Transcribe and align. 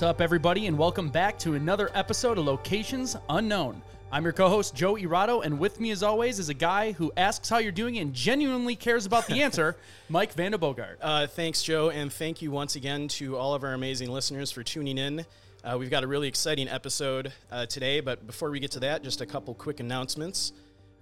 What's 0.00 0.08
up, 0.08 0.22
everybody, 0.22 0.66
and 0.66 0.78
welcome 0.78 1.10
back 1.10 1.38
to 1.40 1.56
another 1.56 1.90
episode 1.92 2.38
of 2.38 2.46
Locations 2.46 3.18
Unknown. 3.28 3.82
I'm 4.10 4.24
your 4.24 4.32
co 4.32 4.48
host, 4.48 4.74
Joe 4.74 4.94
Irado, 4.94 5.44
and 5.44 5.58
with 5.58 5.78
me, 5.78 5.90
as 5.90 6.02
always, 6.02 6.38
is 6.38 6.48
a 6.48 6.54
guy 6.54 6.92
who 6.92 7.12
asks 7.18 7.50
how 7.50 7.58
you're 7.58 7.70
doing 7.70 7.98
and 7.98 8.14
genuinely 8.14 8.76
cares 8.76 9.04
about 9.04 9.26
the 9.26 9.42
answer, 9.42 9.76
Mike 10.08 10.34
Vandebogart. 10.34 10.96
Uh, 11.02 11.26
thanks, 11.26 11.62
Joe, 11.62 11.90
and 11.90 12.10
thank 12.10 12.40
you 12.40 12.50
once 12.50 12.76
again 12.76 13.08
to 13.08 13.36
all 13.36 13.52
of 13.52 13.62
our 13.62 13.74
amazing 13.74 14.10
listeners 14.10 14.50
for 14.50 14.62
tuning 14.62 14.96
in. 14.96 15.26
Uh, 15.62 15.76
we've 15.78 15.90
got 15.90 16.02
a 16.02 16.06
really 16.06 16.28
exciting 16.28 16.66
episode 16.66 17.30
uh, 17.52 17.66
today, 17.66 18.00
but 18.00 18.26
before 18.26 18.50
we 18.50 18.58
get 18.58 18.70
to 18.70 18.80
that, 18.80 19.02
just 19.02 19.20
a 19.20 19.26
couple 19.26 19.52
quick 19.52 19.80
announcements. 19.80 20.54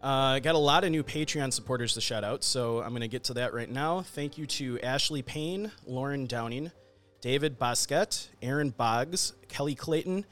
Uh, 0.02 0.40
got 0.40 0.56
a 0.56 0.58
lot 0.58 0.82
of 0.82 0.90
new 0.90 1.04
Patreon 1.04 1.52
supporters 1.52 1.94
to 1.94 2.00
shout 2.00 2.24
out, 2.24 2.42
so 2.42 2.82
I'm 2.82 2.90
going 2.90 3.02
to 3.02 3.06
get 3.08 3.22
to 3.24 3.34
that 3.34 3.54
right 3.54 3.70
now. 3.70 4.02
Thank 4.02 4.38
you 4.38 4.46
to 4.46 4.80
Ashley 4.80 5.22
Payne, 5.22 5.70
Lauren 5.86 6.26
Downing, 6.26 6.72
David 7.20 7.58
Bosquet, 7.58 8.28
Aaron 8.42 8.70
Boggs, 8.70 9.32
Kelly 9.48 9.74
Clayton, 9.74 10.24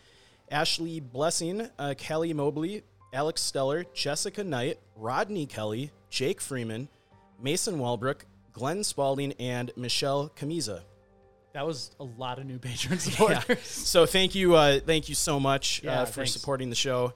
Ashley 0.50 1.00
Blessing, 1.00 1.68
uh, 1.78 1.94
Kelly 1.98 2.32
Mobley, 2.32 2.82
Alex 3.12 3.42
Steller, 3.42 3.84
Jessica 3.92 4.44
Knight, 4.44 4.78
Rodney 4.94 5.46
Kelly, 5.46 5.90
Jake 6.10 6.40
Freeman, 6.40 6.88
Mason 7.42 7.78
Walbrook, 7.78 8.24
Glenn 8.52 8.84
Spalding, 8.84 9.32
and 9.40 9.70
Michelle 9.76 10.30
Camiza. 10.38 10.82
That 11.52 11.66
was 11.66 11.90
a 11.98 12.04
lot 12.04 12.38
of 12.38 12.46
new 12.46 12.58
patron 12.58 12.94
Yeah. 12.98 12.98
supporters. 13.40 13.66
So 13.66 14.06
thank 14.06 14.34
you, 14.34 14.54
uh, 14.54 14.78
thank 14.80 15.08
you 15.08 15.14
so 15.14 15.40
much 15.40 15.82
Yeah, 15.82 16.02
uh, 16.02 16.04
for 16.04 16.12
thanks. 16.20 16.32
supporting 16.32 16.70
the 16.70 16.76
show. 16.76 17.14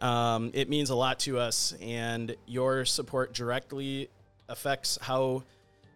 Um, 0.00 0.50
it 0.54 0.68
means 0.68 0.90
a 0.90 0.94
lot 0.94 1.20
to 1.20 1.38
us, 1.38 1.72
and 1.80 2.34
your 2.46 2.84
support 2.84 3.32
directly 3.32 4.08
affects 4.48 4.98
how 5.00 5.44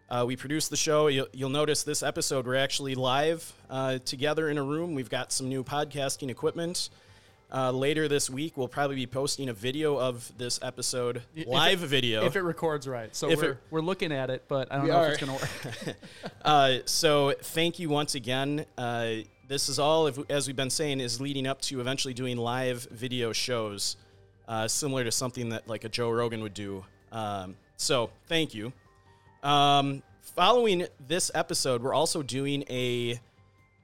uh, 0.09 0.23
we 0.27 0.35
produce 0.35 0.67
the 0.67 0.77
show. 0.77 1.07
You'll, 1.07 1.27
you'll 1.33 1.49
notice 1.49 1.83
this 1.83 2.01
episode 2.03 2.45
we're 2.47 2.55
actually 2.55 2.95
live 2.95 3.51
uh, 3.69 3.99
together 3.99 4.49
in 4.49 4.57
a 4.57 4.63
room. 4.63 4.95
We've 4.95 5.09
got 5.09 5.31
some 5.31 5.49
new 5.49 5.63
podcasting 5.63 6.29
equipment. 6.29 6.89
Uh, 7.51 7.71
later 7.71 8.07
this 8.07 8.29
week, 8.29 8.55
we'll 8.57 8.67
probably 8.67 8.95
be 8.95 9.07
posting 9.07 9.49
a 9.49 9.53
video 9.53 9.97
of 9.99 10.31
this 10.37 10.59
episode, 10.61 11.23
If 11.35 11.47
live 11.47 11.81
it- 11.83 11.87
video. 11.87 12.23
If 12.25 12.35
it 12.35 12.41
records 12.41 12.87
right. 12.87 13.15
So 13.15 13.29
If 13.31 13.41
we're, 13.41 13.51
it- 13.51 13.57
we're 13.71 13.81
looking 13.81 14.11
at 14.11 14.29
it, 14.29 14.43
but 14.47 14.71
I 14.71 14.77
don't 14.77 14.87
know 14.87 14.93
are. 14.97 15.07
if 15.07 15.13
it's 15.13 15.25
going 15.25 15.37
to 15.39 15.45
work. 15.87 15.95
Uh, 16.45 16.77
so 16.85 17.33
thank 17.41 17.79
you 17.79 17.89
once 17.89 18.13
again. 18.15 18.65
Uh, 18.77 19.15
this 19.47 19.67
is 19.67 19.79
all, 19.79 20.05
if, 20.07 20.17
as 20.29 20.45
we've 20.47 20.55
been 20.55 20.69
saying, 20.69 20.99
is 20.99 21.19
leading 21.19 21.47
up 21.47 21.59
to 21.61 21.79
eventually 21.81 22.13
doing 22.13 22.37
live 22.37 22.87
video 22.91 23.33
shows, 23.33 23.97
uh, 24.47 24.67
similar 24.67 25.03
to 25.03 25.11
something 25.11 25.49
that 25.49 25.67
like 25.67 25.83
a 25.83 25.89
Joe 25.89 26.09
Rogan 26.11 26.41
would 26.43 26.53
do. 26.53 26.85
Um, 27.11 27.55
so 27.77 28.11
thank 28.27 28.53
you. 28.53 28.71
Um, 29.41 30.03
following 30.21 30.85
this 31.07 31.31
episode, 31.33 31.81
we're 31.81 31.93
also 31.93 32.21
doing 32.21 32.63
a 32.69 33.19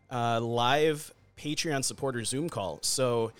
uh, 0.10 0.40
live 0.40 1.14
Patreon 1.38 1.84
supporter 1.84 2.24
Zoom 2.24 2.50
call. 2.50 2.80
So 2.82 3.32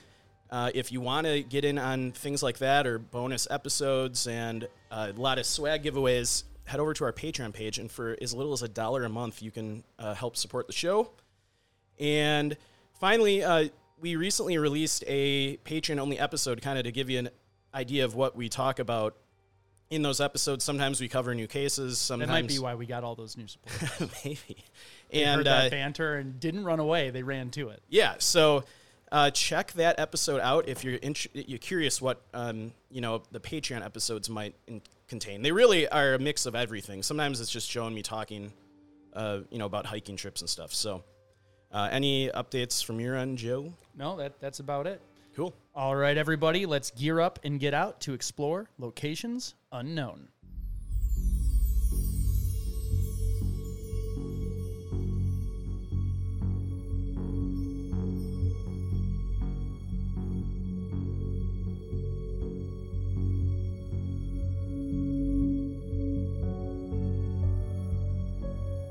uh, 0.52 0.72
if 0.74 0.92
you 0.92 1.02
want 1.02 1.28
to 1.28 1.44
get 1.44 1.66
in 1.66 1.78
on 1.78 2.12
things 2.12 2.44
like 2.44 2.60
that 2.60 2.86
or 2.86 3.00
bonus 3.00 3.48
episodes 3.50 4.28
and 4.28 4.68
uh, 4.92 5.12
a 5.16 5.20
lot 5.20 5.38
of 5.38 5.46
swag 5.46 5.84
giveaways, 5.84 6.44
head 6.66 6.80
over 6.80 6.94
to 6.94 7.04
our 7.06 7.14
Patreon 7.14 7.54
page. 7.54 7.80
And 7.80 7.92
for 7.92 8.18
as 8.22 8.34
little 8.34 8.54
as 8.54 8.64
a 8.64 8.68
dollar 8.68 9.04
a 9.04 9.10
month, 9.10 9.42
you 9.42 9.52
can 9.52 9.84
uh, 10.00 10.14
help 10.14 10.36
support 10.36 10.68
the 10.68 10.74
show. 10.74 11.12
And 12.00 12.58
finally, 13.00 13.44
uh, 13.44 13.70
we 14.00 14.16
recently 14.16 14.58
released 14.58 15.04
a 15.08 15.58
Patreon 15.58 16.00
only 16.00 16.20
episode 16.20 16.62
kind 16.62 16.78
of 16.78 16.84
to 16.86 16.92
give 16.92 17.10
you 17.10 17.20
an 17.20 17.30
idea 17.74 18.06
of 18.06 18.16
what 18.16 18.36
we 18.36 18.50
talk 18.50 18.80
about 18.80 19.16
in 19.96 20.02
those 20.02 20.22
episodes. 20.22 20.64
Sometimes 20.64 21.02
we 21.02 21.08
cover 21.08 21.34
new 21.34 21.48
cases. 21.48 21.94
That 21.94 22.06
Sometimes 22.06 22.30
might 22.32 22.48
be 22.48 22.60
why 22.60 22.76
we 22.76 22.86
got 22.86 23.04
all 23.04 23.16
those 23.16 23.36
new 23.38 23.48
supporters. 23.48 24.10
maybe. 24.26 24.58
They 25.12 25.24
heard 25.24 25.38
And 25.38 25.46
that 25.48 25.68
uh, 25.68 25.70
banter 25.70 26.16
and 26.16 26.40
didn't 26.40 26.64
run 26.66 26.80
away. 26.80 27.10
They 27.10 27.24
ran 27.24 27.50
to 27.52 27.70
it. 27.70 27.82
yeah, 27.90 28.16
so 28.20 28.64
uh, 29.12 29.30
check 29.32 29.72
that 29.74 30.00
episode 30.00 30.42
out 30.42 30.68
if 30.68 30.84
you're 30.84 30.96
int- 30.96 31.28
you're 31.34 31.60
curious 31.60 32.02
what 32.02 32.22
um, 32.34 32.74
you 32.92 33.02
know 33.02 33.22
the 33.32 33.40
Patreon 33.40 33.84
episodes 33.86 34.30
might 34.30 34.56
in- 34.68 34.82
contain. 35.08 35.42
They 35.42 35.52
really 35.52 35.88
are 35.88 36.16
a 36.16 36.20
mix 36.20 36.46
of 36.46 36.56
everything. 36.56 37.04
Sometimes 37.04 37.40
it's 37.40 37.52
just 37.52 37.70
showing 37.70 37.94
me 37.94 38.02
talking, 38.02 38.52
uh, 39.14 39.40
you 39.52 39.60
know, 39.60 39.66
about 39.68 39.86
hiking 39.86 40.16
trips 40.18 40.42
and 40.42 40.50
stuff. 40.50 40.74
So, 40.74 41.04
uh, 41.72 41.88
any 41.92 42.30
updates 42.30 42.84
from 42.84 43.00
your 43.00 43.16
end, 43.16 43.38
Joe? 43.38 43.72
No, 43.96 44.18
that, 44.18 44.40
that's 44.42 44.60
about 44.60 44.88
it. 44.88 45.00
Cool. 45.36 45.54
All 45.76 45.98
right, 45.98 46.18
everybody, 46.18 46.66
let's 46.66 46.92
gear 46.92 47.20
up 47.20 47.40
and 47.44 47.60
get 47.60 47.74
out 47.74 48.00
to 48.02 48.14
explore 48.14 48.70
locations 48.78 49.54
unknown. 49.70 50.30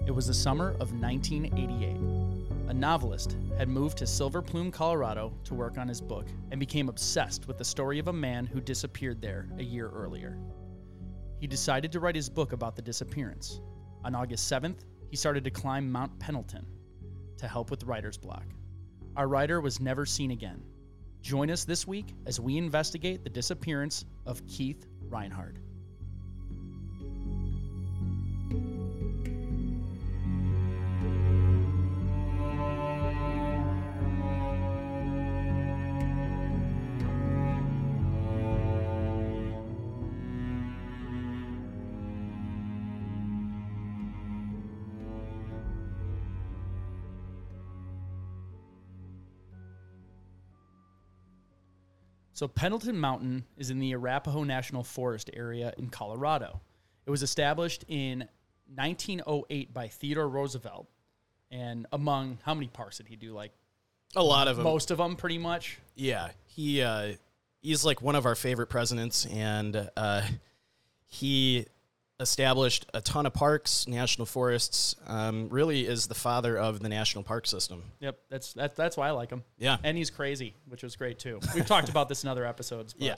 It 0.07 0.11
was 0.11 0.27
the 0.27 0.35
summer 0.35 0.73
of 0.79 0.93
1988. 0.93 2.54
A 2.67 2.73
novelist 2.73 3.37
had 3.59 3.69
moved 3.69 3.99
to 3.99 4.07
Silver 4.07 4.41
Plume, 4.41 4.71
Colorado 4.71 5.35
to 5.45 5.55
work 5.55 5.77
on 5.77 5.87
his 5.87 6.01
book 6.01 6.27
and 6.51 6.59
became 6.59 6.89
obsessed 6.89 7.47
with 7.47 7.59
the 7.59 7.65
story 7.65 7.99
of 7.99 8.09
a 8.09 8.13
man 8.13 8.47
who 8.47 8.61
disappeared 8.61 9.21
there 9.21 9.49
a 9.59 9.63
year 9.63 9.91
earlier. 9.91 10.39
He 11.39 11.47
decided 11.47 11.93
to 11.93 12.01
write 12.01 12.17
his 12.17 12.31
book 12.31 12.53
about 12.53 12.75
the 12.75 12.83
disappearance. 12.83 13.61
On 14.03 14.15
August 14.15 14.51
7th, 14.51 14.79
he 15.11 15.17
started 15.17 15.45
to 15.45 15.51
climb 15.51 15.93
Mount 15.93 16.19
Pendleton 16.19 16.67
to 17.37 17.47
help 17.47 17.71
with 17.71 17.85
writer's 17.85 18.17
block. 18.17 18.47
Our 19.15 19.29
writer 19.29 19.61
was 19.61 19.79
never 19.79 20.07
seen 20.07 20.31
again. 20.31 20.63
Join 21.21 21.51
us 21.51 21.65
this 21.65 21.87
week 21.87 22.15
as 22.25 22.41
we 22.41 22.57
investigate 22.57 23.25
the 23.25 23.31
disappearance 23.31 24.07
of 24.25 24.47
Keith 24.47 24.87
Reinhard. 25.03 25.61
So, 52.35 52.49
Pendleton 52.49 52.99
Mountain 52.99 53.45
is 53.57 53.71
in 53.71 53.79
the 53.79 53.95
Arapaho 53.95 54.43
National 54.43 54.83
Forest 54.83 55.31
area 55.33 55.73
in 55.79 55.89
Colorado. 55.89 56.61
It 57.07 57.11
was 57.11 57.23
established 57.23 57.85
in 57.89 58.29
1908 58.75 59.73
by 59.73 59.89
Theodore 59.89 60.29
Roosevelt. 60.29 60.89
And 61.51 61.87
among 61.93 62.39
how 62.43 62.55
many 62.55 62.67
parks 62.67 62.97
did 62.97 63.07
he 63.07 63.15
do? 63.15 63.33
Like 63.33 63.53
A 64.17 64.23
lot 64.23 64.49
of 64.49 64.57
them. 64.57 64.65
most 64.65 64.91
of 64.91 64.99
them, 64.99 65.15
pretty 65.15 65.39
much. 65.39 65.79
Yeah, 65.95 66.31
he 66.47 66.83
uh, 66.83 67.13
he's 67.63 67.85
like 67.85 68.03
one 68.03 68.17
of 68.17 68.27
our 68.27 68.35
favorite 68.35 68.67
presidents, 68.67 69.27
and 69.27 69.89
uh, 69.97 70.23
he 71.07 71.67
established 72.21 72.87
a 72.95 73.01
ton 73.01 73.27
of 73.27 73.35
parks, 73.35 73.87
national 73.89 74.27
forests. 74.27 74.95
Um, 75.07 75.49
really, 75.51 75.87
is 75.87 76.07
the 76.07 76.15
father 76.15 76.57
of 76.59 76.81
the 76.81 76.89
national 76.89 77.25
park 77.25 77.47
system. 77.47 77.83
Yep, 78.01 78.19
that's 78.31 78.53
that's 78.53 78.75
that's 78.77 78.97
why 78.97 79.09
I 79.09 79.11
like 79.13 79.31
him. 79.31 79.43
Yeah. 79.59 79.77
and 79.83 79.97
he's 79.97 80.11
crazy, 80.11 80.55
which 80.69 80.83
was 80.83 80.97
great 80.97 81.19
too. 81.19 81.41
We've 81.55 81.67
talked 81.67 81.89
about 81.89 82.09
this 82.09 82.23
in 82.23 82.29
other 82.29 82.47
episodes. 82.47 82.93
But. 82.93 83.03
Yeah. 83.07 83.17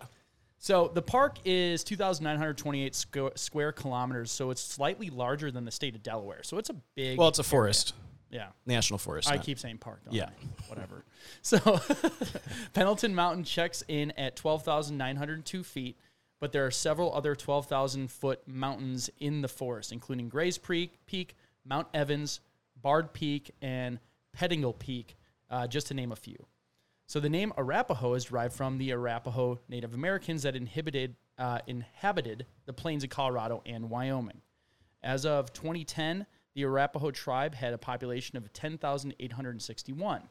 So 0.58 0.90
the 0.92 1.02
park 1.02 1.36
is 1.44 1.84
2,928 1.84 2.92
squ- 2.94 3.38
square 3.38 3.72
kilometers, 3.72 4.32
so 4.32 4.50
it's 4.50 4.62
slightly 4.62 5.10
larger 5.10 5.50
than 5.50 5.66
the 5.66 5.70
state 5.70 5.94
of 5.94 6.02
Delaware. 6.02 6.42
So 6.42 6.56
it's 6.56 6.70
a 6.70 6.76
big. 6.94 7.18
Well, 7.18 7.28
it's 7.28 7.38
a 7.38 7.42
forest. 7.44 7.92
Yeah. 8.30 8.48
National 8.64 8.98
Forest. 8.98 9.30
I 9.30 9.36
not- 9.36 9.44
keep 9.44 9.58
saying 9.58 9.78
park. 9.78 10.00
Yeah. 10.10 10.24
I? 10.26 10.68
Whatever. 10.68 11.04
So 11.42 11.58
Pendleton 12.72 13.14
Mountain 13.14 13.44
checks 13.44 13.82
in 13.88 14.12
at 14.12 14.36
12,902 14.36 15.62
feet, 15.64 15.96
but 16.40 16.52
there 16.52 16.66
are 16.66 16.70
several 16.70 17.12
other 17.14 17.34
12,000 17.34 18.10
foot 18.10 18.46
mountains 18.46 19.10
in 19.18 19.42
the 19.42 19.48
forest, 19.48 19.92
including 19.92 20.28
Gray's 20.28 20.58
Peak, 20.58 21.34
Mount 21.64 21.88
Evans, 21.94 22.40
Bard 22.80 23.12
Peak, 23.12 23.50
and 23.62 23.98
Pettingell 24.36 24.78
Peak, 24.78 25.16
uh, 25.50 25.66
just 25.66 25.86
to 25.88 25.94
name 25.94 26.12
a 26.12 26.16
few. 26.16 26.46
So 27.06 27.20
the 27.20 27.28
name 27.28 27.52
Arapaho 27.56 28.14
is 28.14 28.24
derived 28.24 28.54
from 28.54 28.78
the 28.78 28.90
Arapaho 28.90 29.60
Native 29.68 29.94
Americans 29.94 30.42
that 30.42 30.56
uh, 31.38 31.58
inhabited 31.66 32.46
the 32.66 32.72
plains 32.72 33.04
of 33.04 33.10
Colorado 33.10 33.62
and 33.64 33.88
Wyoming. 33.88 34.42
As 35.02 35.24
of 35.24 35.52
2010, 35.52 36.26
the 36.54 36.64
Arapaho 36.64 37.10
tribe 37.10 37.54
had 37.54 37.72
a 37.72 37.78
population 37.78 38.36
of 38.36 38.52
10,861. 38.52 40.22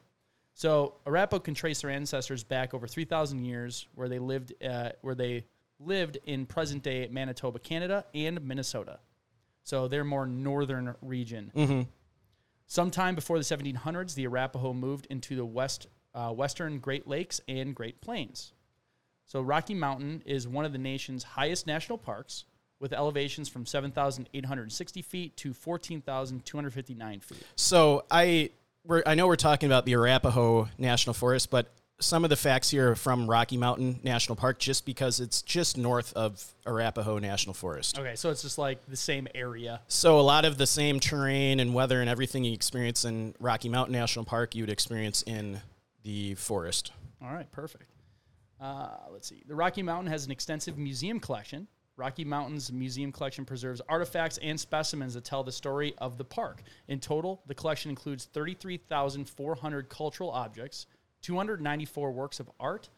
So 0.52 0.94
Arapaho 1.06 1.40
can 1.40 1.54
trace 1.54 1.80
their 1.80 1.90
ancestors 1.90 2.44
back 2.44 2.74
over 2.74 2.86
3,000 2.86 3.44
years, 3.44 3.86
where 3.94 4.08
they 4.08 4.18
lived, 4.18 4.52
uh, 4.62 4.90
where 5.00 5.14
they 5.14 5.44
lived 5.78 6.18
in 6.24 6.46
present-day 6.46 7.08
Manitoba, 7.10 7.58
Canada, 7.58 8.04
and 8.14 8.42
Minnesota. 8.42 8.98
So 9.62 9.88
they're 9.88 10.04
more 10.04 10.26
northern 10.26 10.94
region. 11.02 11.50
Sometime 12.66 13.14
before 13.14 13.38
the 13.38 13.44
1700s, 13.44 14.14
the 14.14 14.26
Arapaho 14.26 14.72
moved 14.72 15.06
into 15.10 15.36
the 15.36 15.44
west, 15.44 15.86
uh, 16.14 16.30
western 16.30 16.78
Great 16.78 17.06
Lakes 17.06 17.40
and 17.48 17.74
Great 17.74 18.00
Plains. 18.00 18.52
So 19.24 19.40
Rocky 19.40 19.74
Mountain 19.74 20.22
is 20.24 20.46
one 20.46 20.64
of 20.64 20.72
the 20.72 20.78
nation's 20.78 21.24
highest 21.24 21.66
national 21.66 21.98
parks, 21.98 22.44
with 22.78 22.92
elevations 22.92 23.48
from 23.48 23.66
7,860 23.66 25.02
feet 25.02 25.36
to 25.38 25.52
14,259 25.54 27.20
feet. 27.20 27.42
So 27.56 28.04
I 28.10 28.50
we're, 28.84 29.02
I 29.06 29.14
know 29.14 29.26
we're 29.26 29.36
talking 29.36 29.66
about 29.66 29.84
the 29.84 29.94
Arapaho 29.94 30.68
National 30.78 31.14
Forest, 31.14 31.50
but 31.50 31.72
some 31.98 32.24
of 32.24 32.30
the 32.30 32.36
facts 32.36 32.70
here 32.70 32.90
are 32.90 32.94
from 32.94 33.28
Rocky 33.28 33.56
Mountain 33.56 34.00
National 34.02 34.36
Park, 34.36 34.58
just 34.58 34.84
because 34.84 35.20
it's 35.20 35.42
just 35.42 35.78
north 35.78 36.12
of 36.14 36.54
Arapaho 36.66 37.18
National 37.18 37.54
Forest. 37.54 37.98
Okay, 37.98 38.16
so 38.16 38.30
it's 38.30 38.42
just 38.42 38.58
like 38.58 38.84
the 38.86 38.96
same 38.96 39.26
area. 39.34 39.80
So 39.88 40.20
a 40.20 40.22
lot 40.22 40.44
of 40.44 40.58
the 40.58 40.66
same 40.66 41.00
terrain 41.00 41.60
and 41.60 41.72
weather 41.74 42.00
and 42.00 42.10
everything 42.10 42.44
you 42.44 42.52
experience 42.52 43.04
in 43.04 43.34
Rocky 43.40 43.68
Mountain 43.68 43.94
National 43.94 44.24
Park, 44.24 44.54
you 44.54 44.62
would 44.62 44.70
experience 44.70 45.22
in 45.22 45.60
the 46.02 46.34
forest. 46.34 46.92
All 47.22 47.32
right, 47.32 47.50
perfect. 47.50 47.90
Uh, 48.60 48.88
let's 49.10 49.28
see. 49.28 49.42
The 49.46 49.54
Rocky 49.54 49.82
Mountain 49.82 50.10
has 50.10 50.26
an 50.26 50.30
extensive 50.30 50.78
museum 50.78 51.18
collection. 51.20 51.66
Rocky 51.96 52.24
Mountain's 52.24 52.70
museum 52.70 53.10
collection 53.10 53.46
preserves 53.46 53.80
artifacts 53.88 54.38
and 54.42 54.60
specimens 54.60 55.14
that 55.14 55.24
tell 55.24 55.42
the 55.42 55.52
story 55.52 55.94
of 55.96 56.18
the 56.18 56.24
park. 56.24 56.62
In 56.88 57.00
total, 57.00 57.42
the 57.46 57.54
collection 57.54 57.88
includes 57.88 58.26
33,400 58.26 59.88
cultural 59.88 60.30
objects, 60.30 60.86
294 61.22 62.10
works 62.12 62.40
of 62.40 62.50
art, 62.60 62.88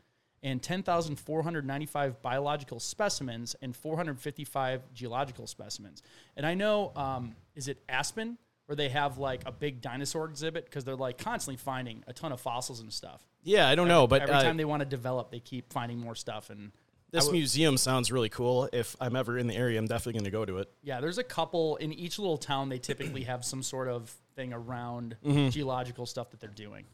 and 0.42 0.62
10,495 0.62 2.22
biological 2.22 2.80
specimens 2.80 3.56
and 3.60 3.74
455 3.74 4.82
geological 4.94 5.46
specimens. 5.46 6.02
And 6.36 6.46
I 6.46 6.54
know, 6.54 6.92
um, 6.96 7.34
is 7.54 7.68
it 7.68 7.82
Aspen, 7.88 8.38
where 8.66 8.76
they 8.76 8.88
have 8.90 9.18
like 9.18 9.42
a 9.46 9.52
big 9.52 9.80
dinosaur 9.80 10.26
exhibit 10.26 10.64
because 10.66 10.84
they're 10.84 10.94
like 10.96 11.18
constantly 11.18 11.56
finding 11.56 12.04
a 12.06 12.12
ton 12.12 12.32
of 12.32 12.40
fossils 12.40 12.80
and 12.80 12.92
stuff 12.92 13.26
Yeah, 13.42 13.66
I 13.66 13.74
don't 13.74 13.88
know, 13.88 14.06
but 14.06 14.20
every 14.22 14.34
uh, 14.34 14.42
time 14.42 14.58
they 14.58 14.64
want 14.66 14.80
to 14.80 14.86
develop, 14.86 15.30
they 15.30 15.40
keep 15.40 15.72
finding 15.72 15.98
more 15.98 16.14
stuff. 16.14 16.50
And 16.50 16.70
this 17.10 17.24
would- 17.24 17.32
museum 17.32 17.78
sounds 17.78 18.12
really 18.12 18.28
cool. 18.28 18.68
If 18.72 18.94
I'm 19.00 19.16
ever 19.16 19.38
in 19.38 19.46
the 19.46 19.56
area, 19.56 19.78
I'm 19.78 19.86
definitely 19.86 20.12
going 20.20 20.24
to 20.26 20.30
go 20.30 20.44
to 20.44 20.58
it. 20.58 20.70
yeah, 20.82 21.00
there's 21.00 21.16
a 21.18 21.24
couple 21.24 21.76
in 21.76 21.92
each 21.94 22.18
little 22.18 22.36
town. 22.36 22.68
They 22.68 22.78
typically 22.78 23.24
have 23.24 23.42
some 23.44 23.62
sort 23.62 23.88
of 23.88 24.14
thing 24.36 24.52
around 24.52 25.16
Mm-hmm. 25.24 25.48
geological 25.48 26.04
stuff 26.04 26.30
that 26.30 26.38
they're 26.40 26.50
doing. 26.50 26.84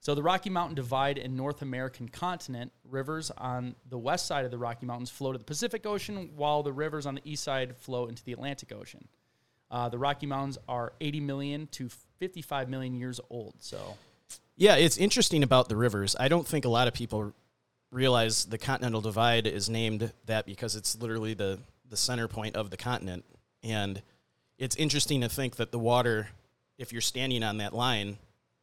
So 0.00 0.14
the 0.14 0.22
Rocky 0.22 0.48
Mountain 0.48 0.76
Divide 0.76 1.18
and 1.18 1.36
North 1.36 1.60
American 1.60 2.08
continent 2.08 2.72
rivers 2.88 3.30
on 3.36 3.74
the 3.88 3.98
west 3.98 4.26
side 4.26 4.46
of 4.46 4.50
the 4.50 4.56
Rocky 4.56 4.86
Mountains 4.86 5.10
flow 5.10 5.32
to 5.32 5.38
the 5.38 5.44
Pacific 5.44 5.84
Ocean, 5.84 6.30
while 6.36 6.62
the 6.62 6.72
rivers 6.72 7.04
on 7.04 7.16
the 7.16 7.22
east 7.24 7.44
side 7.44 7.76
flow 7.76 8.06
into 8.06 8.24
the 8.24 8.32
Atlantic 8.32 8.72
Ocean. 8.72 9.06
Uh, 9.70 9.90
the 9.90 9.98
Rocky 9.98 10.26
Mountains 10.26 10.56
are 10.68 10.94
80 11.02 11.20
million 11.20 11.66
to 11.72 11.90
55 12.18 12.70
million 12.70 12.94
years 12.94 13.20
old. 13.28 13.54
So 13.58 13.96
Yeah, 14.56 14.76
it's 14.76 14.96
interesting 14.96 15.42
about 15.42 15.68
the 15.68 15.76
rivers. 15.76 16.16
I 16.18 16.28
don't 16.28 16.46
think 16.46 16.64
a 16.64 16.70
lot 16.70 16.88
of 16.88 16.94
people 16.94 17.34
realize 17.90 18.46
the 18.46 18.58
Continental 18.58 19.02
Divide 19.02 19.46
is 19.46 19.68
named 19.68 20.12
that 20.24 20.46
because 20.46 20.76
it's 20.76 20.96
literally 20.96 21.34
the, 21.34 21.58
the 21.88 21.96
center 21.96 22.26
point 22.26 22.56
of 22.56 22.70
the 22.70 22.76
continent. 22.78 23.24
And 23.62 24.00
it's 24.58 24.76
interesting 24.76 25.20
to 25.20 25.28
think 25.28 25.56
that 25.56 25.72
the 25.72 25.78
water, 25.78 26.28
if 26.78 26.90
you're 26.90 27.02
standing 27.02 27.42
on 27.42 27.58
that 27.58 27.74
line, 27.74 28.16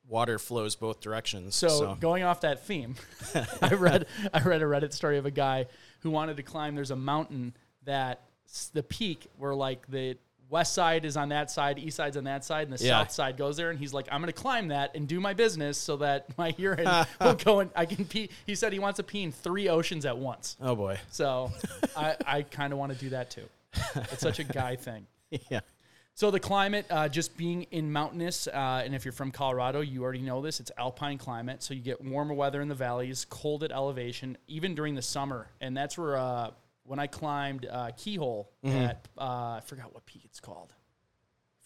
water 0.08 0.40
flows 0.40 0.76
both 0.76 1.00
directions. 1.02 1.56
So, 1.56 1.96
going 2.00 2.24
off 2.24 2.42
that 2.42 2.66
theme, 2.66 2.96
I 3.62 3.74
read 3.74 4.06
I 4.34 4.42
read 4.42 4.62
a 4.62 4.66
Reddit 4.66 4.94
story 4.94 5.18
of 5.18 5.26
a 5.26 5.32
guy 5.32 5.68
who 6.02 6.12
wanted 6.12 6.38
to 6.38 6.44
climb. 6.44 6.76
There's 6.76 6.92
a 6.92 6.96
mountain 6.96 7.54
that 7.86 8.22
the 8.74 8.84
peak 8.84 9.28
where 9.38 9.54
like 9.56 9.88
the 9.88 10.18
west 10.50 10.74
side 10.74 11.04
is 11.04 11.18
on 11.18 11.28
that 11.30 11.52
side, 11.52 11.78
east 11.78 11.98
side's 11.98 12.16
on 12.16 12.24
that 12.24 12.46
side, 12.46 12.70
and 12.70 12.78
the 12.78 12.82
Yeah. 12.84 13.00
south 13.04 13.12
side 13.12 13.36
goes 13.38 13.58
there. 13.58 13.70
And 13.70 13.78
he's 13.78 13.94
like, 13.94 14.08
I'm 14.10 14.22
going 14.22 14.32
to 14.32 14.40
climb 14.42 14.70
that 14.70 14.96
and 14.96 15.06
do 15.06 15.20
my 15.20 15.34
business 15.34 15.78
so 15.78 15.98
that 15.98 16.26
my 16.38 16.56
urine 16.58 16.88
will 17.20 17.34
go 17.36 17.60
and 17.60 17.70
I 17.76 17.86
can 17.86 18.06
pee. 18.06 18.30
He 18.46 18.56
said 18.56 18.72
he 18.72 18.80
wants 18.80 18.96
to 18.98 19.04
pee 19.04 19.24
in 19.24 19.34
three 19.34 19.68
oceans 19.68 20.06
at 20.06 20.18
once. 20.18 20.56
oh 20.62 20.74
boy. 20.76 20.98
So 21.12 21.52
I, 21.98 22.16
I 22.26 22.42
kind 22.44 22.72
of 22.72 22.80
want 22.80 22.94
to 22.94 22.98
do 22.98 23.10
that 23.10 23.30
too. 23.30 23.44
It's 23.96 24.22
such 24.22 24.40
a 24.40 24.46
guy 24.46 24.78
thing. 24.78 25.06
yeah. 25.50 25.60
So 26.18 26.32
the 26.32 26.40
climate, 26.40 26.88
uh, 26.90 27.08
just 27.08 27.38
being 27.38 27.68
in 27.70 27.92
mountainous, 27.92 28.48
uh, 28.48 28.82
and 28.84 28.96
if 28.96 29.06
you're 29.06 29.12
from 29.12 29.30
Colorado, 29.30 29.82
you 29.82 30.02
already 30.02 30.24
know 30.24 30.42
this. 30.42 30.60
It's 30.60 30.72
alpine 30.76 31.20
climate, 31.20 31.62
so 31.62 31.76
you 31.76 31.80
get 31.80 32.04
warmer 32.04 32.34
weather 32.34 32.60
in 32.60 32.68
the 32.68 32.74
valleys, 32.74 33.24
cold 33.30 33.64
at 33.64 33.72
elevation, 33.72 34.36
even 34.48 34.74
during 34.74 34.96
the 34.96 35.02
summer. 35.04 35.48
And 35.62 35.78
that's 35.78 35.96
where 35.96 36.18
uh, 36.18 36.50
when 36.86 36.98
I 36.98 37.06
climbed 37.06 37.68
uh, 37.68 37.92
Keyhole 37.96 38.50
at 38.64 39.08
uh, 39.16 39.22
I 39.22 39.62
forgot 39.64 39.94
what 39.94 40.08
peak 40.08 40.24
it's 40.26 40.40
called. 40.40 40.74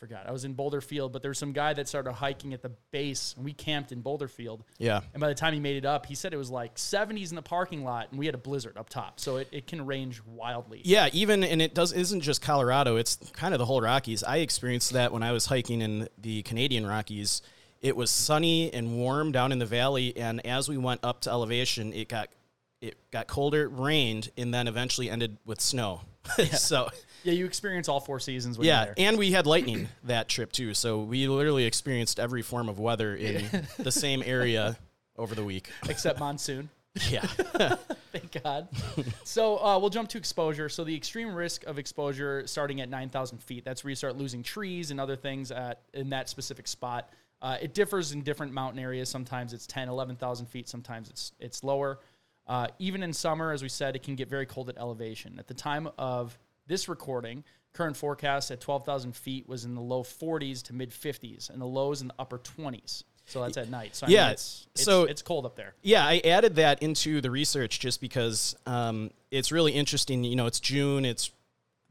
Forgot. 0.02 0.28
I 0.28 0.32
was 0.32 0.46
in 0.46 0.54
Boulder 0.54 0.82
Field, 0.82 1.14
but 1.14 1.22
there 1.22 1.30
was 1.30 1.38
some 1.38 1.52
guy 1.52 1.74
that 1.74 1.88
started 1.88 2.14
hiking 2.14 2.56
at 2.56 2.64
the 2.64 2.72
base, 2.90 3.36
and 3.36 3.46
we 3.46 3.54
camped 3.54 3.92
in 3.92 4.02
Boulder 4.02 4.28
Field. 4.28 4.64
Yeah. 4.80 5.02
And 5.14 5.22
by 5.22 5.28
the 5.28 5.36
time 5.36 5.54
he 5.54 5.60
made 5.60 5.78
it 5.78 5.86
up, 5.86 6.08
he 6.08 6.16
said 6.16 6.34
it 6.34 6.38
was 6.38 6.50
like 6.50 6.74
70s 6.74 7.30
in 7.30 7.36
the 7.36 7.44
parking 7.44 7.84
lot, 7.84 8.08
and 8.10 8.18
we 8.18 8.26
had 8.26 8.34
a 8.34 8.40
blizzard 8.40 8.80
up 8.80 8.90
top, 8.90 9.20
so 9.20 9.38
it, 9.38 9.48
it 9.52 9.68
can 9.68 9.86
range 9.86 10.20
wildly. 10.26 10.82
Yeah, 10.84 11.10
even 11.14 11.44
and 11.44 11.62
it 11.62 11.76
does 11.76 11.94
isn't 11.94 12.22
just 12.22 12.42
Colorado, 12.42 12.96
it's 12.96 13.18
kind 13.34 13.54
of 13.54 13.60
the 13.60 13.66
whole 13.66 13.80
Rockies. 13.80 14.24
I 14.24 14.38
experienced 14.38 14.92
that 14.94 15.12
when 15.12 15.22
I 15.22 15.34
was 15.34 15.46
hiking 15.46 15.82
in 15.82 16.10
the 16.18 16.42
Canadian 16.42 16.88
Rockies. 16.88 17.44
It 17.80 17.96
was 17.96 18.10
sunny 18.10 18.74
and 18.74 18.98
warm 18.98 19.32
down 19.32 19.52
in 19.52 19.60
the 19.60 19.68
valley 19.68 20.18
and 20.18 20.44
as 20.48 20.68
we 20.68 20.78
went 20.78 21.02
up 21.04 21.22
to 21.22 21.30
elevation, 21.30 21.94
it 21.94 22.10
got 22.10 22.30
it 22.82 22.98
got 23.12 23.28
colder, 23.28 23.66
it 23.66 23.72
rained, 23.72 24.32
and 24.36 24.52
then 24.52 24.68
eventually 24.68 25.12
ended 25.12 25.38
with 25.46 25.62
snow. 25.62 26.02
so 26.54 26.90
Yeah, 27.24 27.34
you 27.34 27.46
experience 27.46 27.88
all 27.88 28.00
four 28.00 28.20
seasons 28.20 28.58
when 28.58 28.68
yeah, 28.68 28.86
you're 28.86 28.94
there. 28.96 29.08
and 29.10 29.18
we 29.18 29.32
had 29.32 29.46
lightning 29.46 29.88
that 30.04 30.28
trip 30.28 30.52
too. 30.52 30.74
So 30.74 31.00
we 31.02 31.28
literally 31.28 31.66
experienced 31.66 32.20
every 32.20 32.42
form 32.42 32.70
of 32.70 32.80
weather 32.80 33.16
in 33.16 33.68
the 33.78 33.92
same 33.92 34.24
area 34.26 34.78
over 35.18 35.36
the 35.36 35.44
week. 35.44 35.70
except 35.90 36.20
monsoon. 36.20 36.70
Yeah. 37.10 37.22
Thank 38.12 38.44
God. 38.44 38.68
so 39.24 39.58
uh, 39.64 39.80
we'll 39.80 39.90
jump 39.90 40.10
to 40.10 40.18
exposure. 40.18 40.68
So 40.68 40.84
the 40.84 40.96
extreme 40.96 41.34
risk 41.34 41.64
of 41.66 41.80
exposure 41.80 42.46
starting 42.48 42.82
at 42.82 42.90
9,000 42.90 43.38
feet. 43.42 43.64
That's 43.64 43.84
where 43.84 43.90
you 43.90 43.96
start 43.96 44.18
losing 44.18 44.44
trees 44.44 44.92
and 44.92 45.00
other 45.00 45.16
things 45.16 45.52
at, 45.52 45.82
in 45.94 46.10
that 46.10 46.28
specific 46.28 46.68
spot. 46.68 47.10
Uh, 47.42 47.58
it 47.62 47.74
differs 47.74 48.12
in 48.12 48.22
different 48.22 48.52
mountain 48.54 48.80
areas. 48.80 49.10
Sometimes 49.10 49.54
it's 49.54 49.66
10, 49.68 49.88
11,000 49.90 50.46
feet. 50.48 50.68
Sometimes 50.70 51.10
it's 51.10 51.32
it's 51.40 51.64
lower. 51.64 52.00
Uh, 52.48 52.68
even 52.80 53.04
in 53.04 53.14
summer, 53.14 53.52
as 53.52 53.62
we 53.64 53.70
said, 53.70 53.96
it 53.96 54.04
can 54.04 54.16
get 54.16 54.30
very 54.30 54.46
cold 54.46 54.70
at 54.70 54.78
elevation. 54.78 55.36
At 55.40 55.48
the 55.48 55.54
time 55.54 55.88
of 55.98 56.38
this 56.68 56.90
recording, 56.90 57.44
current 57.74 57.96
forecast 57.96 58.52
at 58.52 58.60
12,000 58.60 59.16
feet 59.16 59.48
was 59.48 59.64
in 59.66 59.76
the 59.76 59.82
low 59.82 60.04
40s 60.04 60.62
to 60.64 60.74
mid 60.74 60.92
50s, 60.92 61.50
and 61.50 61.62
the 61.62 61.66
lows 61.66 62.02
in 62.02 62.08
the 62.08 62.16
upper 62.20 62.40
20s. 62.40 63.04
So 63.28 63.42
that's 63.44 63.56
at 63.56 63.70
night. 63.70 63.96
So 63.96 64.08
I 64.08 64.10
Yeah, 64.10 64.24
mean, 64.26 64.32
it's, 64.34 64.68
it's, 64.74 64.84
so- 64.84 65.04
it's 65.04 65.22
cold 65.22 65.46
up 65.46 65.56
there. 65.56 65.74
Yeah, 65.84 66.06
I 66.06 66.20
added 66.26 66.56
that 66.56 66.82
into 66.84 67.22
the 67.22 67.32
research 67.32 67.80
just 67.80 68.02
because 68.02 68.56
um, 68.66 69.12
it's 69.30 69.52
really 69.52 69.72
interesting. 69.72 70.24
You 70.26 70.36
know, 70.36 70.48
it's 70.48 70.60
June. 70.60 71.06
It's 71.06 71.32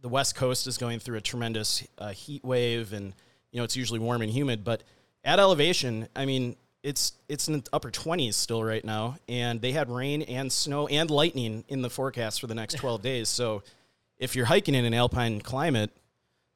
the 0.02 0.09
West 0.09 0.35
Coast 0.35 0.66
is 0.66 0.76
going 0.76 0.99
through 0.99 1.16
a 1.16 1.21
tremendous 1.23 1.87
uh, 1.99 2.11
heat 2.11 2.45
wave, 2.45 2.92
and 2.92 3.14
you 3.52 3.59
know 3.59 3.64
it's 3.64 3.76
usually 3.76 4.00
warm 4.00 4.21
and 4.23 4.30
humid. 4.30 4.64
But 4.64 4.83
at 5.25 5.38
elevation, 5.38 6.09
I 6.14 6.26
mean, 6.26 6.57
it's 6.82 7.12
it's 7.28 7.49
in 7.49 7.54
the 7.54 7.62
upper 7.72 7.90
twenties 7.90 8.37
still 8.37 8.64
right 8.64 8.84
now, 8.84 9.16
and 9.28 9.60
they 9.60 9.72
had 9.72 9.90
rain 9.90 10.22
and 10.22 10.50
snow 10.52 10.87
and 10.87 11.10
lightning 11.10 11.64
in 11.68 11.82
the 11.82 11.90
forecast 11.90 12.40
for 12.40 12.46
the 12.46 12.54
next 12.54 12.75
twelve 12.78 13.02
days. 13.02 13.28
So, 13.28 13.62
if 14.18 14.34
you're 14.37 14.46
hiking 14.46 14.75
in 14.75 14.84
an 14.84 14.94
alpine 14.94 15.40
climate, 15.40 15.90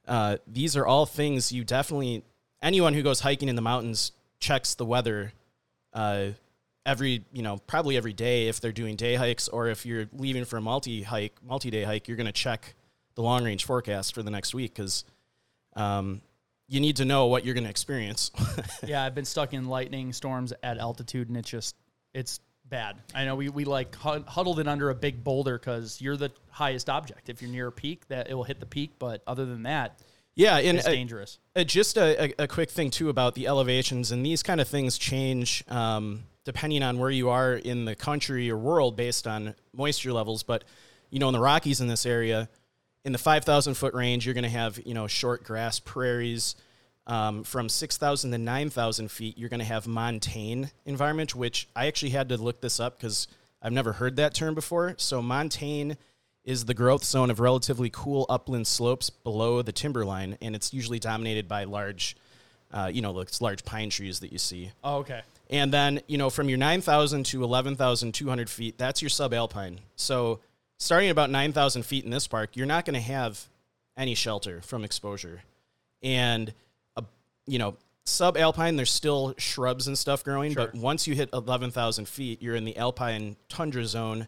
uh, 0.07 0.39
these 0.47 0.77
are 0.77 0.87
all 0.87 1.07
things 1.07 1.53
you 1.53 1.65
definitely 1.65 2.23
anyone 2.63 2.95
who 2.95 3.03
goes 3.03 3.21
hiking 3.21 3.49
in 3.49 3.57
the 3.57 3.63
mountains 3.63 4.13
checks 4.39 4.75
the 4.75 4.85
weather 4.85 5.33
uh, 5.93 6.27
every 6.87 7.25
you 7.33 7.43
know 7.43 7.59
probably 7.67 7.97
every 7.97 8.13
day 8.13 8.49
if 8.49 8.61
they're 8.61 8.73
doing 8.73 8.97
day 8.97 9.15
hikes 9.15 9.49
or 9.49 9.69
if 9.69 9.87
you're 9.87 10.07
leaving 10.13 10.45
for 10.45 10.57
a 10.57 10.61
multi 10.61 11.03
hike 11.03 11.35
multi 11.47 11.71
day 11.71 11.85
hike 11.85 12.09
you're 12.09 12.17
going 12.17 12.27
to 12.27 12.33
check 12.33 12.75
the 13.15 13.23
long 13.23 13.45
range 13.45 13.65
forecast 13.65 14.15
for 14.15 14.23
the 14.23 14.31
next 14.31 14.55
week 14.55 14.75
because 14.75 15.05
um, 15.77 16.21
you 16.69 16.81
need 16.81 16.97
to 16.97 17.05
know 17.05 17.27
what 17.27 17.45
you're 17.45 17.55
going 17.55 17.65
to 17.65 17.71
experience. 17.71 18.31
yeah, 18.87 19.05
I've 19.05 19.15
been 19.15 19.25
stuck 19.25 19.53
in 19.53 19.67
lightning 19.67 20.13
storms 20.13 20.53
at 20.63 20.79
altitude, 20.79 21.29
and 21.29 21.37
it's 21.37 21.49
just 21.49 21.77
it's 22.13 22.41
bad. 22.65 22.97
I 23.15 23.25
know 23.25 23.37
we, 23.37 23.49
we 23.49 23.65
like 23.65 23.95
huddled 23.97 24.61
it 24.61 24.69
under 24.69 24.91
a 24.91 24.95
big 24.95 25.23
boulder 25.23 25.59
because 25.59 26.01
you're 26.01 26.17
the 26.17 26.31
highest 26.51 26.89
object. 26.89 27.29
If 27.29 27.43
you're 27.43 27.51
near 27.51 27.69
a 27.69 27.73
peak, 27.73 28.09
that 28.09 28.31
it 28.31 28.35
will 28.35 28.45
hit 28.45 28.61
the 28.61 28.67
peak. 28.67 28.93
But 28.99 29.23
other 29.27 29.45
than 29.45 29.65
that, 29.65 30.01
yeah, 30.35 30.57
and 30.57 30.79
it's 30.79 30.87
dangerous. 30.87 31.39
Uh, 31.55 31.65
just 31.65 31.97
a, 31.97 32.25
a, 32.25 32.45
a, 32.45 32.49
quick 32.49 32.71
thing 32.71 32.91
too 32.91 33.09
about 33.09 33.35
the 33.35 33.47
elevations, 33.47 34.11
and 34.11 34.25
these 34.27 34.43
kind 34.43 34.61
of 34.61 34.67
things 34.67 34.99
change 34.99 35.63
um, 35.69 36.25
depending 36.45 36.83
on 36.83 36.99
where 36.99 37.11
you 37.11 37.31
are 37.31 37.55
in 37.55 37.85
the 37.85 37.95
country 37.95 38.51
or 38.51 38.57
world 38.57 38.97
based 38.97 39.27
on 39.27 39.55
moisture 39.73 40.13
levels. 40.13 40.43
But 40.43 40.65
you 41.11 41.21
know, 41.21 41.29
in 41.29 41.35
the 41.35 41.41
Rockies 41.41 41.81
in 41.81 41.87
this 41.87 42.07
area, 42.07 42.49
in 43.05 43.13
the 43.13 43.19
5,000 43.19 43.75
foot 43.75 43.95
range, 43.95 44.27
you're 44.27 44.35
going 44.35 44.45
to 44.45 44.51
have 44.51 44.81
you 44.85 44.95
know 44.95 45.07
short 45.07 45.45
grass 45.45 45.79
prairies. 45.81 46.55
Um, 47.07 47.45
from 47.45 47.69
6,000 47.69 48.31
to 48.31 48.39
9,000 48.39 49.11
feet, 49.11 49.37
you're 49.37 49.51
going 49.51 49.61
to 49.61 49.67
have 49.67 49.87
montane 49.87 50.71
environment, 50.87 51.35
which 51.35 51.69
I 51.77 51.87
actually 51.87 52.13
had 52.13 52.31
to 52.31 52.39
look 52.39 52.63
this 52.63 52.81
up 52.81 52.97
because 52.97 53.29
I've 53.61 53.73
never 53.73 53.93
heard 53.93 54.17
that 54.17 54.33
term 54.33 54.55
before. 54.55 54.95
So 54.97 55.21
montane 55.21 55.99
is 56.45 56.65
the 56.65 56.75
growth 56.75 57.05
zone 57.05 57.31
of 57.31 57.41
relatively 57.41 57.91
cool 57.91 58.25
upland 58.29 58.67
slopes 58.67 59.11
below 59.11 59.63
the 59.63 59.73
timberline, 59.73 60.39
and 60.41 60.55
it's 60.55 60.73
usually 60.73 60.99
dominated 60.99 61.47
by 61.47 61.65
large, 61.65 62.17
uh, 62.73 62.91
you 62.93 63.03
know, 63.03 63.19
it's 63.21 63.41
large 63.41 63.65
pine 63.65 63.91
trees 63.91 64.21
that 64.21 64.33
you 64.33 64.39
see. 64.39 64.71
Oh, 64.83 64.99
okay. 64.99 65.23
And 65.51 65.73
then, 65.73 66.01
you 66.07 66.19
know, 66.19 66.31
from 66.31 66.49
your 66.49 66.59
9,000 66.59 67.25
to 67.27 67.45
11,200 67.45 68.51
feet, 68.51 68.79
that's 68.79 69.03
your 69.03 69.11
subalpine. 69.11 69.79
So 69.97 70.41
starting 70.85 71.09
at 71.09 71.13
about 71.13 71.31
9,000 71.31 71.83
feet 71.83 72.05
in 72.05 72.11
this 72.11 72.27
park, 72.27 72.51
you're 72.55 72.67
not 72.67 72.85
going 72.85 72.95
to 72.95 73.01
have 73.01 73.49
any 73.97 74.15
shelter 74.15 74.61
from 74.61 74.85
exposure. 74.85 75.43
And, 76.03 76.53
uh, 76.97 77.03
you 77.47 77.59
know, 77.59 77.77
subalpine, 78.05 78.77
there's 78.77 78.91
still 78.91 79.35
shrubs 79.39 79.87
and 79.89 79.97
stuff 79.97 80.23
growing, 80.23 80.53
sure. 80.53 80.67
but 80.67 80.75
once 80.75 81.07
you 81.07 81.15
hit 81.15 81.31
11,000 81.33 82.07
feet, 82.07 82.43
you're 82.43 82.55
in 82.55 82.65
the 82.65 82.77
alpine 82.77 83.37
tundra 83.49 83.87
zone, 83.87 84.27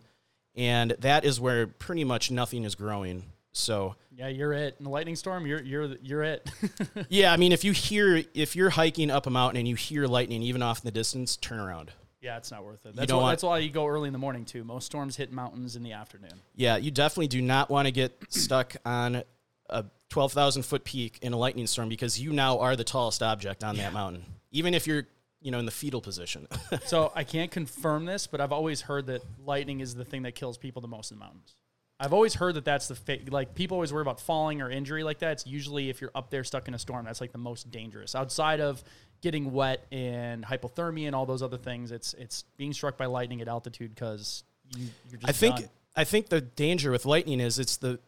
and 0.54 0.92
that 1.00 1.24
is 1.24 1.38
where 1.38 1.66
pretty 1.66 2.04
much 2.04 2.30
nothing 2.30 2.64
is 2.64 2.74
growing. 2.74 3.24
So 3.52 3.96
yeah, 4.14 4.28
you're 4.28 4.52
it. 4.52 4.76
In 4.78 4.84
the 4.84 4.90
lightning 4.90 5.16
storm, 5.16 5.46
you're 5.46 5.62
you're 5.62 5.96
you're 6.02 6.22
it. 6.22 6.50
yeah, 7.08 7.32
I 7.32 7.38
mean, 7.38 7.52
if 7.52 7.64
you 7.64 7.72
hear 7.72 8.22
if 8.34 8.54
you're 8.54 8.68
hiking 8.68 9.10
up 9.10 9.26
a 9.26 9.30
mountain 9.30 9.58
and 9.58 9.66
you 9.66 9.74
hear 9.74 10.06
lightning 10.06 10.42
even 10.42 10.62
off 10.62 10.80
in 10.80 10.84
the 10.84 10.90
distance, 10.90 11.36
turn 11.36 11.58
around. 11.58 11.90
Yeah, 12.26 12.38
it's 12.38 12.50
not 12.50 12.64
worth 12.64 12.84
it. 12.84 12.96
That's, 12.96 13.12
why, 13.12 13.20
want, 13.20 13.32
that's 13.32 13.44
why 13.44 13.58
you 13.58 13.70
go 13.70 13.86
early 13.86 14.08
in 14.08 14.12
the 14.12 14.18
morning 14.18 14.44
too. 14.44 14.64
Most 14.64 14.86
storms 14.86 15.14
hit 15.14 15.30
mountains 15.30 15.76
in 15.76 15.84
the 15.84 15.92
afternoon. 15.92 16.32
Yeah, 16.56 16.76
you 16.76 16.90
definitely 16.90 17.28
do 17.28 17.40
not 17.40 17.70
want 17.70 17.86
to 17.86 17.92
get 17.92 18.20
stuck 18.30 18.74
on 18.84 19.22
a 19.70 19.84
12,000 20.10 20.64
foot 20.64 20.82
peak 20.82 21.20
in 21.22 21.32
a 21.32 21.36
lightning 21.36 21.68
storm 21.68 21.88
because 21.88 22.20
you 22.20 22.32
now 22.32 22.58
are 22.58 22.74
the 22.74 22.82
tallest 22.82 23.22
object 23.22 23.62
on 23.62 23.76
yeah. 23.76 23.84
that 23.84 23.92
mountain, 23.92 24.24
even 24.50 24.74
if 24.74 24.88
you're 24.88 25.06
you 25.40 25.52
know 25.52 25.60
in 25.60 25.66
the 25.66 25.70
fetal 25.70 26.00
position. 26.00 26.48
so 26.86 27.12
I 27.14 27.22
can't 27.22 27.52
confirm 27.52 28.06
this, 28.06 28.26
but 28.26 28.40
I've 28.40 28.50
always 28.52 28.80
heard 28.80 29.06
that 29.06 29.22
lightning 29.44 29.78
is 29.78 29.94
the 29.94 30.04
thing 30.04 30.22
that 30.22 30.34
kills 30.34 30.58
people 30.58 30.82
the 30.82 30.88
most 30.88 31.12
in 31.12 31.18
the 31.20 31.24
mountains. 31.24 31.54
I've 31.98 32.12
always 32.12 32.34
heard 32.34 32.56
that 32.56 32.64
that's 32.64 32.88
the 32.88 32.94
fa- 32.94 33.18
like 33.30 33.54
people 33.54 33.76
always 33.76 33.92
worry 33.92 34.02
about 34.02 34.20
falling 34.20 34.60
or 34.60 34.70
injury 34.70 35.02
like 35.02 35.20
that. 35.20 35.32
It's 35.32 35.46
usually 35.46 35.88
if 35.88 36.00
you're 36.00 36.10
up 36.14 36.30
there 36.30 36.44
stuck 36.44 36.68
in 36.68 36.74
a 36.74 36.78
storm, 36.78 37.06
that's 37.06 37.20
like 37.20 37.32
the 37.32 37.38
most 37.38 37.70
dangerous. 37.70 38.14
Outside 38.14 38.60
of 38.60 38.84
getting 39.22 39.52
wet 39.52 39.86
and 39.90 40.44
hypothermia 40.44 41.06
and 41.06 41.14
all 41.14 41.26
those 41.26 41.42
other 41.42 41.56
things. 41.56 41.92
It's 41.92 42.14
it's 42.14 42.44
being 42.56 42.72
struck 42.72 42.96
by 42.96 43.06
lightning 43.06 43.40
at 43.40 43.48
altitude 43.48 43.94
because 43.94 44.44
you, 44.76 44.88
are 45.12 45.16
just. 45.16 45.28
I 45.28 45.32
think 45.32 45.56
done. 45.56 45.68
I 45.94 46.04
think 46.04 46.28
the 46.28 46.40
danger 46.40 46.90
with 46.90 47.06
lightning 47.06 47.40
is 47.40 47.58
it's 47.58 47.76
the 47.76 47.98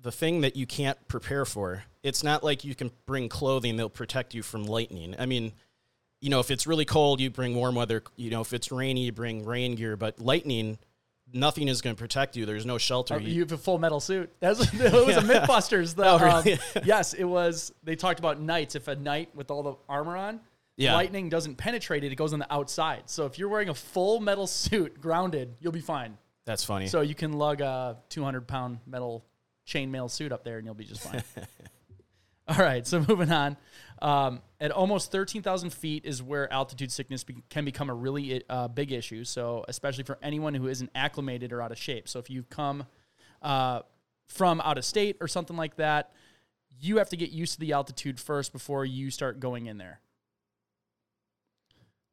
the 0.00 0.12
thing 0.12 0.42
that 0.42 0.56
you 0.56 0.66
can't 0.66 0.98
prepare 1.08 1.44
for. 1.44 1.84
It's 2.02 2.22
not 2.22 2.44
like 2.44 2.64
you 2.64 2.74
can 2.74 2.90
bring 3.06 3.28
clothing 3.28 3.76
that'll 3.76 3.90
protect 3.90 4.34
you 4.34 4.42
from 4.42 4.64
lightning. 4.64 5.14
I 5.18 5.26
mean, 5.26 5.52
you 6.20 6.30
know, 6.30 6.40
if 6.40 6.50
it's 6.50 6.66
really 6.66 6.84
cold, 6.84 7.20
you 7.20 7.30
bring 7.30 7.54
warm 7.54 7.74
weather. 7.74 8.02
You 8.16 8.30
know, 8.30 8.40
if 8.40 8.52
it's 8.52 8.70
rainy, 8.70 9.06
you 9.06 9.12
bring 9.12 9.44
rain 9.44 9.74
gear. 9.74 9.96
But 9.96 10.20
lightning, 10.20 10.78
nothing 11.32 11.68
is 11.68 11.82
going 11.82 11.94
to 11.96 12.00
protect 12.00 12.36
you. 12.36 12.46
There's 12.46 12.66
no 12.66 12.78
shelter. 12.78 13.14
Oh, 13.14 13.18
you 13.18 13.40
have 13.40 13.52
a 13.52 13.58
full 13.58 13.78
metal 13.78 14.00
suit. 14.00 14.32
That's 14.40 14.60
it 14.72 14.92
was 14.92 15.08
yeah. 15.08 15.18
a 15.18 15.22
MythBusters. 15.22 15.94
The, 15.94 16.04
oh, 16.06 16.18
really? 16.18 16.54
um, 16.54 16.82
yes, 16.84 17.14
it 17.14 17.24
was. 17.24 17.72
They 17.82 17.96
talked 17.96 18.18
about 18.18 18.40
knights. 18.40 18.74
If 18.74 18.88
a 18.88 18.96
knight 18.96 19.34
with 19.34 19.50
all 19.50 19.62
the 19.62 19.74
armor 19.88 20.16
on, 20.16 20.40
yeah. 20.76 20.94
lightning 20.94 21.28
doesn't 21.28 21.56
penetrate 21.56 22.04
it; 22.04 22.12
it 22.12 22.16
goes 22.16 22.32
on 22.32 22.38
the 22.38 22.52
outside. 22.52 23.04
So 23.06 23.26
if 23.26 23.38
you're 23.38 23.48
wearing 23.48 23.68
a 23.68 23.74
full 23.74 24.20
metal 24.20 24.46
suit, 24.46 25.00
grounded, 25.00 25.54
you'll 25.60 25.72
be 25.72 25.80
fine. 25.80 26.18
That's 26.44 26.64
funny. 26.64 26.88
So 26.88 27.00
you 27.00 27.14
can 27.14 27.32
lug 27.32 27.60
a 27.60 27.98
200 28.10 28.46
pound 28.46 28.78
metal 28.86 29.24
chainmail 29.66 30.10
suit 30.10 30.32
up 30.32 30.44
there, 30.44 30.58
and 30.58 30.66
you'll 30.66 30.74
be 30.74 30.84
just 30.84 31.02
fine. 31.02 31.22
All 32.48 32.56
right, 32.56 32.86
so 32.86 33.04
moving 33.08 33.32
on. 33.32 33.56
Um, 34.02 34.42
at 34.60 34.70
almost 34.70 35.10
13,000 35.10 35.72
feet 35.72 36.04
is 36.04 36.22
where 36.22 36.52
altitude 36.52 36.92
sickness 36.92 37.24
be- 37.24 37.42
can 37.48 37.64
become 37.64 37.88
a 37.88 37.94
really 37.94 38.42
uh, 38.50 38.68
big 38.68 38.92
issue. 38.92 39.24
So, 39.24 39.64
especially 39.66 40.04
for 40.04 40.18
anyone 40.22 40.52
who 40.54 40.68
isn't 40.68 40.90
acclimated 40.94 41.52
or 41.52 41.62
out 41.62 41.72
of 41.72 41.78
shape. 41.78 42.06
So, 42.06 42.18
if 42.18 42.28
you 42.28 42.42
come 42.42 42.84
uh, 43.40 43.80
from 44.26 44.60
out 44.60 44.76
of 44.76 44.84
state 44.84 45.16
or 45.22 45.28
something 45.28 45.56
like 45.56 45.76
that, 45.76 46.12
you 46.80 46.98
have 46.98 47.08
to 47.10 47.16
get 47.16 47.30
used 47.30 47.54
to 47.54 47.60
the 47.60 47.72
altitude 47.72 48.20
first 48.20 48.52
before 48.52 48.84
you 48.84 49.10
start 49.10 49.40
going 49.40 49.66
in 49.66 49.78
there. 49.78 50.00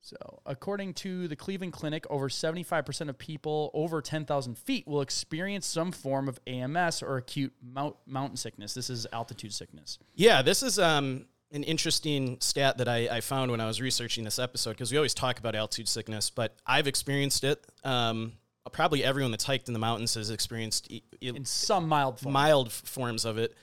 So, 0.03 0.41
according 0.47 0.95
to 0.95 1.27
the 1.27 1.35
Cleveland 1.35 1.73
Clinic, 1.73 2.07
over 2.09 2.27
75% 2.27 3.07
of 3.07 3.17
people 3.19 3.69
over 3.75 4.01
10,000 4.01 4.57
feet 4.57 4.87
will 4.87 5.01
experience 5.01 5.67
some 5.67 5.91
form 5.91 6.27
of 6.27 6.39
AMS 6.47 7.03
or 7.03 7.17
acute 7.17 7.53
mount, 7.61 7.95
mountain 8.07 8.35
sickness. 8.35 8.73
This 8.73 8.89
is 8.89 9.05
altitude 9.13 9.53
sickness. 9.53 9.99
Yeah, 10.15 10.41
this 10.41 10.63
is 10.63 10.79
um, 10.79 11.27
an 11.51 11.63
interesting 11.63 12.37
stat 12.41 12.79
that 12.79 12.87
I, 12.87 13.09
I, 13.17 13.21
found 13.21 13.51
when 13.51 13.61
I 13.61 13.67
was 13.67 13.79
researching 13.79 14.23
this 14.23 14.39
episode 14.39 14.71
because 14.71 14.91
we 14.91 14.97
always 14.97 15.13
talk 15.13 15.37
about 15.37 15.53
altitude 15.55 15.87
sickness, 15.87 16.31
but 16.31 16.55
I've 16.65 16.87
experienced 16.87 17.43
it. 17.43 17.63
Um, 17.83 18.33
probably 18.71 19.03
everyone 19.03 19.29
that's 19.29 19.43
hiked 19.43 19.67
in 19.67 19.73
the 19.73 19.79
mountains 19.79 20.15
has 20.15 20.31
experienced 20.31 20.89
e- 20.91 21.03
in 21.21 21.45
some 21.45 21.87
mild 21.87 22.19
form. 22.19 22.33
mild 22.33 22.71
forms 22.71 23.25
of 23.25 23.37
it, 23.37 23.53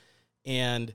and 0.45 0.93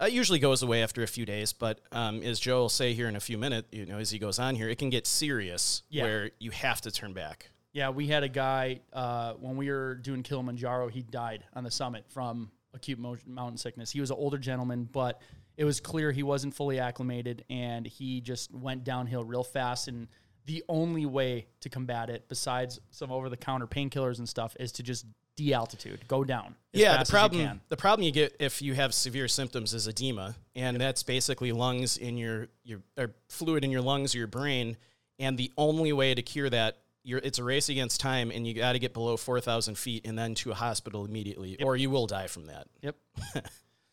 it 0.00 0.12
usually 0.12 0.38
goes 0.38 0.62
away 0.62 0.82
after 0.82 1.02
a 1.02 1.06
few 1.06 1.24
days, 1.24 1.52
but 1.52 1.80
um, 1.92 2.22
as 2.22 2.40
Joe 2.40 2.60
will 2.62 2.68
say 2.68 2.94
here 2.94 3.08
in 3.08 3.16
a 3.16 3.20
few 3.20 3.38
minutes, 3.38 3.68
you 3.72 3.86
know, 3.86 3.98
as 3.98 4.10
he 4.10 4.18
goes 4.18 4.38
on 4.38 4.56
here, 4.56 4.68
it 4.68 4.78
can 4.78 4.90
get 4.90 5.06
serious 5.06 5.82
yeah. 5.88 6.02
where 6.04 6.30
you 6.38 6.50
have 6.50 6.80
to 6.82 6.90
turn 6.90 7.12
back. 7.12 7.50
Yeah, 7.72 7.90
we 7.90 8.06
had 8.06 8.22
a 8.22 8.28
guy 8.28 8.80
uh, 8.92 9.34
when 9.34 9.56
we 9.56 9.70
were 9.70 9.96
doing 9.96 10.22
Kilimanjaro. 10.22 10.88
He 10.88 11.02
died 11.02 11.44
on 11.54 11.64
the 11.64 11.70
summit 11.70 12.04
from 12.08 12.50
acute 12.72 12.98
mountain 12.98 13.56
sickness. 13.56 13.90
He 13.90 14.00
was 14.00 14.10
an 14.10 14.16
older 14.18 14.38
gentleman, 14.38 14.88
but 14.90 15.20
it 15.56 15.64
was 15.64 15.80
clear 15.80 16.10
he 16.10 16.22
wasn't 16.22 16.54
fully 16.54 16.78
acclimated, 16.78 17.44
and 17.48 17.86
he 17.86 18.20
just 18.20 18.52
went 18.52 18.84
downhill 18.84 19.24
real 19.24 19.44
fast. 19.44 19.88
And 19.88 20.08
the 20.46 20.62
only 20.68 21.06
way 21.06 21.46
to 21.60 21.68
combat 21.68 22.10
it, 22.10 22.26
besides 22.28 22.80
some 22.90 23.10
over-the-counter 23.10 23.66
painkillers 23.66 24.18
and 24.18 24.28
stuff, 24.28 24.56
is 24.60 24.72
to 24.72 24.82
just 24.82 25.06
de-altitude, 25.36 26.06
go 26.06 26.22
down. 26.22 26.54
yeah, 26.72 27.02
the 27.02 27.10
problem 27.10 27.60
the 27.68 27.76
problem 27.76 28.04
you 28.04 28.12
get 28.12 28.36
if 28.38 28.62
you 28.62 28.74
have 28.74 28.94
severe 28.94 29.26
symptoms 29.26 29.74
is 29.74 29.86
edema, 29.86 30.36
and 30.54 30.74
yep. 30.74 30.78
that's 30.78 31.02
basically 31.02 31.52
lungs 31.52 31.96
in 31.96 32.16
your 32.16 32.48
your 32.62 32.80
or 32.96 33.14
fluid 33.28 33.64
in 33.64 33.70
your 33.70 33.82
lungs 33.82 34.14
or 34.14 34.18
your 34.18 34.26
brain. 34.26 34.76
And 35.18 35.38
the 35.38 35.52
only 35.56 35.92
way 35.92 36.12
to 36.14 36.22
cure 36.22 36.50
that, 36.50 36.78
You're, 37.04 37.20
it's 37.20 37.38
a 37.38 37.44
race 37.44 37.68
against 37.68 38.00
time, 38.00 38.32
and 38.32 38.46
you 38.46 38.52
got 38.54 38.72
to 38.72 38.78
get 38.78 38.92
below 38.92 39.16
four 39.16 39.40
thousand 39.40 39.76
feet 39.76 40.06
and 40.06 40.18
then 40.18 40.34
to 40.36 40.50
a 40.50 40.54
hospital 40.54 41.04
immediately, 41.04 41.50
yep. 41.50 41.62
or 41.62 41.76
you 41.76 41.90
will 41.90 42.06
die 42.06 42.26
from 42.26 42.46
that. 42.46 42.66
Yep. 42.82 42.96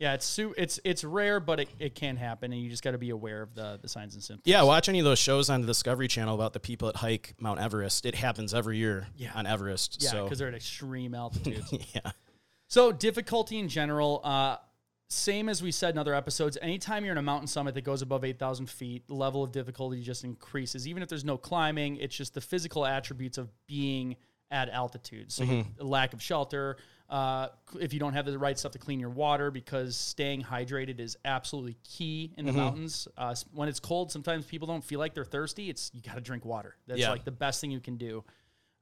Yeah, 0.01 0.15
it's 0.15 0.25
su- 0.25 0.55
it's 0.57 0.79
it's 0.83 1.03
rare, 1.03 1.39
but 1.39 1.59
it, 1.59 1.69
it 1.77 1.93
can 1.93 2.17
happen, 2.17 2.51
and 2.51 2.59
you 2.59 2.71
just 2.71 2.81
got 2.81 2.91
to 2.91 2.97
be 2.97 3.11
aware 3.11 3.43
of 3.43 3.53
the 3.53 3.77
the 3.79 3.87
signs 3.87 4.15
and 4.15 4.23
symptoms. 4.23 4.51
Yeah, 4.51 4.63
watch 4.63 4.89
any 4.89 4.97
of 4.97 5.05
those 5.05 5.19
shows 5.19 5.47
on 5.47 5.61
the 5.61 5.67
Discovery 5.67 6.07
Channel 6.07 6.33
about 6.33 6.53
the 6.53 6.59
people 6.59 6.87
that 6.87 6.95
hike 6.95 7.35
Mount 7.39 7.59
Everest. 7.59 8.07
It 8.07 8.15
happens 8.15 8.51
every 8.51 8.79
year 8.79 9.05
yeah. 9.15 9.29
on 9.35 9.45
Everest. 9.45 10.01
Yeah, 10.01 10.23
because 10.23 10.39
they're 10.39 10.47
at 10.47 10.55
extreme 10.55 11.13
altitudes. 11.13 11.71
yeah. 11.93 12.13
So 12.65 12.91
difficulty 12.91 13.59
in 13.59 13.69
general, 13.69 14.21
uh, 14.23 14.57
same 15.07 15.47
as 15.47 15.61
we 15.61 15.71
said 15.71 15.93
in 15.93 15.99
other 15.99 16.15
episodes. 16.15 16.57
Anytime 16.59 17.05
you're 17.05 17.11
in 17.11 17.19
a 17.19 17.21
mountain 17.21 17.45
summit 17.45 17.75
that 17.75 17.83
goes 17.83 18.01
above 18.01 18.25
eight 18.25 18.39
thousand 18.39 18.71
feet, 18.71 19.07
the 19.07 19.13
level 19.13 19.43
of 19.43 19.51
difficulty 19.51 20.01
just 20.01 20.23
increases. 20.23 20.87
Even 20.87 21.03
if 21.03 21.09
there's 21.09 21.25
no 21.25 21.37
climbing, 21.37 21.97
it's 21.97 22.15
just 22.15 22.33
the 22.33 22.41
physical 22.41 22.87
attributes 22.87 23.37
of 23.37 23.51
being 23.67 24.15
at 24.49 24.67
altitude. 24.69 25.31
So 25.31 25.45
mm-hmm. 25.45 25.85
lack 25.85 26.13
of 26.13 26.23
shelter, 26.23 26.77
uh, 27.11 27.49
if 27.81 27.93
you 27.93 27.99
don't 27.99 28.13
have 28.13 28.25
the 28.25 28.39
right 28.39 28.57
stuff 28.57 28.71
to 28.71 28.79
clean 28.79 28.97
your 28.97 29.09
water, 29.09 29.51
because 29.51 29.97
staying 29.97 30.41
hydrated 30.41 31.01
is 31.01 31.17
absolutely 31.25 31.75
key 31.83 32.31
in 32.37 32.45
the 32.45 32.51
mm-hmm. 32.51 32.61
mountains. 32.61 33.05
Uh, 33.17 33.35
when 33.53 33.67
it's 33.67 33.81
cold, 33.81 34.09
sometimes 34.13 34.45
people 34.45 34.65
don't 34.65 34.83
feel 34.83 34.97
like 34.97 35.13
they're 35.13 35.25
thirsty. 35.25 35.69
It's 35.69 35.91
you 35.93 36.01
got 36.01 36.15
to 36.15 36.21
drink 36.21 36.45
water. 36.45 36.77
That's 36.87 37.01
yeah. 37.01 37.11
like 37.11 37.25
the 37.25 37.31
best 37.31 37.59
thing 37.59 37.69
you 37.69 37.81
can 37.81 37.97
do. 37.97 38.23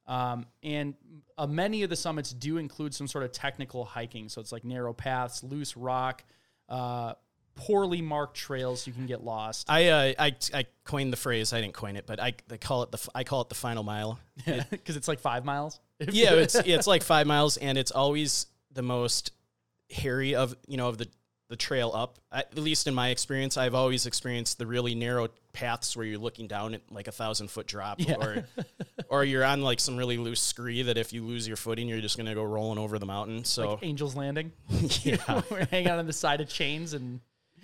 Um, 0.06 0.46
and 0.62 0.94
uh, 1.38 1.48
many 1.48 1.82
of 1.82 1.90
the 1.90 1.96
summits 1.96 2.32
do 2.32 2.58
include 2.58 2.94
some 2.94 3.08
sort 3.08 3.24
of 3.24 3.32
technical 3.32 3.84
hiking. 3.84 4.28
So 4.28 4.40
it's 4.40 4.52
like 4.52 4.64
narrow 4.64 4.92
paths, 4.92 5.42
loose 5.42 5.76
rock, 5.76 6.22
uh, 6.68 7.14
poorly 7.56 8.00
marked 8.00 8.36
trails. 8.36 8.86
You 8.86 8.92
can 8.92 9.06
get 9.06 9.24
lost. 9.24 9.68
I, 9.68 9.88
uh, 9.88 10.12
I 10.20 10.36
I 10.54 10.66
coined 10.84 11.12
the 11.12 11.16
phrase. 11.16 11.52
I 11.52 11.60
didn't 11.60 11.74
coin 11.74 11.96
it, 11.96 12.06
but 12.06 12.20
I, 12.20 12.34
I 12.48 12.58
call 12.58 12.84
it 12.84 12.92
the 12.92 13.08
I 13.12 13.24
call 13.24 13.40
it 13.40 13.48
the 13.48 13.56
final 13.56 13.82
mile 13.82 14.20
because 14.46 14.94
it, 14.94 14.98
it's 14.98 15.08
like 15.08 15.18
five 15.18 15.44
miles 15.44 15.80
yeah, 16.12 16.32
it's 16.34 16.54
it's 16.54 16.86
like 16.86 17.02
five 17.02 17.26
miles, 17.26 17.56
and 17.56 17.76
it's 17.78 17.90
always 17.90 18.46
the 18.72 18.82
most 18.82 19.32
hairy 19.90 20.34
of 20.34 20.54
you 20.66 20.76
know 20.76 20.88
of 20.88 20.98
the 20.98 21.08
the 21.48 21.56
trail 21.56 21.90
up. 21.94 22.18
At 22.30 22.56
least 22.56 22.86
in 22.86 22.94
my 22.94 23.08
experience, 23.08 23.56
I've 23.56 23.74
always 23.74 24.06
experienced 24.06 24.58
the 24.58 24.66
really 24.66 24.94
narrow 24.94 25.28
paths 25.52 25.96
where 25.96 26.06
you're 26.06 26.18
looking 26.20 26.46
down 26.46 26.74
at 26.74 26.82
like 26.92 27.08
a 27.08 27.12
thousand 27.12 27.50
foot 27.50 27.66
drop, 27.66 28.00
Yeah. 28.00 28.14
or 28.20 28.44
or 29.08 29.24
you're 29.24 29.44
on 29.44 29.60
like 29.62 29.80
some 29.80 29.96
really 29.96 30.16
loose 30.16 30.40
scree 30.40 30.82
that 30.82 30.96
if 30.96 31.12
you 31.12 31.24
lose 31.24 31.48
your 31.48 31.56
footing, 31.56 31.88
you're 31.88 32.00
just 32.00 32.16
gonna 32.16 32.34
go 32.34 32.44
rolling 32.44 32.78
over 32.78 32.98
the 33.00 33.06
mountain. 33.06 33.44
So 33.44 33.70
Like 33.74 33.82
Angel's 33.84 34.14
Landing. 34.14 34.52
yeah, 35.02 35.42
We're 35.50 35.66
hanging 35.66 35.88
out 35.88 35.98
on 35.98 36.06
the 36.06 36.12
side 36.12 36.40
of 36.40 36.48
chains 36.48 36.92
and 36.94 37.20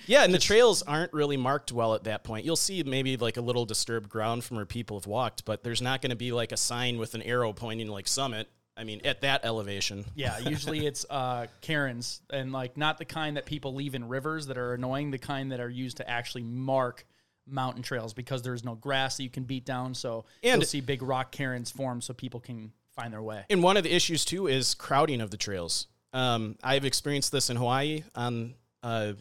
yeah, 0.07 0.25
and 0.25 0.33
the 0.35 0.38
trails 0.38 0.83
aren't 0.83 1.12
really 1.12 1.37
marked 1.37 1.73
well 1.73 1.95
at 1.95 2.05
that 2.05 2.25
point. 2.25 2.45
You'll 2.45 2.57
see 2.57 2.83
maybe 2.83 3.17
like 3.17 3.37
a 3.37 3.41
little 3.41 3.65
disturbed 3.65 4.09
ground 4.09 4.45
from 4.45 4.57
where 4.57 4.67
people 4.67 4.99
have 4.99 5.07
walked, 5.07 5.45
but 5.45 5.62
there's 5.65 5.81
not 5.83 6.03
going 6.03 6.11
to 6.11 6.17
be 6.17 6.33
like 6.33 6.53
a 6.53 6.57
sign 6.57 6.99
with 6.99 7.15
an 7.15 7.23
arrow 7.23 7.53
pointing 7.53 7.88
like 7.88 8.07
summit. 8.09 8.49
I 8.79 8.85
mean, 8.85 9.00
at 9.07 9.23
that 9.23 9.45
elevation. 9.47 10.05
yeah, 10.15 10.38
usually 10.38 10.87
it's 10.87 11.07
uh 11.09 11.47
cairns 11.62 12.21
and 12.29 12.53
like 12.53 12.76
not 12.76 12.99
the 12.99 13.07
kind 13.07 13.38
that 13.38 13.47
people 13.47 13.75
leave 13.75 13.95
in 13.95 14.07
rivers 14.09 14.49
that 14.49 14.59
are 14.59 14.75
annoying, 14.75 15.11
the 15.11 15.19
kind 15.19 15.53
that 15.53 15.61
are 15.61 15.71
used 15.71 15.97
to 15.97 16.09
actually 16.11 16.43
mark 16.45 17.07
mountain 17.47 17.83
trails 17.83 18.12
because 18.12 18.43
there's 18.43 18.65
no 18.65 18.75
grass 18.75 19.17
that 19.17 19.23
you 19.23 19.31
can 19.31 19.45
beat 19.45 19.65
down. 19.65 19.95
So 19.95 20.26
And- 20.43 20.61
you'll 20.61 20.67
see 20.67 20.81
big 20.83 21.00
rock 21.03 21.33
cairns 21.33 21.71
form 21.71 22.03
so 22.03 22.12
people 22.12 22.41
can 22.41 22.73
find 22.95 23.12
their 23.15 23.23
way. 23.23 23.45
And 23.49 23.62
one 23.62 23.76
of 23.79 23.85
the 23.85 23.95
issues 23.95 24.25
too 24.26 24.47
is 24.47 24.75
crowding 24.75 25.21
of 25.23 25.31
the 25.31 25.37
trails. 25.38 25.87
Um, 26.12 26.57
I've 26.62 26.85
experienced 26.85 27.31
this 27.33 27.49
in 27.50 27.57
Hawaii 27.57 28.03
on 28.15 28.55
uh, 28.83 29.12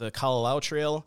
the 0.00 0.10
Kalalau 0.10 0.60
Trail. 0.60 1.06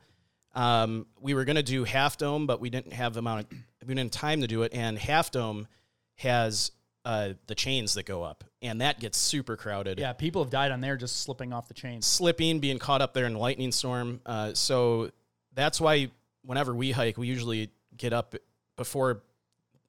Um, 0.56 1.08
we 1.20 1.34
were 1.34 1.46
going 1.46 1.56
to 1.56 1.64
do 1.64 1.84
Half 1.84 2.18
Dome, 2.18 2.46
but 2.46 2.62
we 2.62 2.70
didn't 2.70 2.94
have 2.94 3.14
the 3.14 3.20
amount. 3.20 3.42
Of, 3.52 3.58
we 3.88 3.96
didn't 3.96 4.14
have 4.14 4.22
time 4.22 4.42
to 4.42 4.48
do 4.48 4.62
it. 4.62 4.72
And 4.74 4.98
Half 5.00 5.32
Dome 5.32 5.68
has 6.16 6.72
uh, 7.04 7.30
the 7.48 7.56
chains 7.56 7.96
that 7.96 8.06
go 8.06 8.22
up, 8.24 8.44
and 8.62 8.80
that 8.82 9.00
gets 9.00 9.18
super 9.18 9.58
crowded. 9.58 10.00
Yeah, 10.00 10.14
people 10.14 10.44
have 10.44 10.52
died 10.52 10.72
on 10.72 10.80
there 10.80 10.96
just 10.96 11.22
slipping 11.24 11.52
off 11.52 11.68
the 11.68 11.74
chains. 11.74 12.06
slipping, 12.06 12.60
being 12.60 12.78
caught 12.78 13.02
up 13.02 13.14
there 13.16 13.26
in 13.26 13.34
a 13.34 13.40
lightning 13.40 13.72
storm. 13.72 14.22
Uh, 14.26 14.54
so 14.54 15.10
that's 15.56 15.82
why 15.82 16.12
whenever 16.46 16.74
we 16.74 16.92
hike, 16.92 17.18
we 17.18 17.28
usually 17.28 17.72
get 17.98 18.14
up 18.14 18.36
before 18.78 19.24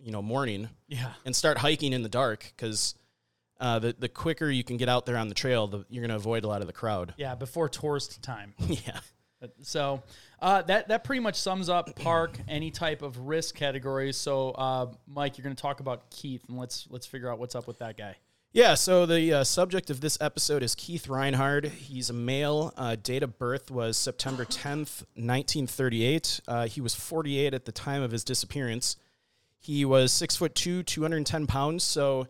you 0.01 0.11
know 0.13 0.21
morning 0.23 0.69
Yeah. 0.89 1.13
and 1.25 1.37
start 1.37 1.59
hiking 1.59 1.93
in 1.93 2.03
the 2.03 2.09
dark 2.09 2.53
because 2.57 2.95
uh, 3.61 3.79
the 3.79 3.95
the 3.99 4.09
quicker 4.09 4.51
you 4.51 4.65
can 4.65 4.77
get 4.77 4.89
out 4.89 5.07
there 5.07 5.17
on 5.17 5.29
the 5.29 5.35
trail, 5.35 5.67
the, 5.67 5.85
you're 5.89 6.03
going 6.03 6.11
to 6.11 6.17
avoid 6.17 6.45
a 6.45 6.49
lot 6.49 6.61
of 6.61 6.67
the 6.67 6.73
crowd. 6.73 7.15
Yeah, 7.17 7.35
before 7.35 7.69
tourist 7.69 8.23
time. 8.23 8.55
yeah. 8.61 9.01
So 9.63 10.03
uh, 10.41 10.63
that 10.63 10.89
that 10.89 11.05
pretty 11.05 11.21
much 11.21 11.37
sums 11.37 11.69
up 11.69 11.95
park 12.01 12.39
any 12.49 12.71
type 12.71 13.03
of 13.03 13.19
risk 13.19 13.55
categories. 13.55 14.17
So 14.17 14.51
uh, 14.51 14.87
Mike, 15.07 15.39
you're 15.39 15.45
going 15.45 15.57
to 15.57 15.61
talk 15.61 15.81
about 15.81 16.11
Keith, 16.11 16.43
and 16.49 16.59
let's 16.59 16.87
let's 16.91 17.07
figure 17.07 17.31
out 17.31 17.39
what's 17.39 17.55
up 17.55 17.67
with 17.67 17.79
that 17.81 17.97
guy. 17.97 18.17
Yeah, 18.55 18.75
so 18.75 19.05
the 19.05 19.33
uh, 19.33 19.45
subject 19.45 19.91
of 19.91 20.01
this 20.01 20.17
episode 20.21 20.63
is 20.63 20.77
Keith 20.77 21.09
Reinhard. 21.09 21.65
He's 21.65 22.09
a 22.09 22.13
male. 22.13 22.73
Uh, 22.77 22.95
date 22.95 23.25
of 23.25 23.37
birth 23.37 23.69
was 23.69 23.97
September 23.97 24.45
10th, 24.45 25.03
1938. 25.17 26.41
Uh, 26.47 26.69
he 26.69 26.81
was 26.81 26.95
48 26.95 27.53
at 27.53 27.65
the 27.65 27.73
time 27.73 28.01
of 28.01 28.13
his 28.13 28.23
disappearance. 28.23 28.97
He 29.59 29.85
was 29.85 30.13
six 30.13 30.37
foot 30.37 30.55
two, 30.55 30.85
210 30.85 31.49
pounds. 31.49 31.83
So, 31.83 32.29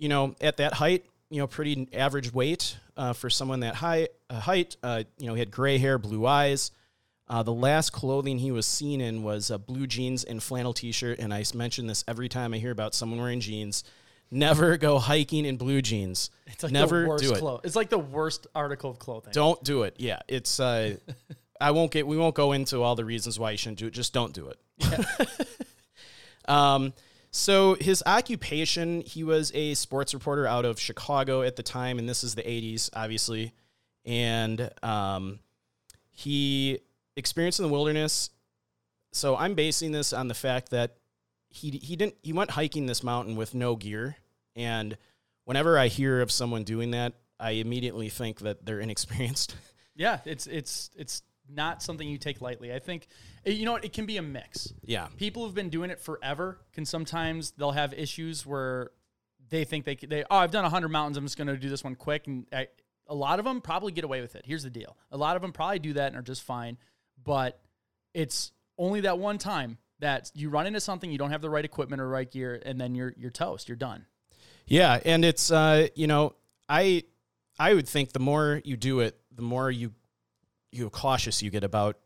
you 0.00 0.08
know, 0.08 0.34
at 0.40 0.56
that 0.56 0.72
height, 0.72 1.04
you 1.28 1.38
know, 1.38 1.46
pretty 1.46 1.86
average 1.92 2.32
weight 2.32 2.76
uh, 2.96 3.12
for 3.12 3.30
someone 3.30 3.60
that 3.60 3.76
high 3.76 4.08
uh, 4.28 4.40
height. 4.40 4.76
Uh, 4.82 5.04
you 5.18 5.28
know, 5.28 5.34
he 5.34 5.38
had 5.40 5.52
gray 5.52 5.78
hair, 5.78 5.98
blue 5.98 6.26
eyes. 6.26 6.72
Uh, 7.28 7.44
the 7.44 7.52
last 7.52 7.90
clothing 7.90 8.38
he 8.40 8.50
was 8.50 8.66
seen 8.66 9.00
in 9.00 9.22
was 9.22 9.52
uh, 9.52 9.58
blue 9.58 9.86
jeans 9.86 10.24
and 10.24 10.42
flannel 10.42 10.72
t-shirt. 10.72 11.20
And 11.20 11.32
I 11.32 11.44
mention 11.54 11.86
this 11.86 12.02
every 12.08 12.28
time 12.28 12.52
I 12.52 12.58
hear 12.58 12.72
about 12.72 12.92
someone 12.94 13.20
wearing 13.20 13.38
jeans. 13.38 13.84
Never 14.32 14.76
go 14.76 14.98
hiking 14.98 15.44
in 15.44 15.56
blue 15.56 15.82
jeans. 15.82 16.30
It's 16.46 16.62
like 16.62 16.72
Never 16.72 17.02
the 17.02 17.08
worst 17.08 17.24
do 17.24 17.32
it. 17.34 17.38
clo- 17.38 17.60
It's 17.62 17.76
like 17.76 17.90
the 17.90 17.98
worst 17.98 18.46
article 18.54 18.90
of 18.90 18.98
clothing. 18.98 19.32
Don't 19.32 19.62
do 19.62 19.82
it. 19.84 19.94
Yeah, 19.98 20.20
it's. 20.28 20.58
Uh, 20.58 20.96
I 21.60 21.72
won't 21.72 21.90
get. 21.92 22.06
We 22.06 22.16
won't 22.16 22.34
go 22.34 22.52
into 22.52 22.82
all 22.82 22.94
the 22.96 23.04
reasons 23.04 23.38
why 23.38 23.50
you 23.50 23.58
shouldn't 23.58 23.78
do 23.78 23.86
it. 23.86 23.92
Just 23.92 24.12
don't 24.12 24.32
do 24.32 24.48
it. 24.48 25.08
um. 26.48 26.92
So 27.30 27.74
his 27.74 28.02
occupation, 28.06 29.02
he 29.02 29.22
was 29.22 29.52
a 29.54 29.74
sports 29.74 30.14
reporter 30.14 30.46
out 30.46 30.64
of 30.64 30.80
Chicago 30.80 31.42
at 31.42 31.56
the 31.56 31.62
time, 31.62 31.98
and 31.98 32.08
this 32.08 32.24
is 32.24 32.34
the 32.34 32.42
'80s, 32.42 32.90
obviously, 32.92 33.52
and 34.04 34.70
um, 34.82 35.38
he 36.10 36.80
experienced 37.16 37.60
in 37.60 37.66
the 37.66 37.72
wilderness. 37.72 38.30
So 39.12 39.36
I'm 39.36 39.54
basing 39.54 39.92
this 39.92 40.12
on 40.12 40.28
the 40.28 40.34
fact 40.34 40.70
that 40.70 40.96
he 41.50 41.70
he 41.70 41.94
didn't 41.96 42.16
he 42.22 42.32
went 42.32 42.50
hiking 42.50 42.86
this 42.86 43.02
mountain 43.02 43.36
with 43.36 43.54
no 43.54 43.76
gear, 43.76 44.16
and 44.56 44.96
whenever 45.44 45.78
I 45.78 45.86
hear 45.86 46.20
of 46.20 46.32
someone 46.32 46.64
doing 46.64 46.90
that, 46.92 47.14
I 47.38 47.52
immediately 47.52 48.08
think 48.08 48.40
that 48.40 48.66
they're 48.66 48.80
inexperienced. 48.80 49.56
Yeah, 49.96 50.20
it's 50.24 50.46
it's 50.46 50.90
it's 50.96 51.22
not 51.52 51.82
something 51.82 52.08
you 52.08 52.18
take 52.18 52.40
lightly. 52.40 52.72
I 52.72 52.78
think 52.78 53.06
eh, 53.44 53.50
you 53.52 53.64
know 53.64 53.76
it 53.76 53.92
can 53.92 54.06
be 54.06 54.16
a 54.16 54.22
mix. 54.22 54.72
yeah, 54.84 55.08
People 55.16 55.44
who've 55.44 55.54
been 55.54 55.70
doing 55.70 55.90
it 55.90 56.00
forever 56.00 56.58
can 56.72 56.84
sometimes 56.84 57.52
they'll 57.56 57.72
have 57.72 57.92
issues 57.92 58.46
where 58.46 58.90
they 59.48 59.64
think 59.64 59.84
they 59.84 59.96
they 59.96 60.24
oh 60.30 60.36
I've 60.36 60.50
done 60.52 60.62
100 60.62 60.88
mountains 60.88 61.16
I'm 61.16 61.24
just 61.24 61.36
going 61.36 61.48
to 61.48 61.56
do 61.56 61.68
this 61.68 61.82
one 61.82 61.96
quick 61.96 62.26
and 62.26 62.46
I, 62.52 62.68
a 63.08 63.14
lot 63.14 63.38
of 63.40 63.44
them 63.44 63.60
probably 63.60 63.90
get 63.92 64.04
away 64.04 64.20
with 64.20 64.36
it. 64.36 64.44
Here's 64.46 64.62
the 64.62 64.70
deal. 64.70 64.96
A 65.10 65.16
lot 65.16 65.34
of 65.34 65.42
them 65.42 65.52
probably 65.52 65.80
do 65.80 65.94
that 65.94 66.06
and 66.08 66.16
are 66.16 66.22
just 66.22 66.42
fine, 66.42 66.78
but 67.24 67.60
it's 68.14 68.52
only 68.78 69.00
that 69.00 69.18
one 69.18 69.38
time 69.38 69.78
that 69.98 70.30
you 70.34 70.48
run 70.48 70.66
into 70.66 70.80
something 70.80 71.10
you 71.10 71.18
don't 71.18 71.30
have 71.32 71.42
the 71.42 71.50
right 71.50 71.64
equipment 71.64 72.00
or 72.00 72.08
right 72.08 72.30
gear 72.30 72.62
and 72.64 72.80
then 72.80 72.94
you're 72.94 73.12
you're 73.16 73.30
toast. 73.32 73.68
You're 73.68 73.76
done. 73.76 74.06
yeah, 74.66 75.00
and 75.04 75.24
it's 75.24 75.50
uh, 75.50 75.88
you 75.96 76.06
know, 76.06 76.34
I 76.68 77.02
I 77.58 77.74
would 77.74 77.88
think 77.88 78.12
the 78.12 78.20
more 78.20 78.62
you 78.64 78.76
do 78.76 79.00
it, 79.00 79.18
the 79.34 79.42
more 79.42 79.70
you 79.70 79.92
you 80.72 80.88
cautious 80.90 81.42
you 81.42 81.50
get 81.50 81.64
about 81.64 81.96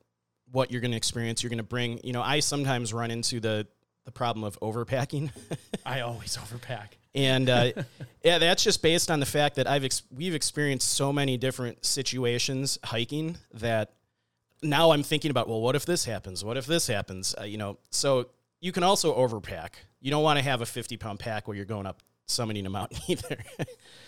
what 0.50 0.70
you're 0.70 0.80
going 0.80 0.92
to 0.92 0.96
experience. 0.96 1.42
You're 1.42 1.50
going 1.50 1.58
to 1.58 1.64
bring. 1.64 2.00
You 2.04 2.12
know, 2.12 2.22
I 2.22 2.40
sometimes 2.40 2.92
run 2.92 3.10
into 3.10 3.40
the 3.40 3.66
the 4.04 4.12
problem 4.12 4.44
of 4.44 4.58
overpacking. 4.60 5.30
I 5.86 6.00
always 6.00 6.36
overpack. 6.36 6.88
And 7.14 7.48
uh, 7.48 7.72
yeah, 8.24 8.38
that's 8.38 8.62
just 8.62 8.82
based 8.82 9.10
on 9.10 9.20
the 9.20 9.26
fact 9.26 9.56
that 9.56 9.68
I've 9.68 9.84
ex- 9.84 10.02
we've 10.14 10.34
experienced 10.34 10.90
so 10.90 11.12
many 11.12 11.36
different 11.36 11.84
situations 11.84 12.78
hiking 12.84 13.38
that 13.54 13.92
now 14.62 14.90
I'm 14.90 15.02
thinking 15.02 15.30
about 15.30 15.48
well, 15.48 15.60
what 15.60 15.76
if 15.76 15.86
this 15.86 16.04
happens? 16.04 16.44
What 16.44 16.56
if 16.56 16.66
this 16.66 16.86
happens? 16.86 17.34
Uh, 17.38 17.44
you 17.44 17.58
know, 17.58 17.78
so 17.90 18.28
you 18.60 18.72
can 18.72 18.82
also 18.82 19.16
overpack. 19.16 19.70
You 20.00 20.10
don't 20.10 20.22
want 20.22 20.38
to 20.38 20.44
have 20.44 20.60
a 20.60 20.66
50 20.66 20.96
pound 20.96 21.18
pack 21.18 21.48
where 21.48 21.56
you're 21.56 21.64
going 21.64 21.86
up 21.86 22.02
summiting 22.28 22.66
a 22.72 22.76
out 22.76 22.92
either. 23.08 23.38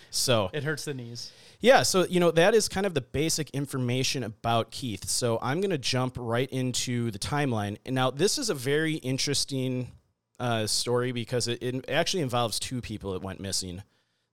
so 0.09 0.49
It 0.53 0.63
hurts 0.63 0.85
the 0.85 0.93
knees. 0.93 1.31
yeah, 1.59 1.83
so 1.83 2.05
you 2.05 2.19
know 2.19 2.31
that 2.31 2.53
is 2.55 2.67
kind 2.67 2.85
of 2.85 2.93
the 2.93 3.01
basic 3.01 3.49
information 3.51 4.23
about 4.23 4.71
Keith. 4.71 5.07
So 5.07 5.37
I'm 5.41 5.59
going 5.61 5.71
to 5.71 5.77
jump 5.77 6.15
right 6.19 6.49
into 6.49 7.11
the 7.11 7.19
timeline. 7.19 7.77
And 7.85 7.95
now 7.95 8.11
this 8.11 8.37
is 8.37 8.49
a 8.49 8.55
very 8.55 8.95
interesting 8.95 9.91
uh, 10.39 10.67
story 10.67 11.11
because 11.11 11.47
it, 11.47 11.61
it 11.63 11.89
actually 11.89 12.21
involves 12.23 12.59
two 12.59 12.81
people 12.81 13.13
that 13.13 13.21
went 13.21 13.39
missing. 13.39 13.83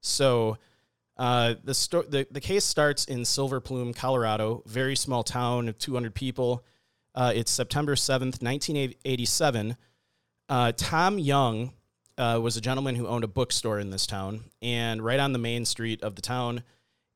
So 0.01 0.59
uh, 1.17 1.55
the, 1.63 1.75
sto- 1.75 2.03
the 2.03 2.27
the 2.31 2.41
case 2.41 2.65
starts 2.65 3.05
in 3.05 3.25
Silver 3.25 3.61
Plume, 3.61 3.95
Colorado, 3.95 4.63
very 4.67 4.97
small 4.97 5.23
town 5.23 5.69
of 5.69 5.79
200 5.79 6.15
people. 6.15 6.65
Uh, 7.15 7.33
it's 7.35 7.51
September 7.53 7.95
7th, 7.95 8.43
1987. 8.43 9.77
Uh, 10.49 10.73
Tom 10.77 11.19
Young 11.19 11.73
uh, 12.19 12.39
was 12.43 12.57
a 12.57 12.61
gentleman 12.61 12.95
who 12.95 13.07
owned 13.07 13.25
a 13.25 13.29
bookstore 13.29 13.79
in 13.79 13.91
this 13.91 14.07
town, 14.07 14.45
and 14.63 15.05
right 15.05 15.21
on 15.21 15.33
the 15.33 15.39
main 15.39 15.65
street 15.65 16.03
of 16.03 16.15
the 16.15 16.23
town. 16.23 16.63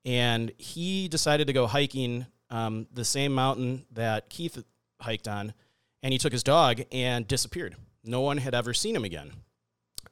And 0.05 0.53
he 0.57 1.09
decided 1.09 1.47
to 1.49 1.53
go 1.53 1.67
hiking 1.67 2.27
um, 2.51 2.87
the 2.93 3.05
same 3.05 3.35
mountain 3.35 3.85
that 3.93 4.31
Keith 4.31 4.63
hiked 5.01 5.29
on, 5.29 5.55
and 6.03 6.13
he 6.13 6.19
took 6.19 6.33
his 6.33 6.43
dog 6.43 6.83
and 6.93 7.27
disappeared. 7.27 7.77
No 8.05 8.21
one 8.21 8.39
had 8.39 8.55
ever 8.55 8.73
seen 8.73 8.97
him 8.97 9.05
again. 9.05 9.33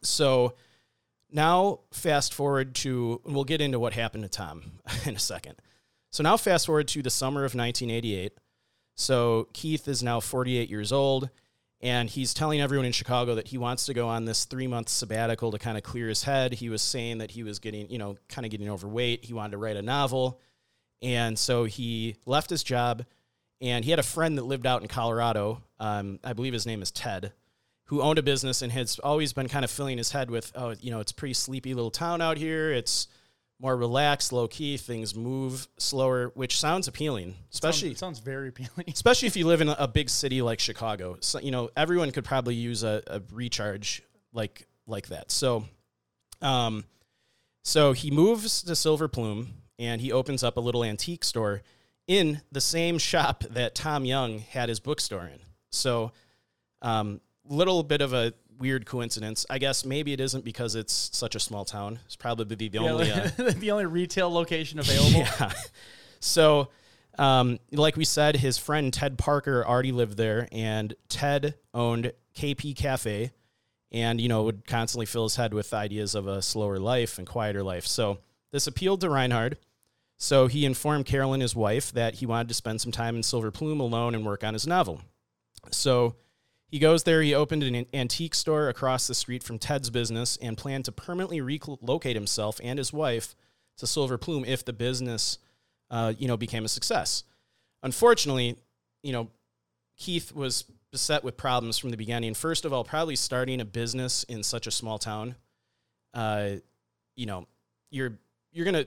So 0.03 0.55
now, 1.31 1.81
fast 1.93 2.35
forward 2.35 2.75
to, 2.77 3.21
we'll 3.25 3.45
get 3.45 3.61
into 3.61 3.79
what 3.79 3.95
happened 3.95 4.25
to 4.25 4.29
Tom 4.29 4.81
in 5.05 5.17
a 5.17 5.19
second. 5.21 5.57
So 6.13 6.23
now, 6.23 6.37
fast 6.37 6.67
forward 6.67 6.89
to 6.89 7.03
the 7.03 7.11
summer 7.11 7.41
of 7.41 7.55
1988. 7.55 8.33
So 8.95 9.49
Keith 9.53 9.89
is 9.89 10.03
now 10.03 10.21
48 10.21 10.71
years 10.71 10.93
old, 10.93 11.31
and 11.81 12.09
he's 12.09 12.33
telling 12.33 12.61
everyone 12.61 12.87
in 12.87 12.93
Chicago 12.93 13.35
that 13.35 13.49
he 13.49 13.59
wants 13.59 13.87
to 13.87 13.95
go 13.95 14.09
on 14.09 14.25
this 14.25 14.45
three 14.47 14.67
month 14.67 14.89
sabbatical 14.89 15.51
to 15.51 15.59
kind 15.59 15.77
of 15.77 15.83
clear 15.83 16.09
his 16.09 16.25
head. 16.25 16.55
He 16.55 16.69
was 16.69 16.83
saying 16.83 17.19
that 17.19 17.31
he 17.33 17.43
was 17.43 17.59
getting, 17.59 17.91
you 17.91 17.99
know, 17.99 18.17
kind 18.29 18.47
of 18.47 18.51
getting 18.51 18.71
overweight. 18.71 19.25
He 19.25 19.35
wanted 19.35 19.53
to 19.53 19.59
write 19.59 19.77
a 19.77 19.83
novel. 19.83 20.41
And 21.03 21.39
so 21.39 21.65
he 21.65 22.17
left 22.25 22.49
his 22.49 22.63
job, 22.63 23.05
and 23.61 23.85
he 23.85 23.91
had 23.91 24.01
a 24.01 24.05
friend 24.05 24.39
that 24.39 24.45
lived 24.45 24.67
out 24.67 24.81
in 24.81 24.89
Colorado. 24.89 25.63
Um, 25.79 26.19
I 26.25 26.33
believe 26.33 26.55
his 26.55 26.67
name 26.67 26.81
is 26.81 26.91
Ted, 26.91 27.33
who 27.85 28.01
owned 28.01 28.19
a 28.19 28.23
business 28.23 28.63
and 28.63 28.73
has 28.73 28.99
always 29.01 29.35
been 29.35 29.49
kind 29.49 29.65
of 29.65 29.71
filling 29.71 29.99
his 29.99 30.13
head 30.13 30.31
with, 30.31 30.53
oh, 30.55 30.75
you 30.81 30.91
know, 30.91 31.01
it's 31.01 31.13
pretty 31.13 31.35
sleepy 31.35 31.75
little 31.75 31.91
town 31.91 32.23
out 32.23 32.39
here. 32.39 32.73
It's 32.73 33.09
more 33.61 33.77
relaxed, 33.77 34.33
low 34.33 34.49
key. 34.49 34.77
Things 34.77 35.15
move 35.15 35.69
slower, 35.79 36.31
which 36.35 36.59
sounds 36.61 36.89
appealing, 36.89 37.35
especially 37.53 37.91
Sounds, 37.91 37.99
sounds 37.99 38.19
very 38.19 38.49
appealing. 38.49 38.85
especially 38.89 39.29
if 39.29 39.37
you 39.37 39.47
live 39.47 39.61
in 39.61 39.69
a 39.69 39.89
big 39.89 40.11
city 40.11 40.43
like 40.43 40.61
Chicago. 40.61 41.17
So 41.21 41.41
you 41.41 41.51
know 41.51 41.71
everyone 41.77 42.11
could 42.11 42.25
probably 42.25 42.55
use 42.55 42.83
a, 42.83 43.03
a 43.07 43.23
recharge 43.33 44.03
like 44.33 44.67
like 44.87 45.09
that. 45.09 45.31
So, 45.31 45.65
um, 46.43 46.85
so 47.65 47.93
he 47.93 48.11
moves 48.11 48.63
to 48.63 48.77
Silver 48.77 49.09
Plume 49.09 49.55
and 49.79 50.01
he 50.01 50.13
opens 50.13 50.43
up 50.43 50.57
a 50.57 50.61
little 50.61 50.85
antique 50.85 51.25
store 51.25 51.63
in 52.07 52.41
the 52.53 52.61
same 52.61 52.99
shop 52.99 53.45
that 53.51 53.75
Tom 53.75 54.05
Young 54.05 54.39
had 54.39 54.69
his 54.69 54.81
bookstore 54.81 55.25
in. 55.27 55.41
So, 55.71 56.13
um, 56.83 57.21
little 57.49 57.83
bit 57.83 58.01
of 58.01 58.13
a 58.13 58.33
weird 58.59 58.87
coincidence. 58.87 59.47
I 59.49 59.59
guess 59.59 59.85
maybe 59.85 60.13
it 60.13 60.21
isn't 60.21 60.45
because 60.45 60.75
it's 60.75 61.11
such 61.13 61.35
a 61.35 61.41
small 61.41 61.65
town. 61.65 62.01
It's 62.07 62.17
probably 62.17 62.55
the, 62.55 62.69
the 62.69 62.79
only. 62.79 63.11
Uh, 63.11 63.31
the 63.37 63.71
only 63.71 63.87
retail 63.87 64.33
location 64.33 64.79
available. 64.79 65.21
yeah. 65.41 65.53
So, 66.21 66.69
um, 67.19 67.59
like 67.73 67.97
we 67.97 68.05
said, 68.05 68.37
his 68.37 68.59
friend 68.59 68.93
Ted 68.93 69.19
Parker 69.19 69.67
already 69.67 69.93
lived 69.93 70.17
there, 70.17 70.49
and 70.53 70.95
Ted 71.09 71.55
owned 71.73 72.13
KP 72.37 72.77
Cafe, 72.77 73.33
and 73.93 74.21
you 74.21 74.29
know 74.29 74.45
would 74.45 74.67
constantly 74.67 75.07
fill 75.07 75.25
his 75.25 75.37
head 75.37 75.55
with 75.55 75.73
ideas 75.73 76.15
of 76.15 76.27
a 76.27 76.43
slower 76.43 76.79
life 76.79 77.19
and 77.19 77.27
quieter 77.27 77.63
life. 77.63 77.87
So 77.87 78.19
this 78.53 78.67
appealed 78.67 79.01
to 79.03 79.11
Reinhard. 79.11 79.59
So 80.19 80.47
he 80.47 80.65
informed 80.65 81.05
Carolyn, 81.05 81.43
his 81.43 81.55
wife, 81.55 81.93
that 81.93 82.17
he 82.17 82.27
wanted 82.27 82.49
to 82.49 82.55
spend 82.55 82.81
some 82.81 82.93
time 82.93 83.17
in 83.17 83.23
Silver 83.23 83.51
Plume 83.51 83.81
alone 83.81 84.15
and 84.15 84.25
work 84.25 84.43
on 84.43 84.55
his 84.55 84.67
novel. 84.67 85.03
So 85.71 86.17
he 86.69 86.79
goes 86.79 87.05
there. 87.05 87.23
He 87.23 87.35
opened 87.35 87.63
an 87.63 87.87
antique 87.95 88.35
store 88.35 88.69
across 88.69 89.07
the 89.07 89.15
street 89.15 89.43
from 89.43 89.59
Ted's 89.59 89.91
business 89.91 90.37
and 90.43 90.57
planned 90.57 90.85
to 90.87 90.93
permanently 90.93 91.41
relocate 91.41 92.17
himself 92.17 92.61
and 92.63 92.79
his 92.79 92.93
wife 92.93 93.35
to 93.79 93.87
Silver 93.87 94.19
Plume 94.19 94.45
if 94.45 94.65
the 94.65 94.73
business, 94.73 95.39
uh, 95.91 96.13
you 96.19 96.27
know, 96.27 96.37
became 96.37 96.65
a 96.65 96.69
success. 96.69 97.25
Unfortunately, 97.83 98.57
you 99.03 99.13
know, 99.13 99.31
Keith 99.97 100.35
was 100.35 100.65
beset 100.91 101.23
with 101.23 101.37
problems 101.37 101.79
from 101.79 101.91
the 101.91 101.97
beginning. 101.97 102.35
First 102.35 102.65
of 102.65 102.73
all, 102.73 102.85
probably 102.85 103.17
starting 103.17 103.61
a 103.61 103.65
business 103.65 104.25
in 104.25 104.43
such 104.43 104.67
a 104.67 104.71
small 104.71 104.99
town, 104.99 105.37
uh, 106.15 106.53
you 107.15 107.27
know, 107.27 107.47
you're 107.91 108.19
you're 108.53 108.65
gonna 108.65 108.87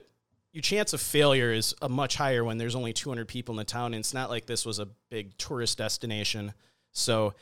your 0.52 0.62
chance 0.62 0.92
of 0.92 1.00
failure 1.00 1.52
is 1.52 1.74
a 1.80 1.88
much 1.88 2.16
higher 2.16 2.42
when 2.42 2.58
there's 2.58 2.74
only 2.74 2.92
200 2.92 3.28
people 3.28 3.52
in 3.52 3.56
the 3.56 3.64
town, 3.64 3.94
and 3.94 4.00
it's 4.00 4.14
not 4.14 4.30
like 4.30 4.46
this 4.46 4.66
was 4.66 4.78
a 4.78 4.88
big 5.08 5.36
tourist 5.38 5.78
destination. 5.78 6.52
So, 6.92 7.34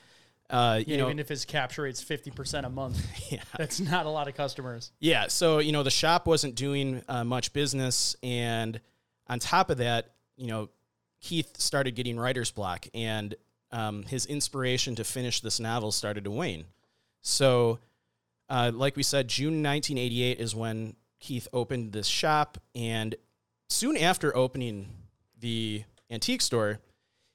uh, 0.51 0.81
yeah, 0.87 0.93
you 0.93 0.97
know, 0.99 1.07
even 1.07 1.19
if 1.19 1.29
his 1.29 1.45
capture 1.45 1.83
rate's 1.83 2.03
fifty 2.03 2.31
percent 2.31 2.65
a 2.65 2.71
month, 2.71 3.05
yeah, 3.31 3.43
that's 3.57 3.81
not 3.81 4.07
a 4.07 4.09
lot 4.09 4.29
of 4.29 4.35
customers. 4.35 4.93
yeah. 4.99 5.29
So 5.29 5.59
you 5.59 5.73
know, 5.73 5.83
the 5.83 5.91
shop 5.91 6.27
wasn't 6.27 6.55
doing 6.55 7.03
uh, 7.09 7.25
much 7.25 7.53
business, 7.53 8.17
and 8.23 8.81
on 9.27 9.39
top 9.39 9.71
of 9.71 9.79
that, 9.79 10.13
you 10.37 10.47
know, 10.47 10.71
Keith 11.21 11.59
started 11.59 11.95
getting 11.95 12.19
writer's 12.19 12.51
block, 12.51 12.87
and 12.95 13.35
um, 13.73 14.05
his 14.05 14.25
inspiration 14.27 14.95
to 14.97 15.05
finish 15.05 15.41
this 15.41 15.61
novel 15.61 15.93
started 15.93 16.25
to 16.25 16.31
wane. 16.31 16.65
So, 17.21 17.79
uh, 18.49 18.71
like 18.75 18.97
we 18.97 19.03
said, 19.03 19.29
June 19.29 19.63
1988 19.63 20.41
is 20.41 20.55
when 20.55 20.97
Keith 21.21 21.49
opened 21.53 21.93
this 21.93 22.07
shop, 22.07 22.59
and 22.75 23.15
soon 23.69 23.97
after 23.97 24.35
opening 24.35 24.89
the 25.39 25.85
antique 26.11 26.41
store, 26.41 26.81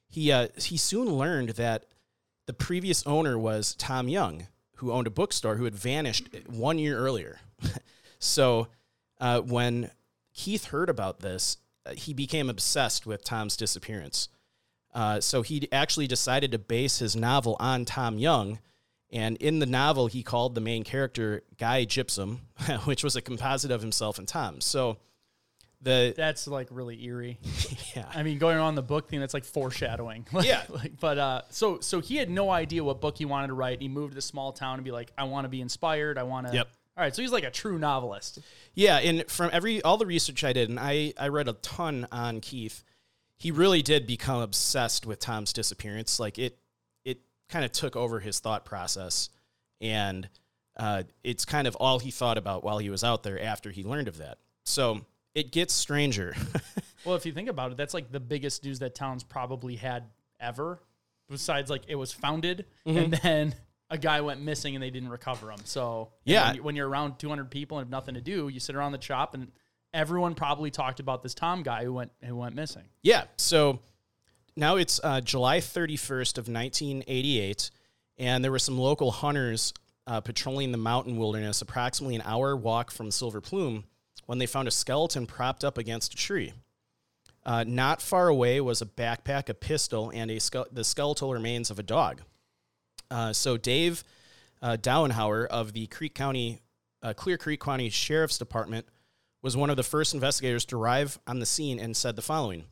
he 0.08 0.32
uh, 0.32 0.48
he 0.56 0.76
soon 0.76 1.12
learned 1.12 1.50
that 1.50 1.86
the 2.46 2.52
previous 2.52 3.06
owner 3.06 3.38
was 3.38 3.74
Tom 3.74 4.08
Young, 4.08 4.46
who 4.76 4.92
owned 4.92 5.06
a 5.06 5.10
bookstore 5.10 5.56
who 5.56 5.64
had 5.64 5.74
vanished 5.74 6.28
one 6.46 6.78
year 6.78 6.98
earlier. 6.98 7.40
so 8.18 8.68
uh, 9.20 9.40
when 9.40 9.90
Keith 10.34 10.66
heard 10.66 10.88
about 10.88 11.20
this, 11.20 11.58
uh, 11.86 11.92
he 11.92 12.12
became 12.12 12.50
obsessed 12.50 13.06
with 13.06 13.24
Tom's 13.24 13.56
disappearance. 13.56 14.28
Uh, 14.94 15.20
so 15.20 15.42
he 15.42 15.68
actually 15.72 16.06
decided 16.06 16.52
to 16.52 16.58
base 16.58 16.98
his 16.98 17.16
novel 17.16 17.56
on 17.58 17.84
Tom 17.84 18.18
Young. 18.18 18.60
And 19.10 19.36
in 19.38 19.58
the 19.58 19.66
novel, 19.66 20.06
he 20.06 20.22
called 20.22 20.54
the 20.54 20.60
main 20.60 20.84
character 20.84 21.42
Guy 21.58 21.84
Gypsum, 21.84 22.42
which 22.84 23.04
was 23.04 23.16
a 23.16 23.22
composite 23.22 23.70
of 23.70 23.80
himself 23.80 24.18
and 24.18 24.26
Tom. 24.26 24.60
So 24.60 24.98
the 25.84 26.14
That's 26.16 26.46
like 26.46 26.68
really 26.70 27.02
eerie. 27.04 27.38
yeah, 27.96 28.06
I 28.14 28.22
mean, 28.22 28.38
going 28.38 28.58
on 28.58 28.74
the 28.74 28.82
book 28.82 29.08
thing, 29.08 29.20
that's 29.20 29.34
like 29.34 29.44
foreshadowing. 29.44 30.26
Like- 30.32 30.46
Yeah. 30.48 30.62
Like, 30.70 30.98
but 30.98 31.18
uh, 31.18 31.42
so 31.50 31.78
so 31.80 32.00
he 32.00 32.16
had 32.16 32.28
no 32.30 32.50
idea 32.50 32.82
what 32.82 33.00
book 33.00 33.16
he 33.18 33.24
wanted 33.24 33.48
to 33.48 33.54
write. 33.54 33.80
He 33.80 33.88
moved 33.88 34.12
to 34.12 34.14
the 34.16 34.22
small 34.22 34.52
town 34.52 34.74
and 34.74 34.84
be 34.84 34.90
like, 34.90 35.12
I 35.16 35.24
want 35.24 35.44
to 35.44 35.48
be 35.48 35.60
inspired. 35.60 36.18
I 36.18 36.24
want 36.24 36.48
to. 36.48 36.54
Yep. 36.54 36.68
All 36.96 37.02
right. 37.04 37.14
So 37.14 37.22
he's 37.22 37.32
like 37.32 37.44
a 37.44 37.50
true 37.50 37.78
novelist. 37.78 38.38
Yeah, 38.74 38.96
and 38.98 39.24
from 39.30 39.50
every 39.52 39.82
all 39.82 39.96
the 39.96 40.06
research 40.06 40.42
I 40.44 40.52
did, 40.52 40.68
and 40.70 40.80
I 40.80 41.12
I 41.18 41.28
read 41.28 41.48
a 41.48 41.52
ton 41.54 42.06
on 42.10 42.40
Keith, 42.40 42.82
he 43.36 43.50
really 43.50 43.82
did 43.82 44.06
become 44.06 44.40
obsessed 44.40 45.06
with 45.06 45.18
Tom's 45.20 45.52
disappearance. 45.52 46.18
Like 46.18 46.38
it 46.38 46.58
it 47.04 47.20
kind 47.48 47.64
of 47.64 47.72
took 47.72 47.94
over 47.96 48.20
his 48.20 48.40
thought 48.40 48.64
process, 48.64 49.28
and 49.80 50.28
uh, 50.76 51.02
it's 51.22 51.44
kind 51.44 51.66
of 51.68 51.76
all 51.76 51.98
he 51.98 52.10
thought 52.10 52.38
about 52.38 52.64
while 52.64 52.78
he 52.78 52.90
was 52.90 53.04
out 53.04 53.22
there 53.22 53.40
after 53.40 53.70
he 53.70 53.84
learned 53.84 54.08
of 54.08 54.18
that. 54.18 54.38
So 54.64 55.04
it 55.34 55.52
gets 55.52 55.74
stranger. 55.74 56.34
Well, 57.04 57.16
if 57.16 57.26
you 57.26 57.32
think 57.32 57.50
about 57.50 57.70
it, 57.70 57.76
that's 57.76 57.92
like 57.92 58.10
the 58.10 58.18
biggest 58.18 58.64
news 58.64 58.78
that 58.78 58.94
town's 58.94 59.22
probably 59.22 59.76
had 59.76 60.04
ever. 60.40 60.80
Besides, 61.28 61.68
like 61.68 61.82
it 61.86 61.96
was 61.96 62.14
founded, 62.14 62.64
Mm-hmm. 62.86 62.96
and 62.96 63.12
then 63.12 63.54
a 63.90 63.98
guy 63.98 64.22
went 64.22 64.40
missing 64.40 64.74
and 64.74 64.82
they 64.82 64.88
didn't 64.88 65.10
recover 65.10 65.50
him. 65.50 65.58
So 65.64 66.12
Yeah. 66.24 66.46
when, 66.46 66.56
you- 66.56 66.62
when 66.62 66.76
you're 66.76 66.88
around 66.88 67.18
200 67.18 67.50
people 67.50 67.76
and 67.78 67.84
have 67.84 67.90
nothing 67.90 68.14
to 68.14 68.22
do, 68.22 68.48
you 68.48 68.58
sit 68.58 68.74
around 68.74 68.92
the 68.92 69.02
shop 69.02 69.34
and 69.34 69.52
everyone 69.92 70.34
probably 70.34 70.70
talked 70.70 70.98
about 70.98 71.22
this 71.22 71.34
Tom 71.34 71.62
guy 71.62 71.84
who 71.84 71.92
went 71.92 72.10
who 72.24 72.34
went 72.36 72.54
missing. 72.54 72.84
Yeah. 73.02 73.24
So 73.36 73.80
now 74.56 74.76
it's 74.76 74.98
uh, 75.04 75.20
July 75.20 75.58
31st 75.58 76.38
of 76.38 76.48
1988, 76.48 77.70
and 78.16 78.42
there 78.42 78.50
were 78.50 78.58
some 78.58 78.78
local 78.78 79.10
hunters 79.10 79.74
uh, 80.06 80.22
patrolling 80.22 80.72
the 80.72 80.78
mountain 80.78 81.18
wilderness, 81.18 81.60
approximately 81.60 82.14
an 82.14 82.22
hour 82.24 82.56
walk 82.56 82.90
from 82.90 83.10
Silver 83.10 83.42
Plume, 83.42 83.84
when 84.26 84.38
they 84.38 84.46
found 84.46 84.68
a 84.68 84.70
skeleton 84.70 85.26
propped 85.26 85.64
up 85.64 85.78
against 85.78 86.14
a 86.14 86.16
tree. 86.16 86.52
Uh, 87.44 87.64
not 87.66 88.00
far 88.00 88.28
away 88.28 88.60
was 88.60 88.80
a 88.80 88.86
backpack, 88.86 89.48
a 89.48 89.54
pistol, 89.54 90.10
and 90.14 90.30
a 90.30 90.38
the 90.72 90.84
skeletal 90.84 91.32
remains 91.32 91.70
of 91.70 91.78
a 91.78 91.82
dog. 91.82 92.22
Uh, 93.10 93.32
so 93.32 93.56
Dave 93.56 94.02
uh, 94.62 94.76
of 95.50 95.72
the 95.72 95.86
Creek 95.88 96.14
County, 96.14 96.60
uh, 97.02 97.12
Clear 97.12 97.36
Creek 97.36 97.60
County 97.60 97.90
Sheriff's 97.90 98.38
Department 98.38 98.86
was 99.42 99.56
one 99.56 99.68
of 99.68 99.76
the 99.76 99.82
first 99.82 100.14
investigators 100.14 100.64
to 100.64 100.76
arrive 100.76 101.18
on 101.26 101.38
the 101.38 101.44
scene 101.44 101.78
and 101.78 101.94
said 101.94 102.16
the 102.16 102.22
following. 102.22 102.64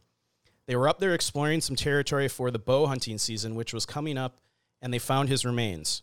They 0.66 0.74
were 0.74 0.88
up 0.88 1.00
there 1.00 1.12
exploring 1.12 1.60
some 1.60 1.76
territory 1.76 2.28
for 2.28 2.50
the 2.50 2.58
bow 2.58 2.86
hunting 2.86 3.18
season, 3.18 3.54
which 3.54 3.74
was 3.74 3.84
coming 3.84 4.16
up, 4.16 4.38
and 4.80 4.92
they 4.92 4.98
found 4.98 5.28
his 5.28 5.44
remains. 5.44 6.02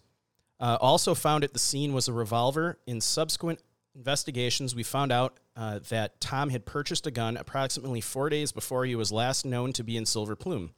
Uh, 0.60 0.78
also 0.80 1.16
found 1.16 1.44
at 1.44 1.54
the 1.54 1.60
scene 1.60 1.94
was 1.94 2.08
a 2.08 2.14
revolver. 2.14 2.78
In 2.86 3.02
subsequent 3.02 3.62
investigations, 3.96 4.76
we 4.76 4.84
found 4.84 5.12
out 5.12 5.40
uh, 5.56 5.80
that 5.90 6.20
Tom 6.22 6.50
had 6.50 6.66
purchased 6.66 7.06
a 7.08 7.12
gun 7.12 7.38
approximately 7.38 8.02
four 8.02 8.30
days 8.30 8.52
before 8.52 8.86
he 8.86 8.96
was 8.96 9.12
last 9.12 9.46
known 9.46 9.74
to 9.74 9.84
be 9.84 9.98
in 9.98 10.06
Silver 10.06 10.36
Plume. 10.36 10.72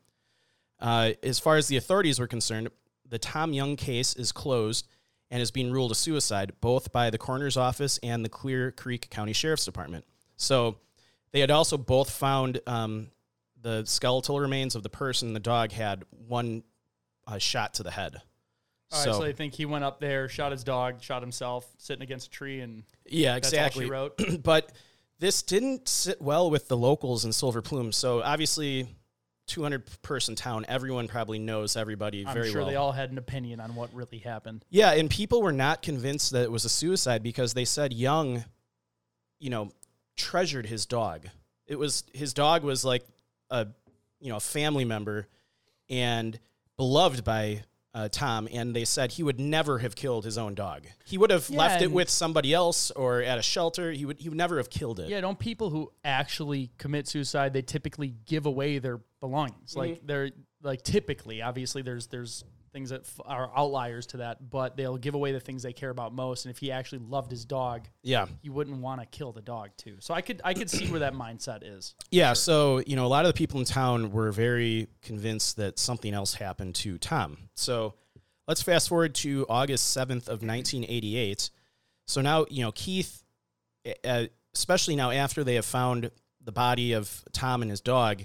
Uh, 0.80 1.12
as 1.22 1.40
far 1.40 1.58
as 1.58 1.68
the 1.68 1.78
authorities 1.78 2.20
were 2.20 2.28
concerned, 2.28 2.70
the 3.08 3.20
Tom 3.20 3.54
Young 3.54 3.76
case 3.76 4.16
is 4.16 4.32
closed 4.32 4.88
and 5.30 5.42
is 5.42 5.52
being 5.52 5.72
ruled 5.72 5.92
a 5.92 5.96
suicide, 5.96 6.54
both 6.60 6.92
by 6.92 7.10
the 7.10 7.18
coroner's 7.18 7.58
office 7.58 8.00
and 8.04 8.26
the 8.26 8.30
Clear 8.30 8.72
Creek 8.72 9.10
County 9.10 9.34
Sheriff's 9.34 9.66
Department. 9.66 10.06
So 10.36 10.78
they 11.32 11.40
had 11.40 11.52
also 11.52 11.78
both 11.78 12.10
found 12.10 12.60
um, 12.68 13.12
the 13.62 13.84
skeletal 13.86 14.40
remains 14.40 14.76
of 14.76 14.84
the 14.84 14.90
person. 14.90 15.34
The 15.34 15.40
dog 15.40 15.72
had 15.72 16.04
one 16.28 16.64
uh, 17.28 17.38
shot 17.38 17.76
to 17.76 17.84
the 17.84 17.92
head. 17.92 18.22
Right, 18.92 19.04
so, 19.04 19.24
I 19.24 19.32
think 19.32 19.54
he 19.54 19.66
went 19.66 19.86
up 19.86 20.00
there, 20.02 20.28
shot 20.28 20.52
his 20.52 20.64
dog, 20.64 21.02
shot 21.02 21.22
himself, 21.22 21.66
sitting 21.78 22.04
against 22.04 22.28
a 22.28 22.30
tree, 22.30 22.60
and 22.60 22.84
yeah, 23.06 23.38
exactly. 23.38 23.86
she 23.86 23.92
wrote. 23.92 24.22
but 24.44 24.72
this 25.20 25.44
didn't 25.44 25.88
sit 25.88 26.22
well 26.22 26.50
with 26.50 26.68
the 26.68 26.76
locals 26.76 27.24
in 27.24 27.32
Silver 27.32 27.62
Plume. 27.62 27.94
So 27.94 28.22
obviously, 28.22 28.88
200 29.48 30.02
person 30.02 30.36
town, 30.36 30.66
everyone 30.68 31.08
probably 31.08 31.40
knows 31.40 31.78
everybody 31.78 32.26
I'm 32.26 32.34
very 32.34 32.52
sure 32.52 32.62
well. 32.62 32.70
they 32.70 32.76
all 32.76 32.92
had 32.92 33.12
an 33.12 33.18
opinion 33.18 33.60
on 33.60 33.76
what 33.76 33.94
really 33.94 34.18
happened. 34.18 34.66
Yeah, 34.70 34.92
and 34.92 35.10
people 35.10 35.42
were 35.42 35.52
not 35.52 35.82
convinced 35.82 36.32
that 36.32 36.44
it 36.44 36.52
was 36.52 36.66
a 36.66 36.70
suicide 36.70 37.24
because 37.24 37.54
they 37.54 37.66
said 37.66 37.94
Young, 37.94 38.44
you 39.40 39.50
know, 39.50 39.72
treasured 40.18 40.66
his 40.66 40.86
dog. 40.86 41.28
It 41.66 41.78
was 41.78 42.04
his 42.14 42.34
dog 42.34 42.64
was 42.64 42.84
like 42.84 43.06
a 43.50 43.68
you 44.20 44.30
know 44.30 44.38
a 44.38 44.42
family 44.42 44.86
member 44.86 45.28
and 45.90 46.40
beloved 46.78 47.24
by 47.24 47.64
uh, 47.94 48.08
Tom, 48.10 48.48
and 48.52 48.76
they 48.76 48.86
said 48.86 49.12
he 49.14 49.24
would 49.24 49.40
never 49.40 49.80
have 49.80 49.96
killed 49.96 50.24
his 50.24 50.38
own 50.38 50.56
dog. 50.56 50.86
He 51.06 51.18
would 51.18 51.30
have 51.30 51.50
Yeah, 51.50 51.60
left 51.60 51.82
it 51.82 51.92
with 51.92 52.10
somebody 52.10 52.54
else 52.54 52.92
or 52.92 53.22
at 53.22 53.38
a 53.38 53.42
shelter. 53.42 53.92
He 53.92 54.06
would 54.06 54.20
he 54.20 54.30
would 54.30 54.38
never 54.38 54.58
have 54.58 54.70
killed 54.70 55.00
it. 55.00 55.10
Yeah, 55.10 55.22
don't 55.22 55.38
people 55.38 55.70
who 55.70 55.92
actually 56.04 56.72
commit 56.78 57.08
suicide 57.08 57.54
they 57.54 57.62
typically 57.62 58.16
give 58.26 58.46
away 58.46 58.80
their 58.80 59.02
belongings? 59.20 59.76
Like 59.76 60.06
they're 60.06 60.32
like 60.64 60.84
typically, 60.84 61.42
obviously, 61.42 61.82
there's 61.82 62.08
there's 62.08 62.44
things 62.72 62.90
that 62.90 63.02
f- 63.02 63.20
are 63.26 63.52
outliers 63.56 64.06
to 64.08 64.18
that, 64.18 64.50
but 64.50 64.78
they'll 64.78 64.98
give 64.98 65.14
away 65.14 65.32
the 65.32 65.40
things 65.40 65.64
they 65.64 65.74
care 65.74 65.90
about 65.90 66.14
most. 66.14 66.46
And 66.46 66.54
if 66.54 66.58
he 66.58 66.72
actually 66.72 67.00
loved 67.00 67.32
his 67.32 67.46
dog, 67.46 67.88
yeah. 68.04 68.28
he 68.42 68.50
wouldn't 68.50 68.78
want 68.78 69.02
to 69.02 69.08
kill 69.08 69.32
the 69.32 69.42
dog 69.42 69.72
too. 69.78 69.98
So 70.00 70.14
I 70.14 70.22
could 70.22 70.42
I 70.44 70.54
could 70.54 70.70
see 70.70 70.88
where 70.88 71.00
that 71.02 71.14
mindset 71.14 71.60
is. 71.64 71.96
Yeah, 72.12 72.34
so 72.34 72.82
you 72.86 72.96
know, 72.96 73.06
a 73.06 73.08
lot 73.08 73.26
of 73.26 73.34
the 73.34 73.38
people 73.38 73.60
in 73.60 73.66
town 73.66 74.12
were 74.12 74.32
very 74.32 74.88
convinced 75.02 75.58
that 75.58 75.80
something 75.80 76.14
else 76.14 76.34
happened 76.34 76.76
to 76.76 76.98
Tom. 76.98 77.38
So 77.56 77.96
let's 78.48 78.62
fast 78.62 78.90
forward 78.90 79.16
to 79.16 79.46
August 79.50 79.92
seventh 79.92 80.30
of 80.30 80.42
nineteen 80.42 80.86
eighty 80.88 81.18
eight. 81.18 81.50
So 82.08 82.22
now 82.22 82.46
you 82.50 82.64
know 82.64 82.72
Keith, 82.72 83.24
uh, 84.06 84.26
especially 84.54 84.96
now 84.96 85.12
after 85.12 85.44
they 85.44 85.56
have 85.56 85.66
found 85.66 86.12
the 86.44 86.52
body 86.52 86.94
of 86.94 87.24
Tom 87.34 87.62
and 87.62 87.70
his 87.70 87.82
dog, 87.82 88.24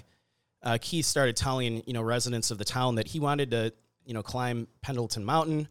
uh, 0.63 0.77
Keith 0.81 1.05
started 1.05 1.35
telling 1.35 1.83
you 1.85 1.93
know 1.93 2.01
residents 2.01 2.51
of 2.51 2.57
the 2.57 2.65
town 2.65 2.95
that 2.95 3.09
he 3.09 3.19
wanted 3.19 3.51
to 3.51 3.73
you 4.07 4.13
know 4.15 4.23
climb 4.23 4.67
Pendleton 4.81 5.23
Mountain, 5.23 5.67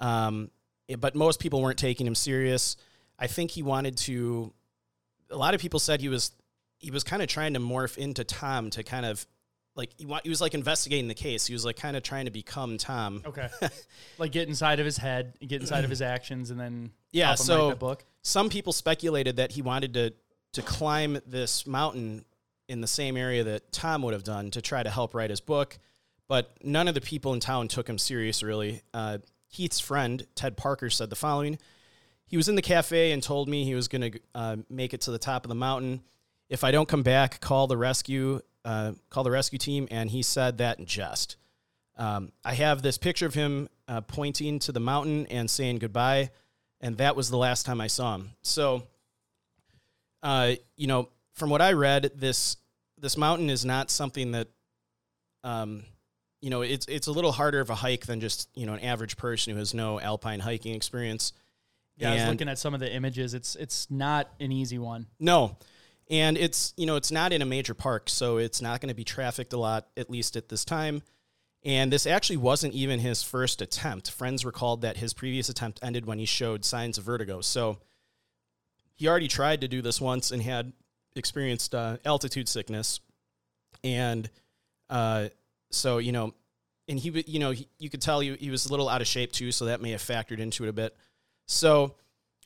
um, 0.00 0.50
it- 0.88 1.00
but 1.00 1.14
most 1.14 1.40
people 1.40 1.60
weren't 1.60 1.78
taking 1.78 2.06
him 2.06 2.14
serious. 2.14 2.76
I 3.18 3.26
think 3.26 3.50
he 3.50 3.62
wanted 3.62 3.96
to. 3.98 4.52
A 5.30 5.36
lot 5.36 5.54
of 5.54 5.60
people 5.60 5.80
said 5.80 6.00
he 6.00 6.08
was 6.08 6.32
he 6.78 6.90
was 6.90 7.04
kind 7.04 7.22
of 7.22 7.28
trying 7.28 7.54
to 7.54 7.60
morph 7.60 7.96
into 7.98 8.24
Tom 8.24 8.70
to 8.70 8.82
kind 8.82 9.06
of 9.06 9.26
like 9.76 9.90
he, 9.98 10.06
wa- 10.06 10.20
he 10.22 10.28
was 10.28 10.40
like 10.40 10.54
investigating 10.54 11.08
the 11.08 11.14
case. 11.14 11.46
He 11.46 11.52
was 11.52 11.64
like 11.64 11.76
kind 11.76 11.96
of 11.96 12.02
trying 12.02 12.26
to 12.26 12.30
become 12.30 12.78
Tom. 12.78 13.22
Okay. 13.26 13.48
like 14.18 14.32
get 14.32 14.48
inside 14.48 14.78
of 14.80 14.84
his 14.86 14.96
head, 14.96 15.34
get 15.46 15.60
inside 15.60 15.82
of 15.84 15.90
his 15.90 16.02
actions, 16.02 16.50
and 16.50 16.60
then 16.60 16.90
Yeah, 17.12 17.34
so- 17.34 17.70
some 18.22 18.48
people 18.48 18.72
speculated 18.72 19.36
that 19.36 19.52
he 19.52 19.62
wanted 19.62 19.94
to 19.94 20.12
to 20.52 20.62
climb 20.62 21.18
this 21.26 21.66
mountain 21.66 22.24
in 22.68 22.80
the 22.80 22.86
same 22.86 23.16
area 23.16 23.42
that 23.44 23.72
Tom 23.72 24.02
would 24.02 24.14
have 24.14 24.22
done 24.24 24.50
to 24.52 24.62
try 24.62 24.82
to 24.82 24.90
help 24.90 25.12
write 25.14 25.30
his 25.30 25.40
book, 25.40 25.78
but 26.28 26.56
none 26.62 26.88
of 26.88 26.94
the 26.94 27.00
people 27.00 27.34
in 27.34 27.40
town 27.40 27.68
took 27.68 27.88
him 27.88 27.98
serious. 27.98 28.42
Really, 28.42 28.82
uh, 28.92 29.18
Keith's 29.50 29.80
friend 29.80 30.26
Ted 30.34 30.56
Parker 30.56 30.90
said 30.90 31.10
the 31.10 31.16
following: 31.16 31.58
He 32.26 32.36
was 32.36 32.48
in 32.48 32.54
the 32.54 32.62
cafe 32.62 33.12
and 33.12 33.22
told 33.22 33.48
me 33.48 33.64
he 33.64 33.74
was 33.74 33.88
going 33.88 34.12
to 34.12 34.20
uh, 34.34 34.56
make 34.68 34.94
it 34.94 35.02
to 35.02 35.10
the 35.10 35.18
top 35.18 35.44
of 35.44 35.48
the 35.48 35.54
mountain. 35.54 36.02
If 36.48 36.64
I 36.64 36.70
don't 36.70 36.88
come 36.88 37.02
back, 37.02 37.40
call 37.40 37.66
the 37.66 37.76
rescue 37.76 38.40
uh, 38.64 38.92
call 39.10 39.24
the 39.24 39.30
rescue 39.30 39.58
team. 39.58 39.86
And 39.90 40.10
he 40.10 40.22
said 40.22 40.58
that 40.58 40.78
in 40.78 40.86
jest. 40.86 41.36
Um, 41.96 42.32
I 42.44 42.54
have 42.54 42.82
this 42.82 42.98
picture 42.98 43.26
of 43.26 43.34
him 43.34 43.68
uh, 43.86 44.00
pointing 44.00 44.58
to 44.60 44.72
the 44.72 44.80
mountain 44.80 45.26
and 45.26 45.48
saying 45.48 45.78
goodbye, 45.78 46.30
and 46.80 46.96
that 46.96 47.14
was 47.14 47.30
the 47.30 47.36
last 47.36 47.66
time 47.66 47.80
I 47.80 47.86
saw 47.86 48.16
him. 48.16 48.32
So, 48.42 48.82
uh, 50.22 50.54
you 50.76 50.86
know, 50.88 51.08
from 51.34 51.50
what 51.50 51.62
I 51.62 51.72
read, 51.72 52.10
this 52.16 52.56
this 52.98 53.16
mountain 53.16 53.50
is 53.50 53.64
not 53.64 53.90
something 53.90 54.32
that, 54.32 54.48
um, 55.44 55.84
you 56.44 56.50
know, 56.50 56.60
it's 56.60 56.84
it's 56.88 57.06
a 57.06 57.12
little 57.12 57.32
harder 57.32 57.60
of 57.60 57.70
a 57.70 57.74
hike 57.74 58.04
than 58.04 58.20
just 58.20 58.50
you 58.54 58.66
know 58.66 58.74
an 58.74 58.80
average 58.80 59.16
person 59.16 59.54
who 59.54 59.58
has 59.58 59.72
no 59.72 59.98
alpine 59.98 60.40
hiking 60.40 60.74
experience. 60.74 61.32
Yeah, 61.96 62.12
I 62.12 62.14
was 62.16 62.24
looking 62.26 62.50
at 62.50 62.58
some 62.58 62.74
of 62.74 62.80
the 62.80 62.92
images. 62.92 63.32
It's 63.32 63.56
it's 63.56 63.90
not 63.90 64.28
an 64.38 64.52
easy 64.52 64.78
one. 64.78 65.06
No. 65.18 65.56
And 66.10 66.36
it's, 66.36 66.74
you 66.76 66.84
know, 66.84 66.96
it's 66.96 67.10
not 67.10 67.32
in 67.32 67.40
a 67.40 67.46
major 67.46 67.72
park, 67.72 68.10
so 68.10 68.36
it's 68.36 68.60
not 68.60 68.82
going 68.82 68.90
to 68.90 68.94
be 68.94 69.04
trafficked 69.04 69.54
a 69.54 69.56
lot, 69.56 69.88
at 69.96 70.10
least 70.10 70.36
at 70.36 70.50
this 70.50 70.66
time. 70.66 71.00
And 71.64 71.90
this 71.90 72.06
actually 72.06 72.36
wasn't 72.36 72.74
even 72.74 73.00
his 73.00 73.22
first 73.22 73.62
attempt. 73.62 74.10
Friends 74.10 74.44
recalled 74.44 74.82
that 74.82 74.98
his 74.98 75.14
previous 75.14 75.48
attempt 75.48 75.80
ended 75.82 76.04
when 76.04 76.18
he 76.18 76.26
showed 76.26 76.62
signs 76.66 76.98
of 76.98 77.04
vertigo. 77.04 77.40
So 77.40 77.78
he 78.96 79.08
already 79.08 79.28
tried 79.28 79.62
to 79.62 79.68
do 79.68 79.80
this 79.80 79.98
once 79.98 80.30
and 80.30 80.42
had 80.42 80.74
experienced 81.16 81.74
uh, 81.74 81.96
altitude 82.04 82.50
sickness. 82.50 83.00
And 83.82 84.28
uh, 84.90 85.28
so, 85.70 85.98
you 85.98 86.12
know, 86.12 86.34
and 86.88 86.98
he, 86.98 87.24
you 87.26 87.38
know, 87.38 87.50
he, 87.52 87.68
you 87.78 87.88
could 87.90 88.02
tell 88.02 88.20
he, 88.20 88.34
he 88.36 88.50
was 88.50 88.66
a 88.66 88.70
little 88.70 88.88
out 88.88 89.00
of 89.00 89.06
shape 89.06 89.32
too, 89.32 89.52
so 89.52 89.66
that 89.66 89.80
may 89.80 89.90
have 89.92 90.02
factored 90.02 90.38
into 90.38 90.64
it 90.64 90.68
a 90.68 90.72
bit. 90.72 90.96
So, 91.46 91.94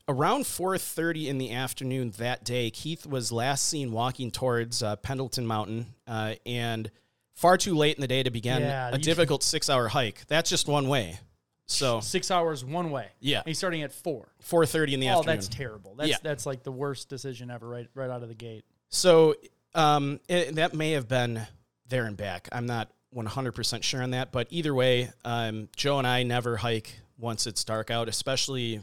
around 0.08 0.44
4.30 0.44 1.26
in 1.26 1.38
the 1.38 1.52
afternoon 1.52 2.12
that 2.18 2.42
day 2.44 2.70
keith 2.70 3.06
was 3.06 3.30
last 3.30 3.66
seen 3.68 3.92
walking 3.92 4.30
towards 4.30 4.82
uh, 4.82 4.96
pendleton 4.96 5.46
mountain 5.46 5.86
uh, 6.06 6.34
and 6.46 6.90
far 7.34 7.58
too 7.58 7.74
late 7.74 7.94
in 7.96 8.00
the 8.00 8.08
day 8.08 8.22
to 8.22 8.30
begin 8.30 8.62
Yeah, 8.62 8.88
a 8.90 8.96
difficult 8.98 9.42
six 9.42 9.68
hour 9.68 9.86
hike 9.88 10.26
that's 10.26 10.48
just 10.48 10.66
one 10.66 10.88
way 10.88 11.18
so 11.66 12.00
Six 12.00 12.30
hours 12.30 12.64
one 12.64 12.90
way. 12.90 13.08
Yeah. 13.20 13.40
And 13.40 13.48
he's 13.48 13.58
starting 13.58 13.82
at 13.82 13.92
four. 13.92 14.28
4.30 14.42 14.94
in 14.94 15.00
the 15.00 15.08
afternoon. 15.08 15.08
Oh, 15.08 15.18
afternoon 15.18 15.24
that's 15.26 15.48
terrible. 15.48 15.94
That's 15.96 16.08
Yeah. 16.08 16.16
that's 16.22 16.46
like 16.46 16.62
the 16.62 16.72
worst 16.72 17.10
decision 17.10 17.50
ever, 17.50 17.68
right 17.68 17.86
right 17.94 18.08
out 18.08 18.22
of 18.22 18.30
the 18.30 18.34
gate. 18.34 18.64
so 18.88 19.34
um, 19.74 20.18
it, 20.30 20.54
that 20.54 20.72
may 20.72 20.92
have 20.92 21.06
been 21.08 21.46
there 21.86 22.06
and 22.06 22.16
back 22.16 22.48
i'm 22.52 22.64
not 22.66 22.90
100% 23.14 23.82
sure 23.82 24.02
on 24.02 24.10
that 24.10 24.32
but 24.32 24.46
either 24.50 24.74
way 24.74 25.10
um, 25.24 25.68
joe 25.76 25.98
and 25.98 26.06
i 26.06 26.22
never 26.22 26.56
hike 26.56 27.00
once 27.16 27.46
it's 27.46 27.64
dark 27.64 27.90
out 27.90 28.08
especially 28.08 28.80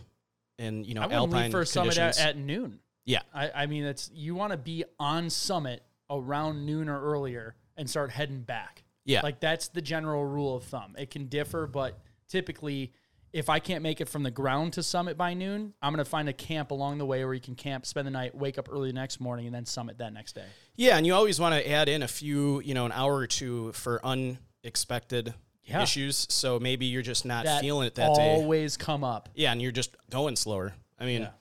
in 0.57 0.83
you 0.83 0.93
know 0.93 1.01
I 1.01 1.13
alpine 1.13 1.43
leave 1.43 1.51
for 1.51 1.61
a 1.61 1.65
summit 1.65 1.95
conditions. 1.95 2.17
at, 2.17 2.29
at 2.29 2.37
noon. 2.37 2.79
yeah 3.05 3.21
I, 3.33 3.51
I 3.55 3.65
mean, 3.65 3.83
it's 3.83 4.09
you 4.13 4.35
want 4.35 4.51
to 4.51 4.57
be 4.57 4.83
on 4.99 5.29
summit 5.29 5.83
around 6.09 6.65
noon 6.65 6.89
or 6.89 7.01
earlier 7.01 7.55
and 7.77 7.89
start 7.89 8.11
heading 8.11 8.41
back. 8.41 8.83
Yeah. 9.05 9.21
like 9.21 9.39
that's 9.39 9.67
the 9.67 9.81
general 9.81 10.25
rule 10.25 10.55
of 10.55 10.63
thumb. 10.63 10.95
It 10.97 11.11
can 11.11 11.27
differ, 11.27 11.67
but 11.67 11.99
typically, 12.27 12.91
if 13.35 13.49
I 13.49 13.59
can't 13.59 13.83
make 13.83 13.99
it 13.99 14.07
from 14.07 14.23
the 14.23 14.31
ground 14.31 14.71
to 14.73 14.81
summit 14.81 15.17
by 15.17 15.33
noon, 15.33 15.73
I'm 15.81 15.91
gonna 15.91 16.05
find 16.05 16.29
a 16.29 16.33
camp 16.33 16.71
along 16.71 16.99
the 16.99 17.05
way 17.05 17.25
where 17.25 17.33
you 17.33 17.41
can 17.41 17.53
camp, 17.55 17.85
spend 17.85 18.07
the 18.07 18.11
night, 18.11 18.33
wake 18.33 18.57
up 18.57 18.69
early 18.71 18.87
the 18.89 18.93
next 18.93 19.19
morning, 19.19 19.45
and 19.45 19.53
then 19.53 19.65
summit 19.65 19.97
that 19.97 20.13
next 20.13 20.35
day. 20.35 20.45
Yeah, 20.77 20.95
and 20.95 21.05
you 21.05 21.13
always 21.13 21.37
want 21.37 21.53
to 21.53 21.69
add 21.69 21.89
in 21.89 22.01
a 22.01 22.07
few, 22.07 22.61
you 22.61 22.73
know, 22.73 22.85
an 22.85 22.93
hour 22.93 23.13
or 23.13 23.27
two 23.27 23.73
for 23.73 23.99
unexpected 24.05 25.33
Yeah. 25.65 25.83
issues. 25.83 26.27
So 26.29 26.59
maybe 26.61 26.85
you're 26.85 27.01
just 27.01 27.25
not 27.25 27.43
That 27.43 27.59
feeling 27.59 27.87
it 27.87 27.95
that 27.95 28.15
day. 28.15 28.35
always 28.35 28.77
come 28.77 29.03
up. 29.03 29.27
Yeah, 29.35 29.51
and 29.51 29.61
you're 29.61 29.73
just 29.73 29.93
going 30.09 30.37
slower. 30.37 30.73
I 30.97 31.03
mean, 31.05 31.23
Yeah. 31.23 31.31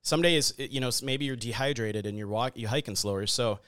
some 0.00 0.22
days, 0.22 0.54
you 0.56 0.80
know, 0.80 0.90
maybe 1.02 1.26
you're 1.26 1.36
dehydrated 1.36 2.06
and 2.06 2.16
you're 2.16 2.26
walk, 2.26 2.56
you 2.56 2.68
hiking 2.68 2.96
slower. 2.96 3.26
So, 3.26 3.58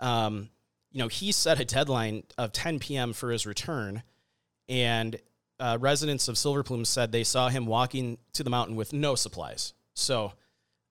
um, 0.00 0.50
you 0.90 0.98
know, 0.98 1.06
he 1.08 1.30
set 1.30 1.60
a 1.60 1.64
deadline 1.64 2.24
of 2.36 2.50
10 2.50 2.80
p.m. 2.80 3.12
for 3.12 3.30
his 3.30 3.46
return, 3.46 4.02
and 4.68 5.20
uh, 5.62 5.78
residents 5.80 6.26
of 6.26 6.36
Silver 6.36 6.64
Plume 6.64 6.84
said 6.84 7.12
they 7.12 7.22
saw 7.22 7.48
him 7.48 7.66
walking 7.66 8.18
to 8.32 8.42
the 8.42 8.50
mountain 8.50 8.74
with 8.74 8.92
no 8.92 9.14
supplies. 9.14 9.74
So, 9.94 10.32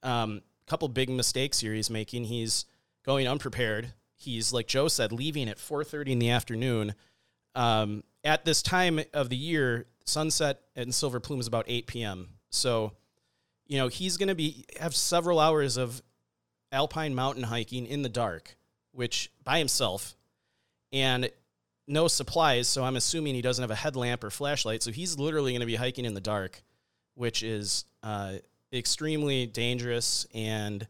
um, 0.02 0.42
a 0.66 0.70
couple 0.70 0.88
big 0.88 1.10
mistakes 1.10 1.60
here 1.60 1.74
he's 1.74 1.90
making. 1.90 2.24
He's 2.24 2.64
going 3.06 3.28
unprepared. 3.28 3.92
He's 4.16 4.54
like 4.54 4.68
Joe 4.68 4.88
said, 4.88 5.12
leaving 5.12 5.50
at 5.50 5.58
4:30 5.58 6.14
in 6.14 6.20
the 6.20 6.30
afternoon. 6.30 6.96
Um, 7.54 8.06
at 8.24 8.46
this 8.46 8.62
time 8.62 9.02
of 9.14 9.28
the 9.28 9.36
year, 9.36 9.88
sunset 10.06 10.62
in 10.78 10.94
Silver 10.94 11.20
Plume 11.20 11.42
is 11.42 11.48
about 11.48 11.66
8 11.68 11.88
p.m. 11.88 12.30
So, 12.50 12.94
you 13.68 13.78
know, 13.78 13.90
he's 13.90 14.16
going 14.16 14.30
to 14.30 14.36
be 14.36 14.64
have 14.80 14.96
several 14.96 15.38
hours 15.38 15.76
of 15.76 16.02
alpine 16.72 17.14
mountain 17.14 17.44
hiking 17.44 17.86
in 17.86 18.04
the 18.04 18.10
dark, 18.10 18.56
which 18.94 19.32
by 19.44 19.58
himself, 19.58 20.16
and 20.94 21.30
no 21.91 22.08
supplies. 22.08 22.67
So 22.67 22.84
I'm 22.84 22.95
assuming 22.95 23.36
he 23.36 23.41
doesn't 23.41 23.62
have 23.62 23.71
a 23.71 23.75
headlamp 23.75 24.23
or 24.23 24.30
flashlight. 24.30 24.82
So 24.82 24.91
he's 24.91 25.19
literally 25.19 25.51
going 25.51 25.62
to 25.62 25.65
be 25.65 25.75
hiking 25.75 26.06
in 26.06 26.13
the 26.13 26.21
dark, 26.21 26.63
which 27.15 27.43
is 27.43 27.86
uh, 28.01 28.36
extremely 28.73 29.45
dangerous. 29.45 30.25
And 30.34 30.88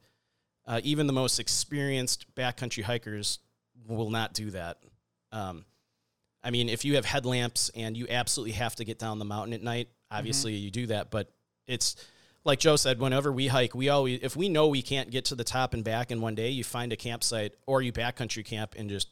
uh, 0.65 0.79
even 0.83 1.07
the 1.07 1.13
most 1.13 1.39
experienced 1.39 2.33
backcountry 2.35 2.83
hikers 2.83 3.39
will 3.87 4.09
not 4.09 4.33
do 4.33 4.51
that. 4.51 4.77
Um, 5.31 5.65
I 6.43 6.51
mean, 6.51 6.69
if 6.69 6.85
you 6.85 6.95
have 6.95 7.05
headlamps 7.05 7.69
and 7.75 7.95
you 7.97 8.07
absolutely 8.09 8.53
have 8.53 8.75
to 8.75 8.85
get 8.85 8.99
down 8.99 9.19
the 9.19 9.25
mountain 9.25 9.53
at 9.53 9.61
night, 9.61 9.89
obviously 10.09 10.53
you 10.53 10.71
do 10.71 10.87
that. 10.87 11.11
But 11.11 11.31
it's 11.67 11.95
like 12.43 12.59
Joe 12.59 12.75
said, 12.75 12.99
whenever 12.99 13.31
we 13.31 13.47
hike, 13.47 13.75
we 13.75 13.89
always, 13.89 14.19
if 14.23 14.35
we 14.35 14.49
know 14.49 14.67
we 14.67 14.81
can't 14.81 15.11
get 15.11 15.25
to 15.25 15.35
the 15.35 15.43
top 15.43 15.73
and 15.73 15.83
back 15.83 16.11
in 16.11 16.21
one 16.21 16.35
day, 16.35 16.49
you 16.49 16.63
find 16.63 16.91
a 16.91 16.95
campsite 16.95 17.53
or 17.67 17.81
you 17.81 17.91
backcountry 17.91 18.43
camp 18.43 18.73
and 18.77 18.89
just, 18.89 19.09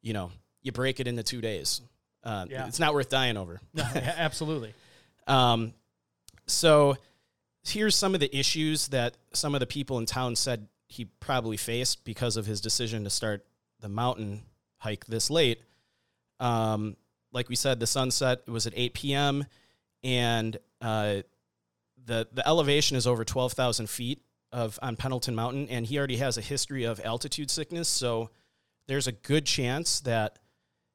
you 0.00 0.12
know, 0.12 0.30
you 0.64 0.72
break 0.72 0.98
it 0.98 1.06
into 1.06 1.22
two 1.22 1.40
days. 1.40 1.80
Uh, 2.24 2.46
Yeah. 2.50 2.66
It's 2.66 2.80
not 2.80 2.92
worth 2.94 3.08
dying 3.08 3.36
over. 3.36 3.60
No, 3.74 3.84
absolutely. 3.84 4.74
Um, 5.26 5.72
so 6.46 6.96
here's 7.66 7.96
some 7.96 8.12
of 8.12 8.20
the 8.20 8.36
issues 8.36 8.88
that 8.88 9.16
some 9.32 9.54
of 9.54 9.60
the 9.60 9.66
people 9.66 9.96
in 9.98 10.04
town 10.04 10.36
said 10.36 10.68
he 10.86 11.06
probably 11.18 11.56
faced 11.56 12.04
because 12.04 12.36
of 12.36 12.44
his 12.44 12.60
decision 12.60 13.04
to 13.04 13.10
start 13.10 13.42
the 13.80 13.88
mountain 13.88 14.42
hike 14.76 15.06
this 15.06 15.30
late. 15.30 15.62
Um, 16.40 16.96
like 17.32 17.48
we 17.48 17.56
said, 17.56 17.80
the 17.80 17.86
sunset 17.86 18.46
was 18.46 18.66
at 18.66 18.74
8 18.76 18.92
p.m. 18.92 19.46
and 20.02 20.58
uh, 20.82 21.22
the 22.04 22.28
the 22.30 22.46
elevation 22.46 22.98
is 22.98 23.06
over 23.06 23.24
12,000 23.24 23.88
feet 23.88 24.20
of 24.52 24.78
on 24.82 24.94
Pendleton 24.96 25.34
Mountain, 25.34 25.68
and 25.70 25.86
he 25.86 25.96
already 25.96 26.18
has 26.18 26.36
a 26.36 26.42
history 26.42 26.84
of 26.84 27.00
altitude 27.02 27.50
sickness. 27.50 27.88
So 27.88 28.28
there's 28.88 29.06
a 29.06 29.12
good 29.12 29.46
chance 29.46 30.00
that 30.00 30.38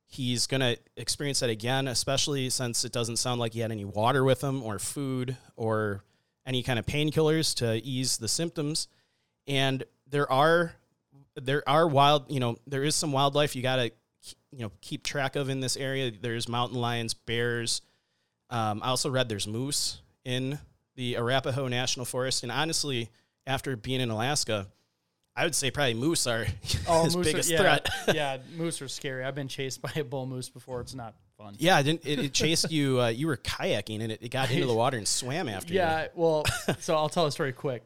he's 0.09 0.47
going 0.47 0.61
to 0.61 0.77
experience 0.97 1.39
that 1.39 1.49
again, 1.49 1.87
especially 1.87 2.49
since 2.49 2.83
it 2.83 2.91
doesn't 2.91 3.17
sound 3.17 3.39
like 3.39 3.53
he 3.53 3.59
had 3.59 3.71
any 3.71 3.85
water 3.85 4.23
with 4.23 4.43
him 4.43 4.63
or 4.63 4.79
food 4.79 5.37
or 5.55 6.03
any 6.45 6.63
kind 6.63 6.79
of 6.79 6.85
painkillers 6.85 7.55
to 7.55 7.75
ease 7.85 8.17
the 8.17 8.27
symptoms. 8.27 8.87
And 9.47 9.83
there 10.07 10.29
are 10.31 10.73
there 11.35 11.67
are 11.69 11.87
wild, 11.87 12.29
you 12.29 12.39
know, 12.39 12.57
there 12.67 12.83
is 12.83 12.95
some 12.95 13.11
wildlife 13.11 13.55
you 13.55 13.61
got 13.61 13.77
to 13.77 13.91
you 14.51 14.59
know 14.59 14.71
keep 14.81 15.03
track 15.03 15.35
of 15.35 15.47
in 15.47 15.59
this 15.59 15.77
area. 15.77 16.11
There's 16.11 16.49
mountain 16.49 16.79
lions, 16.79 17.13
bears. 17.13 17.81
Um, 18.49 18.81
I 18.83 18.87
also 18.87 19.11
read 19.11 19.29
there's 19.29 19.47
moose 19.47 20.01
in 20.25 20.57
the 20.95 21.15
Arapaho 21.17 21.67
National 21.67 22.05
Forest, 22.05 22.41
and 22.43 22.51
honestly, 22.51 23.09
after 23.45 23.75
being 23.75 24.01
in 24.01 24.09
Alaska, 24.09 24.67
I 25.39 25.43
would 25.45 25.55
say 25.55 25.71
probably 25.71 25.93
moose 25.93 26.27
are 26.27 26.43
his 26.61 26.85
Oh, 26.87 27.03
moose 27.03 27.15
are- 27.15 27.23
biggest 27.23 27.49
yeah, 27.49 27.57
threat. 27.57 27.89
yeah, 28.13 28.37
moose 28.57 28.81
are 28.81 28.87
scary. 28.87 29.23
I've 29.23 29.35
been 29.35 29.47
chased 29.47 29.81
by 29.81 29.91
a 29.95 30.03
bull 30.03 30.25
moose 30.25 30.49
before. 30.49 30.81
It's 30.81 30.93
not 30.93 31.15
fun. 31.37 31.55
Yeah, 31.57 31.79
it, 31.79 31.83
didn't, 31.83 32.05
it, 32.05 32.19
it 32.19 32.33
chased 32.33 32.71
you. 32.71 32.99
Uh, 33.01 33.07
you 33.07 33.27
were 33.27 33.37
kayaking 33.37 34.01
and 34.01 34.11
it, 34.11 34.21
it 34.21 34.29
got 34.29 34.51
into 34.51 34.67
the 34.67 34.73
water 34.73 34.97
and 34.97 35.07
swam 35.07 35.47
after 35.47 35.73
you. 35.73 35.79
Yeah, 35.79 36.07
well, 36.13 36.43
so 36.79 36.95
I'll 36.95 37.09
tell 37.09 37.25
a 37.25 37.31
story 37.31 37.53
quick. 37.53 37.83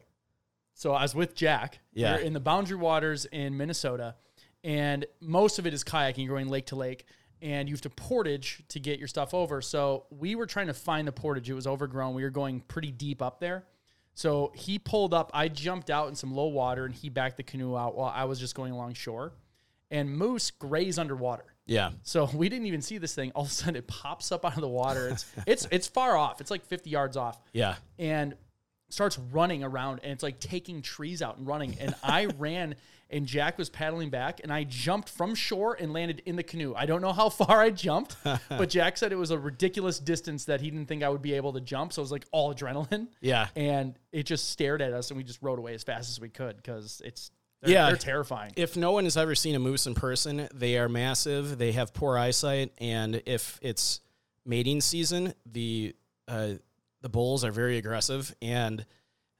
So 0.74 0.92
I 0.92 1.02
was 1.02 1.14
with 1.14 1.36
Jack. 1.36 1.78
Yeah. 1.92 2.14
We 2.16 2.18
were 2.20 2.26
in 2.26 2.32
the 2.32 2.40
Boundary 2.40 2.76
Waters 2.76 3.26
in 3.26 3.56
Minnesota, 3.56 4.16
and 4.64 5.06
most 5.20 5.60
of 5.60 5.66
it 5.68 5.72
is 5.74 5.84
kayaking, 5.84 6.24
you're 6.24 6.34
going 6.34 6.48
lake 6.48 6.66
to 6.66 6.76
lake, 6.76 7.04
and 7.40 7.68
you 7.68 7.74
have 7.74 7.82
to 7.82 7.90
portage 7.90 8.62
to 8.70 8.80
get 8.80 8.98
your 8.98 9.06
stuff 9.06 9.34
over. 9.34 9.62
So 9.62 10.06
we 10.10 10.34
were 10.34 10.46
trying 10.46 10.66
to 10.66 10.74
find 10.74 11.06
the 11.06 11.12
portage. 11.12 11.48
It 11.48 11.54
was 11.54 11.68
overgrown. 11.68 12.14
We 12.14 12.24
were 12.24 12.30
going 12.30 12.60
pretty 12.60 12.90
deep 12.90 13.22
up 13.22 13.38
there. 13.38 13.64
So 14.14 14.52
he 14.54 14.78
pulled 14.78 15.12
up. 15.12 15.30
I 15.34 15.48
jumped 15.48 15.90
out 15.90 16.08
in 16.08 16.14
some 16.14 16.32
low 16.34 16.46
water, 16.46 16.84
and 16.84 16.94
he 16.94 17.08
backed 17.08 17.36
the 17.36 17.42
canoe 17.42 17.76
out 17.76 17.96
while 17.96 18.12
I 18.14 18.24
was 18.24 18.38
just 18.38 18.54
going 18.54 18.72
along 18.72 18.94
shore. 18.94 19.32
And 19.90 20.10
moose 20.16 20.50
graze 20.50 20.98
underwater. 20.98 21.44
Yeah. 21.66 21.90
So 22.02 22.28
we 22.34 22.48
didn't 22.48 22.66
even 22.66 22.80
see 22.82 22.98
this 22.98 23.14
thing. 23.14 23.32
All 23.34 23.42
of 23.42 23.48
a 23.48 23.52
sudden, 23.52 23.76
it 23.76 23.86
pops 23.86 24.30
up 24.32 24.44
out 24.44 24.54
of 24.54 24.60
the 24.60 24.68
water. 24.68 25.08
It's 25.08 25.26
it's 25.46 25.68
it's 25.70 25.86
far 25.88 26.16
off. 26.16 26.40
It's 26.40 26.50
like 26.50 26.64
50 26.64 26.90
yards 26.90 27.16
off, 27.16 27.40
Yeah. 27.52 27.76
and 27.98 28.34
starts 28.90 29.18
running 29.18 29.64
around, 29.64 30.00
and 30.04 30.12
it's 30.12 30.22
like 30.22 30.38
taking 30.38 30.80
trees 30.82 31.20
out 31.22 31.36
and 31.38 31.46
running. 31.46 31.76
And 31.80 31.94
I 32.02 32.26
ran, 32.38 32.76
and 33.10 33.26
Jack 33.26 33.58
was 33.58 33.68
paddling 33.70 34.10
back, 34.10 34.40
and 34.42 34.52
I 34.52 34.64
jumped 34.64 35.08
from 35.08 35.34
shore 35.34 35.76
and 35.78 35.92
landed 35.92 36.22
in 36.26 36.36
the 36.36 36.42
canoe. 36.42 36.74
I 36.76 36.86
don't 36.86 37.00
know 37.02 37.12
how 37.12 37.28
far 37.30 37.60
I 37.60 37.70
jumped, 37.70 38.16
but 38.48 38.68
Jack 38.70 38.96
said 38.96 39.12
it 39.12 39.16
was 39.16 39.30
a 39.30 39.38
ridiculous 39.38 39.98
distance 39.98 40.46
that 40.46 40.60
he 40.60 40.70
didn't 40.70 40.86
think 40.86 41.02
I 41.02 41.08
would 41.08 41.22
be 41.22 41.34
able 41.34 41.52
to 41.54 41.60
jump. 41.60 41.92
So 41.92 42.00
it 42.00 42.04
was 42.04 42.12
like 42.12 42.24
all 42.32 42.54
adrenaline. 42.54 43.08
Yeah. 43.20 43.48
And 43.54 43.98
it 44.12 44.24
just 44.24 44.50
stared 44.50 44.82
at 44.82 44.92
us, 44.92 45.10
and 45.10 45.16
we 45.18 45.24
just 45.24 45.42
rode 45.42 45.58
away 45.58 45.74
as 45.74 45.82
fast 45.84 46.10
as 46.10 46.20
we 46.20 46.28
could 46.28 46.56
because 46.56 47.00
it's 47.04 47.30
they're, 47.62 47.72
Yeah. 47.72 47.86
they're 47.88 47.96
terrifying. 47.96 48.52
If 48.56 48.76
no 48.76 48.92
one 48.92 49.04
has 49.04 49.16
ever 49.16 49.34
seen 49.34 49.54
a 49.54 49.58
moose 49.58 49.86
in 49.86 49.94
person, 49.94 50.48
they 50.52 50.76
are 50.78 50.88
massive. 50.88 51.56
They 51.58 51.72
have 51.72 51.94
poor 51.94 52.18
eyesight, 52.18 52.72
and 52.78 53.22
if 53.26 53.58
it's 53.62 54.00
mating 54.44 54.80
season, 54.80 55.34
the 55.46 55.94
uh, 56.28 56.54
the 57.02 57.08
bulls 57.08 57.44
are 57.44 57.52
very 57.52 57.76
aggressive. 57.78 58.34
And 58.40 58.84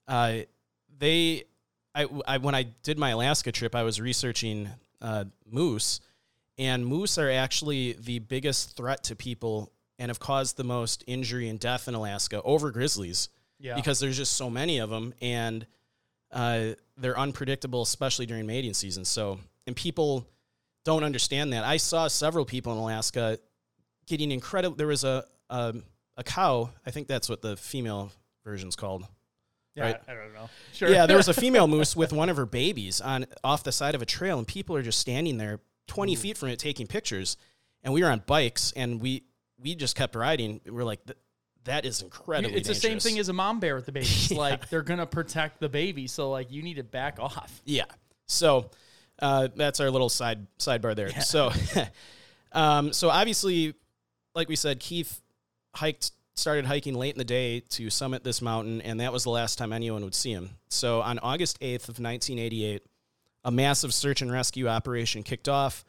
uh, 0.06 0.40
they, 0.98 1.44
I, 1.94 2.06
I 2.26 2.38
when 2.38 2.54
I 2.54 2.64
did 2.82 2.98
my 2.98 3.10
Alaska 3.10 3.52
trip, 3.52 3.74
I 3.74 3.82
was 3.82 4.00
researching 4.00 4.68
uh, 5.00 5.24
moose, 5.50 6.00
and 6.58 6.86
moose 6.86 7.18
are 7.18 7.30
actually 7.30 7.92
the 7.92 8.18
biggest 8.20 8.76
threat 8.76 9.04
to 9.04 9.16
people 9.16 9.70
and 9.98 10.08
have 10.10 10.18
caused 10.18 10.56
the 10.56 10.64
most 10.64 11.04
injury 11.06 11.48
and 11.48 11.60
death 11.60 11.86
in 11.88 11.94
Alaska 11.94 12.42
over 12.42 12.70
grizzlies 12.72 13.28
Yeah. 13.60 13.76
because 13.76 14.00
there's 14.00 14.16
just 14.16 14.32
so 14.32 14.50
many 14.50 14.78
of 14.78 14.90
them 14.90 15.14
and 15.20 15.66
uh, 16.32 16.70
they're 16.96 17.18
unpredictable, 17.18 17.82
especially 17.82 18.26
during 18.26 18.44
mating 18.46 18.74
season. 18.74 19.04
So, 19.04 19.38
and 19.68 19.76
people 19.76 20.26
don't 20.84 21.04
understand 21.04 21.52
that. 21.52 21.62
I 21.64 21.76
saw 21.76 22.08
several 22.08 22.44
people 22.44 22.72
in 22.72 22.78
Alaska 22.78 23.38
getting 24.06 24.32
incredible. 24.32 24.76
There 24.76 24.88
was 24.88 25.04
a, 25.04 25.24
a 25.48 25.74
a 26.16 26.22
cow. 26.24 26.70
I 26.86 26.90
think 26.90 27.06
that's 27.08 27.28
what 27.28 27.40
the 27.42 27.56
female 27.56 28.10
version's 28.44 28.76
called. 28.76 29.06
Yeah, 29.74 29.84
right. 29.84 30.00
I, 30.08 30.14
don't 30.14 30.34
know. 30.34 30.48
Sure. 30.72 30.88
Yeah, 30.88 31.06
there 31.06 31.16
was 31.16 31.28
a 31.28 31.34
female 31.44 31.66
moose 31.66 31.96
with 31.96 32.12
one 32.12 32.28
of 32.28 32.36
her 32.36 32.46
babies 32.46 33.00
on 33.00 33.26
off 33.42 33.62
the 33.64 33.72
side 33.72 33.94
of 33.94 34.02
a 34.02 34.06
trail, 34.06 34.38
and 34.38 34.46
people 34.46 34.76
are 34.76 34.82
just 34.82 34.98
standing 34.98 35.38
there, 35.38 35.60
twenty 35.86 36.14
feet 36.14 36.36
from 36.36 36.48
it, 36.48 36.58
taking 36.58 36.86
pictures. 36.86 37.36
And 37.82 37.92
we 37.92 38.02
were 38.02 38.08
on 38.08 38.22
bikes, 38.26 38.72
and 38.76 39.00
we 39.00 39.24
we 39.58 39.74
just 39.74 39.96
kept 39.96 40.14
riding. 40.14 40.60
We're 40.66 40.84
like, 40.84 41.00
that 41.64 41.84
is 41.84 42.02
incredible. 42.02 42.56
it's 42.56 42.68
the 42.68 42.74
same 42.74 42.98
thing 42.98 43.18
as 43.18 43.28
a 43.28 43.32
mom 43.32 43.60
bear 43.60 43.74
with 43.74 43.86
the 43.86 43.92
baby. 43.92 44.06
It's 44.06 44.30
like 44.32 44.68
they're 44.68 44.82
gonna 44.82 45.06
protect 45.06 45.60
the 45.60 45.68
baby, 45.68 46.06
so 46.06 46.30
like 46.30 46.50
you 46.50 46.62
need 46.62 46.74
to 46.74 46.84
back 46.84 47.18
off. 47.18 47.60
Yeah. 47.64 47.84
So 48.26 48.70
uh, 49.20 49.48
that's 49.54 49.80
our 49.80 49.90
little 49.90 50.08
side 50.08 50.46
sidebar 50.58 50.94
there. 50.94 51.10
So, 51.20 51.52
um, 52.52 52.92
so 52.92 53.10
obviously, 53.10 53.74
like 54.34 54.48
we 54.48 54.56
said, 54.56 54.80
Keith 54.80 55.20
hiked 55.74 56.12
started 56.34 56.66
hiking 56.66 56.94
late 56.94 57.14
in 57.14 57.18
the 57.18 57.24
day 57.24 57.60
to 57.60 57.90
summit 57.90 58.24
this 58.24 58.42
mountain, 58.42 58.80
and 58.82 59.00
that 59.00 59.12
was 59.12 59.24
the 59.24 59.30
last 59.30 59.56
time 59.56 59.72
anyone 59.72 60.02
would 60.04 60.14
see 60.14 60.32
him. 60.32 60.50
So 60.68 61.00
on 61.00 61.18
August 61.20 61.58
eighth 61.60 61.88
of 61.88 62.00
nineteen 62.00 62.38
eighty 62.38 62.64
eight, 62.64 62.82
a 63.44 63.50
massive 63.50 63.94
search 63.94 64.22
and 64.22 64.32
rescue 64.32 64.68
operation 64.68 65.22
kicked 65.22 65.48
off. 65.48 65.84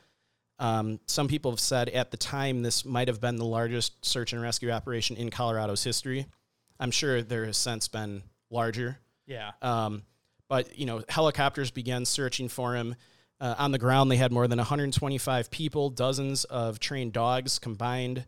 Um, 0.58 1.00
some 1.06 1.28
people 1.28 1.52
have 1.52 1.60
said 1.60 1.90
at 1.90 2.12
the 2.12 2.18
time 2.18 2.62
this 2.62 2.86
might 2.86 3.08
have 3.08 3.20
been 3.20 3.36
the 3.36 3.46
largest 3.46 4.06
search 4.06 4.32
and 4.34 4.42
rescue 4.42 4.72
operation 4.72 5.18
in 5.18 5.30
Colorado's 5.30 5.84
history. 5.84 6.28
I'm 6.80 6.92
sure 6.92 7.22
there 7.22 7.46
has 7.46 7.58
since 7.58 7.88
been 7.88 8.24
larger. 8.50 9.00
Yeah. 9.26 9.52
Um, 9.62 10.04
but 10.48 10.78
you 10.78 10.86
know, 10.86 11.04
helicopters 11.10 11.72
began 11.72 12.06
searching 12.06 12.48
for 12.48 12.76
him. 12.76 12.96
Uh, 13.40 13.56
on 13.58 13.72
the 13.72 13.78
ground, 13.78 14.10
they 14.10 14.16
had 14.16 14.32
more 14.32 14.48
than 14.48 14.58
125 14.58 15.52
people, 15.52 15.90
dozens 15.90 16.46
of 16.46 16.80
trained 16.80 17.12
dogs 17.12 17.60
combined, 17.60 18.26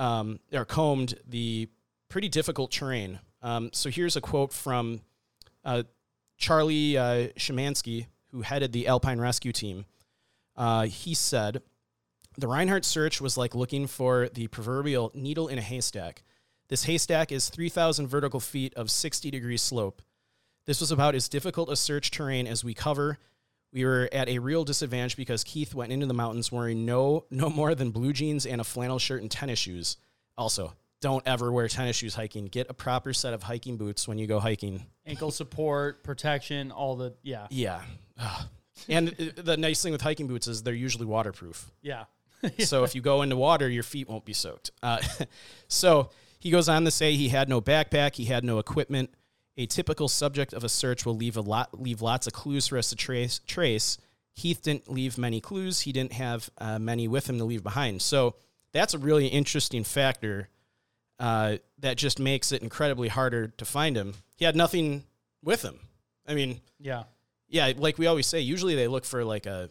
um, 0.00 0.40
or 0.50 0.64
combed 0.64 1.14
the 1.28 1.68
pretty 2.08 2.28
difficult 2.28 2.72
terrain. 2.72 3.20
Um, 3.42 3.70
so 3.72 3.90
here's 3.90 4.16
a 4.16 4.20
quote 4.20 4.52
from 4.52 5.02
uh, 5.62 5.84
Charlie 6.38 6.96
uh, 6.96 7.28
Szymanski, 7.38 8.06
who 8.32 8.40
headed 8.40 8.72
the 8.72 8.88
Alpine 8.88 9.20
Rescue 9.20 9.52
Team. 9.52 9.84
Uh, 10.56 10.86
he 10.86 11.14
said, 11.14 11.62
"The 12.38 12.48
Reinhard 12.48 12.86
search 12.86 13.20
was 13.20 13.36
like 13.36 13.54
looking 13.54 13.86
for 13.86 14.28
the 14.30 14.48
proverbial 14.48 15.12
needle 15.14 15.48
in 15.48 15.58
a 15.58 15.62
haystack. 15.62 16.22
This 16.68 16.84
haystack 16.84 17.30
is 17.30 17.50
3,000 17.50 18.06
vertical 18.06 18.40
feet 18.40 18.72
of 18.74 18.90
60 18.90 19.30
degree 19.30 19.56
slope. 19.58 20.00
This 20.66 20.80
was 20.80 20.90
about 20.90 21.14
as 21.14 21.28
difficult 21.28 21.70
a 21.70 21.76
search 21.76 22.10
terrain 22.10 22.46
as 22.46 22.64
we 22.64 22.74
cover. 22.74 23.18
We 23.72 23.84
were 23.84 24.08
at 24.12 24.28
a 24.28 24.38
real 24.38 24.64
disadvantage 24.64 25.16
because 25.16 25.44
Keith 25.44 25.74
went 25.74 25.92
into 25.92 26.06
the 26.06 26.14
mountains 26.14 26.50
wearing 26.50 26.84
no 26.84 27.24
no 27.30 27.48
more 27.48 27.74
than 27.74 27.90
blue 27.90 28.12
jeans 28.12 28.46
and 28.46 28.60
a 28.60 28.64
flannel 28.64 28.98
shirt 28.98 29.22
and 29.22 29.30
tennis 29.30 29.58
shoes. 29.58 29.96
Also, 30.36 30.74
don't 31.00 31.26
ever 31.26 31.50
wear 31.52 31.68
tennis 31.68 31.96
shoes 31.96 32.14
hiking. 32.14 32.46
Get 32.46 32.68
a 32.68 32.74
proper 32.74 33.12
set 33.12 33.32
of 33.32 33.42
hiking 33.42 33.76
boots 33.76 34.06
when 34.06 34.18
you 34.18 34.26
go 34.26 34.38
hiking. 34.38 34.86
Ankle 35.06 35.30
support, 35.30 36.02
protection, 36.02 36.70
all 36.70 36.96
the 36.96 37.14
yeah. 37.22 37.46
Yeah. 37.50 37.82
Ugh. 38.18 38.46
and 38.88 39.08
the 39.08 39.56
nice 39.56 39.82
thing 39.82 39.92
with 39.92 40.02
hiking 40.02 40.26
boots 40.26 40.46
is 40.46 40.62
they're 40.62 40.74
usually 40.74 41.06
waterproof. 41.06 41.70
Yeah. 41.82 42.04
so 42.60 42.84
if 42.84 42.94
you 42.94 43.00
go 43.00 43.22
into 43.22 43.36
water, 43.36 43.68
your 43.68 43.82
feet 43.82 44.08
won't 44.08 44.24
be 44.24 44.32
soaked. 44.32 44.70
Uh, 44.82 44.98
so 45.68 46.10
he 46.38 46.50
goes 46.50 46.68
on 46.68 46.84
to 46.84 46.90
say 46.90 47.14
he 47.14 47.28
had 47.28 47.48
no 47.48 47.60
backpack, 47.60 48.14
he 48.14 48.24
had 48.26 48.44
no 48.44 48.58
equipment. 48.58 49.10
A 49.60 49.66
typical 49.66 50.08
subject 50.08 50.54
of 50.54 50.64
a 50.64 50.70
search 50.70 51.04
will 51.04 51.14
leave 51.16 51.36
a 51.36 51.42
lot, 51.42 51.78
leave 51.78 52.00
lots 52.00 52.26
of 52.26 52.32
clues 52.32 52.66
for 52.68 52.78
us 52.78 52.88
to 52.88 52.96
trace. 52.96 53.40
Trace. 53.46 53.98
Keith 54.34 54.62
didn't 54.62 54.90
leave 54.90 55.18
many 55.18 55.38
clues. 55.38 55.80
He 55.82 55.92
didn't 55.92 56.14
have 56.14 56.48
uh, 56.56 56.78
many 56.78 57.08
with 57.08 57.28
him 57.28 57.36
to 57.36 57.44
leave 57.44 57.62
behind. 57.62 58.00
So 58.00 58.36
that's 58.72 58.94
a 58.94 58.98
really 58.98 59.26
interesting 59.26 59.84
factor 59.84 60.48
uh, 61.18 61.58
that 61.78 61.98
just 61.98 62.18
makes 62.18 62.52
it 62.52 62.62
incredibly 62.62 63.08
harder 63.08 63.48
to 63.48 63.64
find 63.66 63.96
him. 63.98 64.14
He 64.38 64.46
had 64.46 64.56
nothing 64.56 65.04
with 65.42 65.60
him. 65.60 65.78
I 66.26 66.32
mean, 66.32 66.62
Yeah. 66.78 67.02
yeah, 67.48 67.72
like 67.76 67.98
we 67.98 68.06
always 68.06 68.26
say, 68.26 68.40
usually 68.40 68.76
they 68.76 68.88
look 68.88 69.04
for 69.04 69.24
like 69.24 69.44
a 69.44 69.68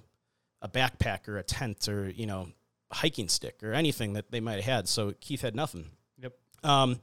a 0.62 0.68
backpack 0.70 1.28
or 1.28 1.38
a 1.40 1.44
tent 1.44 1.88
or 1.88 2.10
you 2.10 2.28
know 2.28 2.50
hiking 2.92 3.28
stick 3.30 3.64
or 3.64 3.74
anything 3.74 4.14
that 4.14 4.30
they 4.30 4.40
might 4.42 4.58
have 4.58 4.66
had. 4.66 4.88
So 4.88 5.14
Keith 5.20 5.42
had 5.42 5.56
nothing. 5.56 5.90
Yep. 6.22 6.34
Um, 6.64 7.00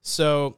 so 0.00 0.56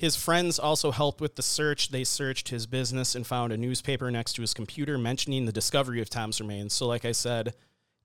his 0.00 0.16
friends 0.16 0.58
also 0.58 0.92
helped 0.92 1.20
with 1.20 1.36
the 1.36 1.42
search. 1.42 1.90
They 1.90 2.04
searched 2.04 2.48
his 2.48 2.66
business 2.66 3.14
and 3.14 3.26
found 3.26 3.52
a 3.52 3.58
newspaper 3.58 4.10
next 4.10 4.32
to 4.32 4.40
his 4.40 4.54
computer 4.54 4.96
mentioning 4.96 5.44
the 5.44 5.52
discovery 5.52 6.00
of 6.00 6.08
Tom's 6.08 6.40
remains. 6.40 6.72
So, 6.72 6.86
like 6.86 7.04
I 7.04 7.12
said, 7.12 7.52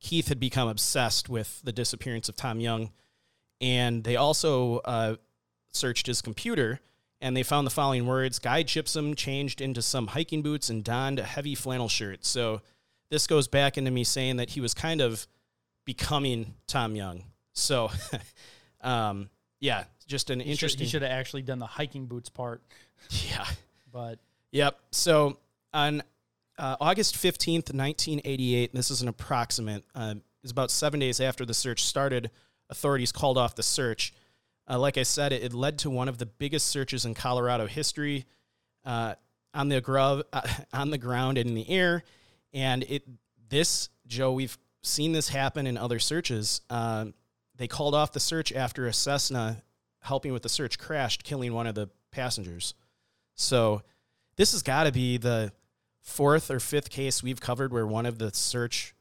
Keith 0.01 0.27
had 0.27 0.37
become 0.37 0.67
obsessed 0.67 1.29
with 1.29 1.61
the 1.63 1.71
disappearance 1.71 2.27
of 2.27 2.35
Tom 2.35 2.59
Young, 2.59 2.91
and 3.61 4.03
they 4.03 4.17
also 4.17 4.79
uh, 4.79 5.15
searched 5.71 6.07
his 6.07 6.21
computer 6.21 6.81
and 7.21 7.35
they 7.35 7.43
found 7.43 7.65
the 7.65 7.71
following 7.71 8.05
words: 8.05 8.39
Guy 8.39 8.63
Gypsum 8.63 9.15
changed 9.15 9.61
into 9.61 9.81
some 9.81 10.07
hiking 10.07 10.41
boots 10.41 10.69
and 10.69 10.83
donned 10.83 11.19
a 11.19 11.23
heavy 11.23 11.55
flannel 11.55 11.87
shirt. 11.87 12.25
So, 12.25 12.61
this 13.09 13.25
goes 13.25 13.47
back 13.47 13.77
into 13.77 13.89
me 13.89 14.03
saying 14.03 14.35
that 14.35 14.49
he 14.49 14.59
was 14.59 14.73
kind 14.73 14.99
of 14.99 15.27
becoming 15.85 16.55
Tom 16.67 16.93
Young. 16.93 17.23
So, 17.53 17.89
um, 18.81 19.29
yeah, 19.65 19.83
just 20.07 20.29
an 20.29 20.39
He 20.39 20.45
should- 20.45 20.51
interesting. 20.51 20.85
He 20.85 20.89
should 20.89 21.01
have 21.01 21.11
actually 21.11 21.41
done 21.41 21.59
the 21.59 21.65
hiking 21.65 22.05
boots 22.05 22.29
part, 22.29 22.61
Yeah. 23.09 23.45
but 23.91 24.19
Yep. 24.51 24.79
So 24.91 25.37
on 25.73 26.01
uh, 26.57 26.77
August 26.79 27.15
15th, 27.15 27.73
1988, 27.73 28.73
this 28.73 28.89
is 28.89 29.01
an 29.01 29.07
approximate, 29.09 29.83
uh, 29.93 30.15
it's 30.43 30.51
about 30.51 30.71
seven 30.71 30.99
days 31.01 31.19
after 31.19 31.43
the 31.45 31.53
search 31.53 31.83
started, 31.83 32.31
authorities 32.69 33.11
called 33.11 33.37
off 33.37 33.55
the 33.55 33.63
search. 33.63 34.13
Uh, 34.69 34.79
like 34.79 34.97
I 34.97 35.03
said, 35.03 35.33
it, 35.33 35.43
it 35.43 35.53
led 35.53 35.79
to 35.79 35.89
one 35.89 36.07
of 36.07 36.17
the 36.17 36.25
biggest 36.25 36.67
searches 36.67 37.03
in 37.03 37.13
Colorado 37.15 37.67
history 37.67 38.25
uh, 38.85 39.15
on, 39.53 39.67
the 39.69 39.81
grub, 39.81 40.23
uh, 40.31 40.41
on 40.73 40.89
the 40.91 40.97
ground 40.97 41.37
and 41.37 41.49
in 41.49 41.55
the 41.55 41.69
air. 41.69 42.03
And 42.53 42.83
it 42.83 43.03
this, 43.49 43.89
Joe, 44.07 44.31
we've 44.31 44.57
seen 44.83 45.11
this 45.11 45.27
happen 45.27 45.67
in 45.67 45.77
other 45.77 45.99
searches. 45.99 46.61
Uh, 46.69 47.07
they 47.57 47.67
called 47.67 47.95
off 47.95 48.11
the 48.11 48.19
search 48.19 48.51
after 48.51 48.87
a 48.87 48.93
Cessna 48.93 49.63
helping 50.01 50.33
with 50.33 50.43
the 50.43 50.49
search 50.49 50.77
crashed, 50.77 51.23
killing 51.23 51.53
one 51.53 51.67
of 51.67 51.75
the 51.75 51.89
passengers. 52.11 52.73
So 53.35 53.81
this 54.37 54.51
has 54.51 54.61
got 54.61 54.83
to 54.83 54.91
be 54.91 55.17
the 55.17 55.51
fourth 56.01 56.51
or 56.51 56.59
fifth 56.59 56.89
case 56.89 57.23
we've 57.23 57.41
covered 57.41 57.73
where 57.73 57.87
one 57.87 58.05
of 58.05 58.19
the 58.19 58.31
search 58.33 58.93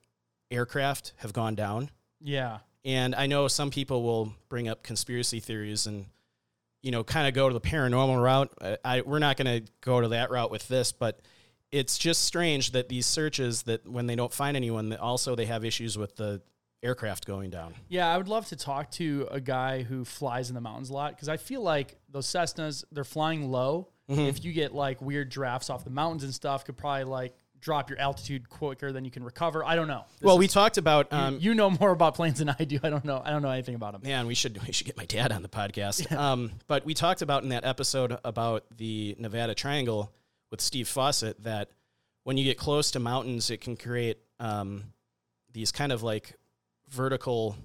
aircraft 0.51 1.13
have 1.17 1.33
gone 1.33 1.55
down. 1.55 1.91
yeah. 2.21 2.59
And 2.87 3.15
I 3.15 3.27
know 3.29 3.49
some 3.49 3.71
people 3.71 4.03
will 4.03 4.35
bring 4.51 4.69
up 4.69 4.83
conspiracy 4.83 5.41
theories 5.41 5.87
and 5.87 6.05
you 6.83 6.91
know 6.91 7.03
kind 7.03 7.27
of 7.27 7.33
go 7.33 7.49
to 7.49 7.55
the 7.55 7.61
paranormal 7.61 8.23
route. 8.23 8.53
I, 8.61 8.77
I 8.85 9.01
we're 9.01 9.21
not 9.21 9.39
going 9.39 9.65
to 9.65 9.73
go 9.81 10.03
to 10.03 10.09
that 10.09 10.31
route 10.31 10.51
with 10.51 10.69
this, 10.69 10.93
but 10.93 11.21
it's 11.73 11.97
just 11.97 12.25
strange 12.25 12.73
that 12.73 12.91
these 12.91 13.07
searches 13.07 13.63
that 13.63 13.89
when 13.89 14.07
they 14.07 14.17
don't 14.17 14.33
find 14.33 14.55
anyone, 14.55 14.91
that 14.91 15.01
also 15.01 15.35
they 15.35 15.47
have 15.47 15.65
issues 15.65 15.97
with 15.97 16.15
the 16.17 16.43
aircraft 16.85 17.26
going 17.26 17.51
down. 17.51 17.74
Yeah, 17.89 18.12
I 18.12 18.16
would 18.16 18.28
love 18.28 18.47
to 18.49 18.57
talk 18.57 18.91
to 18.93 19.26
a 19.30 19.41
guy 19.41 19.82
who 19.82 20.05
flies 20.05 20.49
in 20.51 20.55
the 20.55 20.61
mountains 20.61 20.91
a 20.91 20.93
lot 20.93 21.12
because 21.14 21.28
I 21.28 21.37
feel 21.39 21.62
like 21.62 21.97
those 22.09 22.26
Cessnas 22.26 22.85
they're 22.93 23.05
flying 23.05 23.51
low. 23.51 23.89
Mm-hmm. 24.11 24.20
If 24.20 24.45
you 24.45 24.53
get 24.53 24.74
like 24.74 25.01
weird 25.01 25.30
drafts 25.30 25.70
off 25.70 25.82
the 25.85 25.91
mountains 25.91 26.24
and 26.24 26.35
stuff, 26.35 26.64
could 26.64 26.76
probably 26.76 27.05
like 27.05 27.35
drop 27.59 27.89
your 27.89 27.99
altitude 27.99 28.47
quicker 28.51 28.93
than 28.93 29.07
you 29.07 29.11
can 29.11 29.24
recover. 29.24 29.64
I 29.64 29.74
don't 29.74 29.89
know. 29.89 30.05
This 30.20 30.26
well, 30.26 30.37
we 30.37 30.45
is- 30.45 30.53
talked 30.53 30.76
about 30.76 31.11
you- 31.11 31.16
um, 31.18 31.39
you 31.41 31.55
know 31.55 31.70
more 31.70 31.91
about 31.93 32.14
planes 32.14 32.39
than 32.39 32.51
I 32.51 32.64
do. 32.64 32.78
I 32.82 32.91
don't 32.91 33.05
know. 33.07 33.22
I 33.24 33.30
don't 33.30 33.41
know 33.41 33.49
anything 33.51 33.74
about 33.74 33.93
them. 33.95 34.03
Man, 34.05 34.26
we 34.26 34.35
should 34.35 34.61
we 34.66 34.72
should 34.72 34.87
get 34.87 34.99
my 34.99 35.07
dad 35.07 35.32
on 35.32 35.43
the 35.43 35.49
podcast. 35.49 36.12
Um, 36.14 36.53
but 36.66 36.85
we 36.85 36.93
talked 36.95 37.22
about 37.22 37.43
in 37.43 37.49
that 37.49 37.64
episode 37.64 38.18
about 38.24 38.64
the 38.76 39.16
Nevada 39.18 39.55
Triangle 39.55 40.12
with 40.51 40.61
Steve 40.61 40.87
Fossett 40.87 41.43
that 41.43 41.70
when 42.24 42.37
you 42.37 42.45
get 42.45 42.59
close 42.59 42.91
to 42.93 43.01
mountains, 43.01 43.51
it 43.51 43.61
can 43.62 43.76
create 43.76 44.18
um, 44.39 44.85
these 45.53 45.72
kind 45.72 45.93
of 45.93 46.03
like 46.03 46.35
vertical. 46.89 47.57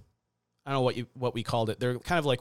I 0.65 0.71
don't 0.71 0.77
know 0.79 0.81
what 0.83 0.97
you 0.97 1.07
what 1.13 1.33
we 1.33 1.43
called 1.43 1.69
it. 1.69 1.79
They're 1.79 1.97
kind 1.99 2.19
of 2.19 2.25
like 2.25 2.39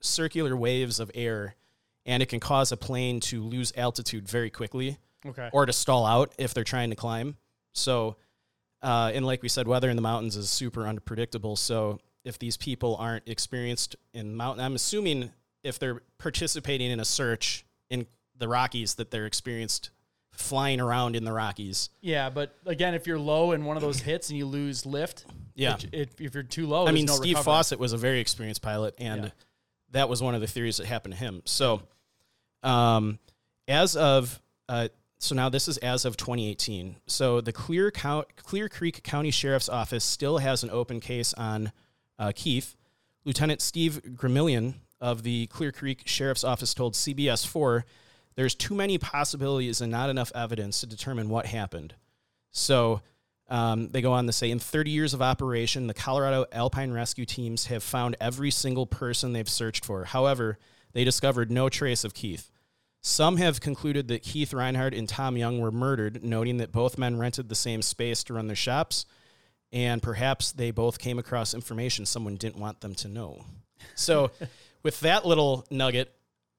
circular 0.00 0.56
waves 0.56 1.00
of 1.00 1.10
air, 1.14 1.56
and 2.04 2.22
it 2.22 2.26
can 2.26 2.40
cause 2.40 2.72
a 2.72 2.76
plane 2.76 3.20
to 3.20 3.42
lose 3.42 3.72
altitude 3.76 4.28
very 4.28 4.50
quickly 4.50 4.98
Okay. 5.26 5.48
or 5.52 5.66
to 5.66 5.72
stall 5.72 6.06
out 6.06 6.32
if 6.38 6.54
they're 6.54 6.64
trying 6.64 6.90
to 6.90 6.96
climb. 6.96 7.36
So, 7.72 8.16
uh, 8.82 9.10
and 9.14 9.26
like 9.26 9.42
we 9.42 9.48
said, 9.48 9.66
weather 9.66 9.90
in 9.90 9.96
the 9.96 10.02
mountains 10.02 10.36
is 10.36 10.48
super 10.50 10.86
unpredictable. 10.86 11.56
So, 11.56 12.00
if 12.24 12.38
these 12.38 12.56
people 12.56 12.96
aren't 12.96 13.28
experienced 13.28 13.96
in 14.12 14.34
mountain, 14.34 14.64
I'm 14.64 14.74
assuming 14.74 15.30
if 15.62 15.78
they're 15.78 16.02
participating 16.18 16.90
in 16.90 17.00
a 17.00 17.04
search 17.04 17.64
in 17.90 18.06
the 18.36 18.48
Rockies, 18.48 18.94
that 18.94 19.10
they're 19.10 19.26
experienced 19.26 19.90
flying 20.38 20.80
around 20.80 21.16
in 21.16 21.24
the 21.24 21.32
Rockies. 21.32 21.90
Yeah, 22.00 22.30
but 22.30 22.54
again, 22.66 22.94
if 22.94 23.06
you're 23.06 23.18
low 23.18 23.52
in 23.52 23.64
one 23.64 23.76
of 23.76 23.82
those 23.82 23.98
hits 24.00 24.28
and 24.30 24.38
you 24.38 24.46
lose 24.46 24.84
lift, 24.86 25.24
Yeah. 25.54 25.74
it- 25.76 25.88
it- 25.92 26.20
if 26.20 26.34
you're 26.34 26.42
too 26.42 26.66
low, 26.66 26.86
I 26.86 26.92
mean, 26.92 27.06
no 27.06 27.14
Steve 27.14 27.34
recovery. 27.36 27.44
Fossett 27.44 27.78
was 27.78 27.92
a 27.92 27.96
very 27.98 28.20
experienced 28.20 28.62
pilot, 28.62 28.94
and 28.98 29.24
Yeah. 29.24 29.30
that 29.90 30.08
was 30.08 30.22
one 30.22 30.34
of 30.34 30.40
the 30.40 30.46
theories 30.46 30.76
that 30.78 30.86
happened 30.86 31.14
to 31.14 31.18
him. 31.20 31.42
So, 31.44 31.82
um, 32.62 33.18
as 33.68 33.96
of 33.96 34.40
uh, 34.68 34.88
so 35.18 35.34
now 35.34 35.48
this 35.48 35.66
is 35.68 35.78
as 35.78 36.04
of 36.04 36.16
2018. 36.16 36.96
So 37.06 37.40
the 37.40 37.52
Clear 37.52 37.90
Count, 37.90 38.36
Clear 38.36 38.68
Creek 38.68 39.02
County 39.02 39.30
Sheriff's 39.30 39.68
Office 39.68 40.04
still 40.04 40.38
has 40.38 40.62
an 40.62 40.70
open 40.70 41.00
case 41.00 41.32
on 41.34 41.72
uh, 42.18 42.32
Keith. 42.34 42.76
Lieutenant 43.24 43.60
Steve 43.62 44.00
Gramillion 44.14 44.74
of 45.00 45.22
the 45.22 45.46
Clear 45.48 45.72
Creek 45.72 46.02
Sheriff's 46.06 46.44
Office 46.44 46.74
told 46.74 46.94
CBS 46.94 47.44
4 47.46 47.84
there's 48.36 48.54
too 48.54 48.74
many 48.74 48.98
possibilities 48.98 49.80
and 49.80 49.90
not 49.90 50.10
enough 50.10 50.30
evidence 50.34 50.80
to 50.80 50.86
determine 50.86 51.28
what 51.28 51.46
happened. 51.46 51.94
So 52.52 53.00
um, 53.48 53.88
they 53.88 54.02
go 54.02 54.12
on 54.12 54.26
to 54.26 54.32
say 54.32 54.50
in 54.50 54.58
30 54.58 54.90
years 54.90 55.14
of 55.14 55.22
operation, 55.22 55.86
the 55.86 55.94
Colorado 55.94 56.46
Alpine 56.52 56.92
Rescue 56.92 57.24
Teams 57.24 57.66
have 57.66 57.82
found 57.82 58.16
every 58.20 58.50
single 58.50 58.86
person 58.86 59.32
they've 59.32 59.48
searched 59.48 59.84
for. 59.84 60.04
However, 60.04 60.58
they 60.92 61.04
discovered 61.04 61.50
no 61.50 61.68
trace 61.68 62.04
of 62.04 62.14
Keith. 62.14 62.50
Some 63.02 63.36
have 63.36 63.60
concluded 63.60 64.08
that 64.08 64.22
Keith 64.22 64.52
Reinhard 64.52 64.92
and 64.92 65.08
Tom 65.08 65.36
Young 65.36 65.60
were 65.60 65.70
murdered, 65.70 66.24
noting 66.24 66.56
that 66.56 66.72
both 66.72 66.98
men 66.98 67.18
rented 67.18 67.48
the 67.48 67.54
same 67.54 67.80
space 67.82 68.24
to 68.24 68.34
run 68.34 68.48
their 68.48 68.56
shops, 68.56 69.06
and 69.72 70.02
perhaps 70.02 70.50
they 70.50 70.72
both 70.72 70.98
came 70.98 71.18
across 71.18 71.54
information 71.54 72.04
someone 72.04 72.34
didn't 72.34 72.58
want 72.58 72.80
them 72.80 72.96
to 72.96 73.08
know. 73.08 73.44
So, 73.94 74.32
with 74.82 74.98
that 75.00 75.24
little 75.24 75.64
nugget, 75.70 76.15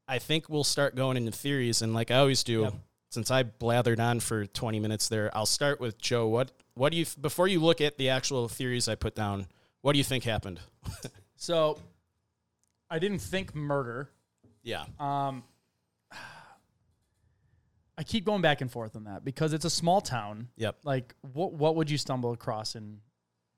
I 0.07 0.19
think 0.19 0.49
we'll 0.49 0.63
start 0.63 0.95
going 0.95 1.17
into 1.17 1.31
theories. 1.31 1.81
And 1.81 1.93
like 1.93 2.11
I 2.11 2.15
always 2.19 2.43
do, 2.43 2.61
Yep. 2.61 2.73
since 3.09 3.29
I 3.31 3.43
blathered 3.43 3.99
on 3.99 4.19
for 4.19 4.45
20 4.45 4.79
minutes 4.79 5.09
there, 5.09 5.29
I'll 5.35 5.45
start 5.45 5.79
with 5.79 5.97
Joe. 5.99 6.27
What 6.27 6.51
what 6.75 6.91
do 6.91 6.97
you 6.97 7.05
before 7.19 7.47
you 7.47 7.59
look 7.59 7.81
at 7.81 7.97
the 7.97 8.09
actual 8.09 8.47
theories 8.47 8.87
I 8.87 8.95
put 8.95 9.15
down? 9.15 9.47
What 9.81 9.93
do 9.93 9.97
you 9.97 10.03
think 10.03 10.23
happened? 10.23 10.59
So, 11.39 11.77
I 12.89 12.97
didn't 12.97 13.19
think 13.19 13.53
murder. 13.53 14.09
Yeah, 14.63 14.85
Um, 14.99 15.43
I 17.95 18.03
keep 18.03 18.25
going 18.25 18.41
back 18.41 18.61
and 18.61 18.71
forth 18.71 18.95
on 18.95 19.05
that 19.05 19.23
because 19.25 19.53
it's 19.53 19.65
a 19.65 19.69
small 19.69 20.01
town. 20.01 20.49
yep, 20.55 20.77
Like, 20.83 21.15
what 21.33 21.53
what 21.53 21.75
would 21.75 21.89
you 21.89 21.97
stumble 21.97 22.31
across 22.31 22.75
in 22.75 23.01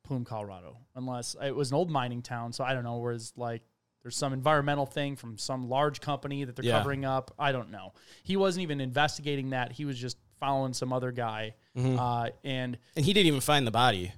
Plume, 0.04 0.26
Colorado? 0.26 0.78
Unless 0.96 1.36
it 1.42 1.56
was 1.56 1.72
an 1.72 1.76
old 1.76 1.90
mining 1.90 2.22
town, 2.22 2.54
so 2.54 2.64
I 2.64 2.74
don't 2.74 2.84
know. 2.84 2.98
Whereas 2.98 3.34
like 3.36 3.62
there's 4.04 4.16
some 4.16 4.32
environmental 4.34 4.86
thing 4.86 5.16
from 5.16 5.38
some 5.38 5.68
large 5.70 6.00
company 6.02 6.44
that 6.46 6.56
they're 6.56 6.66
Yeah. 6.66 6.78
covering 6.78 7.04
up. 7.06 7.34
I 7.38 7.52
don't 7.52 7.70
know. 7.72 7.94
He 8.24 8.38
wasn't 8.38 8.64
even 8.64 8.80
investigating 8.82 9.50
that. 9.52 9.72
He 9.74 9.86
was 9.86 9.98
just 10.00 10.18
following 10.40 10.74
some 10.74 10.94
other 10.94 11.12
guy. 11.12 11.56
Mm-hmm. 11.76 12.00
Uh, 12.00 12.30
and 12.44 12.78
and 12.96 13.06
he 13.06 13.12
didn't 13.14 13.28
even 13.28 13.42
find 13.42 13.68
the 13.68 13.72
body. 13.72 14.14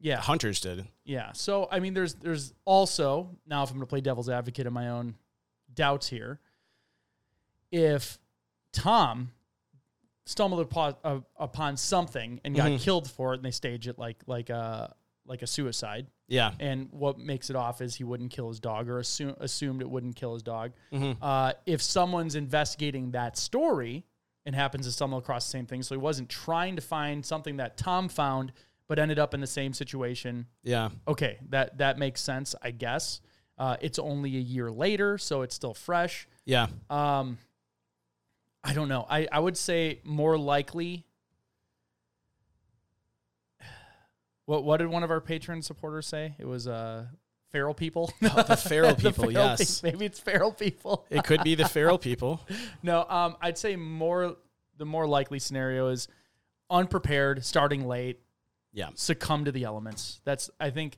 yeah, 0.00 0.20
Hunters 0.20 0.60
did. 0.60 0.86
yeah. 1.04 1.32
So 1.32 1.66
I 1.70 1.80
mean, 1.80 1.94
there's 1.94 2.14
there's 2.14 2.52
also 2.64 3.30
now 3.46 3.62
if 3.64 3.70
I'm 3.70 3.76
going 3.76 3.86
to 3.86 3.90
play 3.90 4.00
devil's 4.00 4.28
advocate 4.28 4.66
in 4.66 4.72
my 4.72 4.90
own 4.90 5.16
doubts 5.72 6.06
here, 6.08 6.40
if 7.72 8.18
Tom 8.72 9.32
stumbled 10.26 10.60
upon, 10.60 10.94
uh, 11.04 11.20
upon 11.36 11.76
something 11.76 12.40
and 12.44 12.54
got 12.54 12.70
Mhm. 12.70 12.80
killed 12.80 13.10
for 13.10 13.34
it, 13.34 13.38
and 13.38 13.44
they 13.44 13.50
stage 13.50 13.88
it 13.88 13.98
like 13.98 14.22
like 14.26 14.50
a 14.50 14.94
like 15.26 15.42
a 15.42 15.46
suicide, 15.46 16.06
Yeah, 16.28 16.52
and 16.60 16.88
what 16.90 17.18
makes 17.18 17.48
it 17.50 17.56
off 17.56 17.80
is 17.80 17.94
he 17.94 18.04
wouldn't 18.04 18.30
kill 18.30 18.48
his 18.48 18.60
dog 18.60 18.88
or 18.88 18.98
assume, 18.98 19.34
assumed 19.40 19.80
it 19.80 19.88
wouldn't 19.88 20.16
kill 20.16 20.34
his 20.34 20.42
dog. 20.42 20.72
Mhm. 20.92 21.16
Uh, 21.22 21.54
if 21.66 21.80
someone's 21.82 22.34
investigating 22.34 23.12
that 23.12 23.36
story 23.38 24.04
and 24.44 24.54
happens 24.54 24.84
to 24.86 24.92
stumble 24.92 25.16
across 25.18 25.46
the 25.46 25.50
same 25.50 25.66
thing, 25.66 25.82
so 25.82 25.94
he 25.94 25.98
wasn't 25.98 26.28
trying 26.28 26.76
to 26.76 26.82
find 26.82 27.24
something 27.24 27.56
that 27.56 27.76
Tom 27.78 28.08
found, 28.08 28.52
but 28.86 28.98
ended 28.98 29.18
up 29.18 29.32
in 29.32 29.40
the 29.40 29.46
same 29.46 29.72
situation. 29.72 30.46
yeah, 30.62 30.90
Okay, 31.08 31.38
that 31.48 31.78
that 31.78 31.98
makes 31.98 32.20
sense, 32.20 32.54
I 32.60 32.70
guess. 32.70 33.20
Uh, 33.56 33.76
it's 33.80 33.98
only 33.98 34.36
a 34.36 34.40
year 34.40 34.70
later, 34.70 35.16
so 35.16 35.40
it's 35.42 35.54
still 35.54 35.74
fresh. 35.74 36.26
yeah. 36.44 36.66
Um, 36.90 37.38
I 38.62 38.72
don't 38.74 38.88
know. 38.88 39.06
I, 39.08 39.28
I 39.30 39.40
would 39.40 39.56
say 39.56 40.00
more 40.04 40.36
likely. 40.38 41.06
What 44.46 44.64
what 44.64 44.78
did 44.78 44.88
one 44.88 45.02
of 45.02 45.10
our 45.10 45.20
patron 45.20 45.62
supporters 45.62 46.06
say? 46.06 46.34
It 46.38 46.46
was 46.46 46.66
uh 46.68 47.06
feral 47.52 47.74
people. 47.74 48.12
the 48.20 48.56
feral 48.56 48.94
The 48.94 49.10
people, 49.12 49.24
feral 49.30 49.32
yes. 49.32 49.80
pe- 49.80 49.92
maybe 49.92 50.04
it's 50.06 50.18
feral 50.20 50.52
people. 50.52 51.06
It 51.10 51.24
could 51.24 51.42
be 51.44 51.54
the 51.54 51.68
feral 51.68 51.98
people. 51.98 52.40
no, 52.82 53.04
um, 53.08 53.36
I'd 53.40 53.56
say 53.58 53.76
more. 53.76 54.36
The 54.76 54.84
more 54.84 55.06
likely 55.06 55.38
scenario 55.38 55.88
is 55.88 56.08
unprepared, 56.68 57.44
starting 57.44 57.86
late, 57.86 58.18
Yeah, 58.72 58.88
succumb 58.96 59.44
to 59.44 59.52
the 59.52 59.62
elements. 59.64 60.20
That's 60.24 60.50
I 60.58 60.70
think 60.70 60.96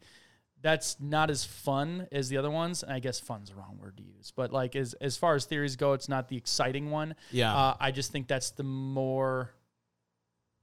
that's 0.63 0.97
not 0.99 1.29
as 1.31 1.45
fun 1.45 2.09
as 2.11 2.31
the 2.31 2.39
other 2.39 2.51
ones. 2.51 2.83
And 2.83 2.91
I 2.91 2.99
guess 3.01 3.21
fun's 3.21 3.51
the 3.51 3.55
wrong 3.57 3.79
word 3.81 3.99
to 3.99 4.03
use, 4.03 4.33
but 4.35 4.51
like 4.51 4.75
as 4.75 4.95
as 4.95 5.19
far 5.19 5.35
as 5.35 5.45
theories 5.45 5.77
go, 5.77 5.93
it's 5.93 6.09
not 6.09 6.29
the 6.29 6.37
exciting 6.39 6.91
one. 6.91 7.15
yeah, 7.31 7.55
Uh, 7.55 7.77
I 7.79 7.91
just 7.91 8.11
think 8.13 8.27
that's 8.29 8.51
the 8.53 8.63
more 8.65 9.51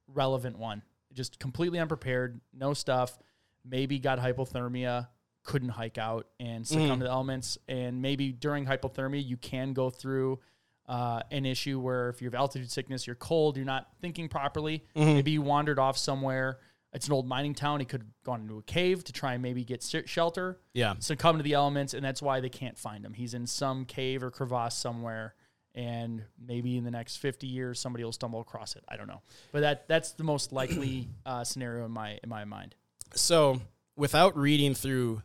relevant 0.07 0.57
one. 0.57 0.81
Just 1.13 1.39
completely 1.39 1.79
unprepared, 1.79 2.41
no 2.53 2.73
stuff. 2.73 3.17
Maybe 3.65 3.99
got 3.99 4.19
hypothermia, 4.19 5.07
couldn't 5.43 5.69
hike 5.69 5.97
out 5.97 6.27
and 6.39 6.65
succumb 6.67 6.89
Mhm. 6.89 6.97
to 6.99 7.03
the 7.05 7.09
elements. 7.11 7.57
And 7.67 8.01
maybe 8.01 8.31
during 8.31 8.65
hypothermia, 8.65 9.25
you 9.25 9.37
can 9.37 9.73
go 9.73 9.89
through 9.89 10.39
uh, 10.85 11.21
an 11.31 11.45
issue 11.45 11.79
where 11.79 12.09
if 12.09 12.21
you 12.21 12.27
have 12.27 12.35
altitude 12.35 12.69
sickness, 12.69 13.07
you're 13.07 13.15
cold, 13.15 13.55
you're 13.55 13.65
not 13.65 13.87
thinking 14.01 14.27
properly. 14.27 14.83
Mhm. 14.97 15.13
Maybe 15.13 15.31
you 15.31 15.41
wandered 15.41 15.79
off 15.79 15.97
somewhere. 15.97 16.59
It's 16.91 17.07
an 17.07 17.13
old 17.13 17.25
mining 17.25 17.55
town. 17.55 17.79
He 17.79 17.85
could 17.85 18.01
have 18.01 18.23
gone 18.25 18.41
into 18.41 18.57
a 18.57 18.61
cave 18.63 19.01
to 19.05 19.13
try 19.13 19.33
and 19.33 19.41
maybe 19.41 19.63
get 19.63 19.81
shelter 20.05 20.59
yeah. 20.73 20.95
succumb 20.99 21.37
to 21.37 21.43
the 21.43 21.53
elements, 21.53 21.93
and 21.93 22.03
that's 22.03 22.21
why 22.21 22.41
they 22.41 22.49
can't 22.49 22.77
find 22.77 23.05
him. 23.05 23.13
He's 23.13 23.33
in 23.33 23.47
some 23.47 23.85
cave 23.85 24.21
or 24.23 24.29
crevasse 24.29 24.75
somewhere, 24.75 25.35
and 25.75 26.23
maybe 26.39 26.77
in 26.77 26.83
the 26.83 26.91
next 26.91 27.17
fifty 27.17 27.47
years 27.47 27.79
somebody 27.79 28.03
will 28.03 28.11
stumble 28.11 28.41
across 28.41 28.75
it. 28.75 28.83
I 28.87 28.97
don't 28.97 29.07
know, 29.07 29.21
but 29.51 29.61
that 29.61 29.87
that's 29.87 30.11
the 30.11 30.23
most 30.23 30.51
likely 30.51 31.07
uh, 31.25 31.43
scenario 31.43 31.85
in 31.85 31.91
my 31.91 32.19
in 32.23 32.29
my 32.29 32.45
mind. 32.45 32.75
So, 33.15 33.61
without 33.95 34.37
reading 34.37 34.73
through 34.73 35.21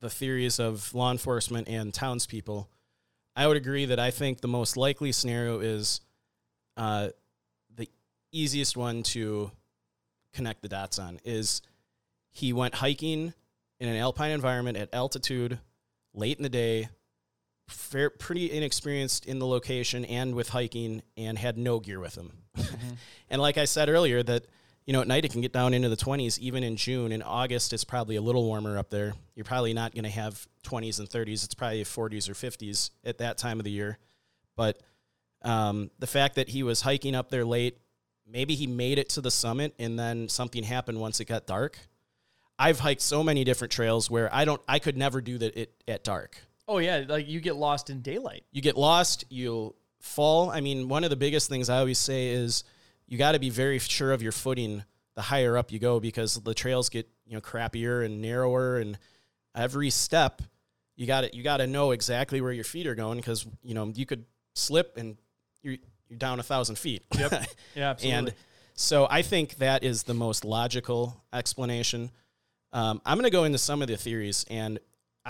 the 0.00 0.10
theories 0.10 0.58
of 0.58 0.94
law 0.94 1.10
enforcement 1.10 1.68
and 1.68 1.92
townspeople, 1.92 2.68
I 3.36 3.46
would 3.46 3.56
agree 3.56 3.86
that 3.86 3.98
I 3.98 4.10
think 4.10 4.40
the 4.40 4.48
most 4.48 4.76
likely 4.76 5.12
scenario 5.12 5.60
is 5.60 6.00
uh, 6.76 7.10
the 7.74 7.88
easiest 8.32 8.76
one 8.76 9.02
to 9.02 9.50
connect 10.32 10.62
the 10.62 10.68
dots 10.68 10.98
on 10.98 11.18
is 11.24 11.62
he 12.30 12.52
went 12.52 12.74
hiking 12.74 13.34
in 13.78 13.88
an 13.88 13.96
alpine 13.96 14.30
environment 14.30 14.76
at 14.76 14.88
altitude 14.92 15.58
late 16.14 16.36
in 16.36 16.42
the 16.42 16.48
day, 16.48 16.88
fair, 17.70 18.10
pretty 18.10 18.50
inexperienced 18.50 19.26
in 19.26 19.38
the 19.38 19.46
location 19.46 20.04
and 20.04 20.34
with 20.34 20.50
hiking, 20.50 21.02
and 21.16 21.38
had 21.38 21.58
no 21.58 21.80
gear 21.80 22.00
with 22.00 22.16
him. 22.16 22.32
and 23.30 23.40
like 23.40 23.58
I 23.58 23.64
said 23.64 23.88
earlier, 23.88 24.22
that 24.22 24.46
you 24.86 24.92
know 24.92 25.00
at 25.00 25.08
night 25.08 25.24
it 25.24 25.32
can 25.32 25.40
get 25.40 25.52
down 25.52 25.74
into 25.74 25.88
the 25.88 25.96
20s 25.96 26.38
even 26.38 26.62
in 26.62 26.76
June. 26.76 27.12
In 27.12 27.22
August, 27.22 27.72
it's 27.72 27.84
probably 27.84 28.16
a 28.16 28.22
little 28.22 28.44
warmer 28.44 28.78
up 28.78 28.90
there. 28.90 29.14
You're 29.34 29.44
probably 29.44 29.74
not 29.74 29.94
going 29.94 30.04
to 30.04 30.10
have 30.10 30.46
20s 30.64 30.98
and 30.98 31.08
30s. 31.08 31.44
It's 31.44 31.54
probably 31.54 31.84
40s 31.84 32.28
or 32.28 32.34
50s 32.34 32.90
at 33.04 33.18
that 33.18 33.38
time 33.38 33.58
of 33.58 33.64
the 33.64 33.70
year. 33.70 33.98
But 34.56 34.80
um, 35.42 35.90
the 35.98 36.06
fact 36.06 36.34
that 36.34 36.48
he 36.48 36.62
was 36.62 36.82
hiking 36.82 37.14
up 37.14 37.30
there 37.30 37.44
late, 37.44 37.78
maybe 38.26 38.54
he 38.54 38.66
made 38.66 38.98
it 38.98 39.08
to 39.10 39.20
the 39.20 39.30
summit 39.30 39.74
and 39.78 39.98
then 39.98 40.28
something 40.28 40.64
happened 40.64 41.00
once 41.00 41.20
it 41.20 41.26
got 41.26 41.46
dark. 41.46 41.78
I've 42.58 42.80
hiked 42.80 43.00
so 43.00 43.24
many 43.24 43.42
different 43.42 43.72
trails 43.72 44.10
where 44.10 44.32
I 44.34 44.44
don't 44.44 44.60
I 44.68 44.78
could 44.80 44.96
never 44.96 45.22
do 45.22 45.38
that 45.38 45.56
it 45.56 45.72
at 45.88 46.04
dark. 46.04 46.36
Oh 46.70 46.78
yeah, 46.78 47.04
like 47.08 47.28
you 47.28 47.40
get 47.40 47.56
lost 47.56 47.90
in 47.90 48.00
daylight. 48.00 48.44
You 48.52 48.62
get 48.62 48.76
lost, 48.76 49.24
you'll 49.28 49.74
fall. 49.98 50.50
I 50.50 50.60
mean, 50.60 50.88
one 50.88 51.02
of 51.02 51.10
the 51.10 51.16
biggest 51.16 51.48
things 51.48 51.68
I 51.68 51.78
always 51.78 51.98
say 51.98 52.28
is 52.28 52.62
you 53.08 53.18
got 53.18 53.32
to 53.32 53.40
be 53.40 53.50
very 53.50 53.80
sure 53.80 54.12
of 54.12 54.22
your 54.22 54.30
footing 54.30 54.84
the 55.16 55.22
higher 55.22 55.58
up 55.58 55.72
you 55.72 55.80
go 55.80 55.98
because 55.98 56.34
the 56.34 56.54
trails 56.54 56.88
get, 56.88 57.08
you 57.26 57.34
know, 57.34 57.40
crappier 57.40 58.06
and 58.06 58.22
narrower 58.22 58.78
and 58.78 58.96
every 59.52 59.90
step 59.90 60.42
you 60.94 61.08
got 61.08 61.22
to 61.22 61.36
you 61.36 61.42
got 61.42 61.56
to 61.56 61.66
know 61.66 61.90
exactly 61.90 62.40
where 62.40 62.52
your 62.52 62.62
feet 62.62 62.86
are 62.86 62.94
going 62.94 63.16
because, 63.16 63.44
you 63.64 63.74
know, 63.74 63.92
you 63.92 64.06
could 64.06 64.24
slip 64.54 64.96
and 64.96 65.16
you're 65.64 65.74
you're 66.08 66.18
down 66.18 66.38
a 66.38 66.44
thousand 66.44 66.76
feet. 66.76 67.02
Yep. 67.18 67.32
Yeah, 67.74 67.90
absolutely. 67.90 68.18
and 68.18 68.34
so 68.74 69.08
I 69.10 69.22
think 69.22 69.56
that 69.56 69.82
is 69.82 70.04
the 70.04 70.14
most 70.14 70.44
logical 70.44 71.20
explanation. 71.32 72.12
Um, 72.72 73.02
I'm 73.04 73.16
going 73.18 73.24
to 73.24 73.30
go 73.30 73.42
into 73.42 73.58
some 73.58 73.82
of 73.82 73.88
the 73.88 73.96
theories, 73.96 74.46
and 74.48 74.78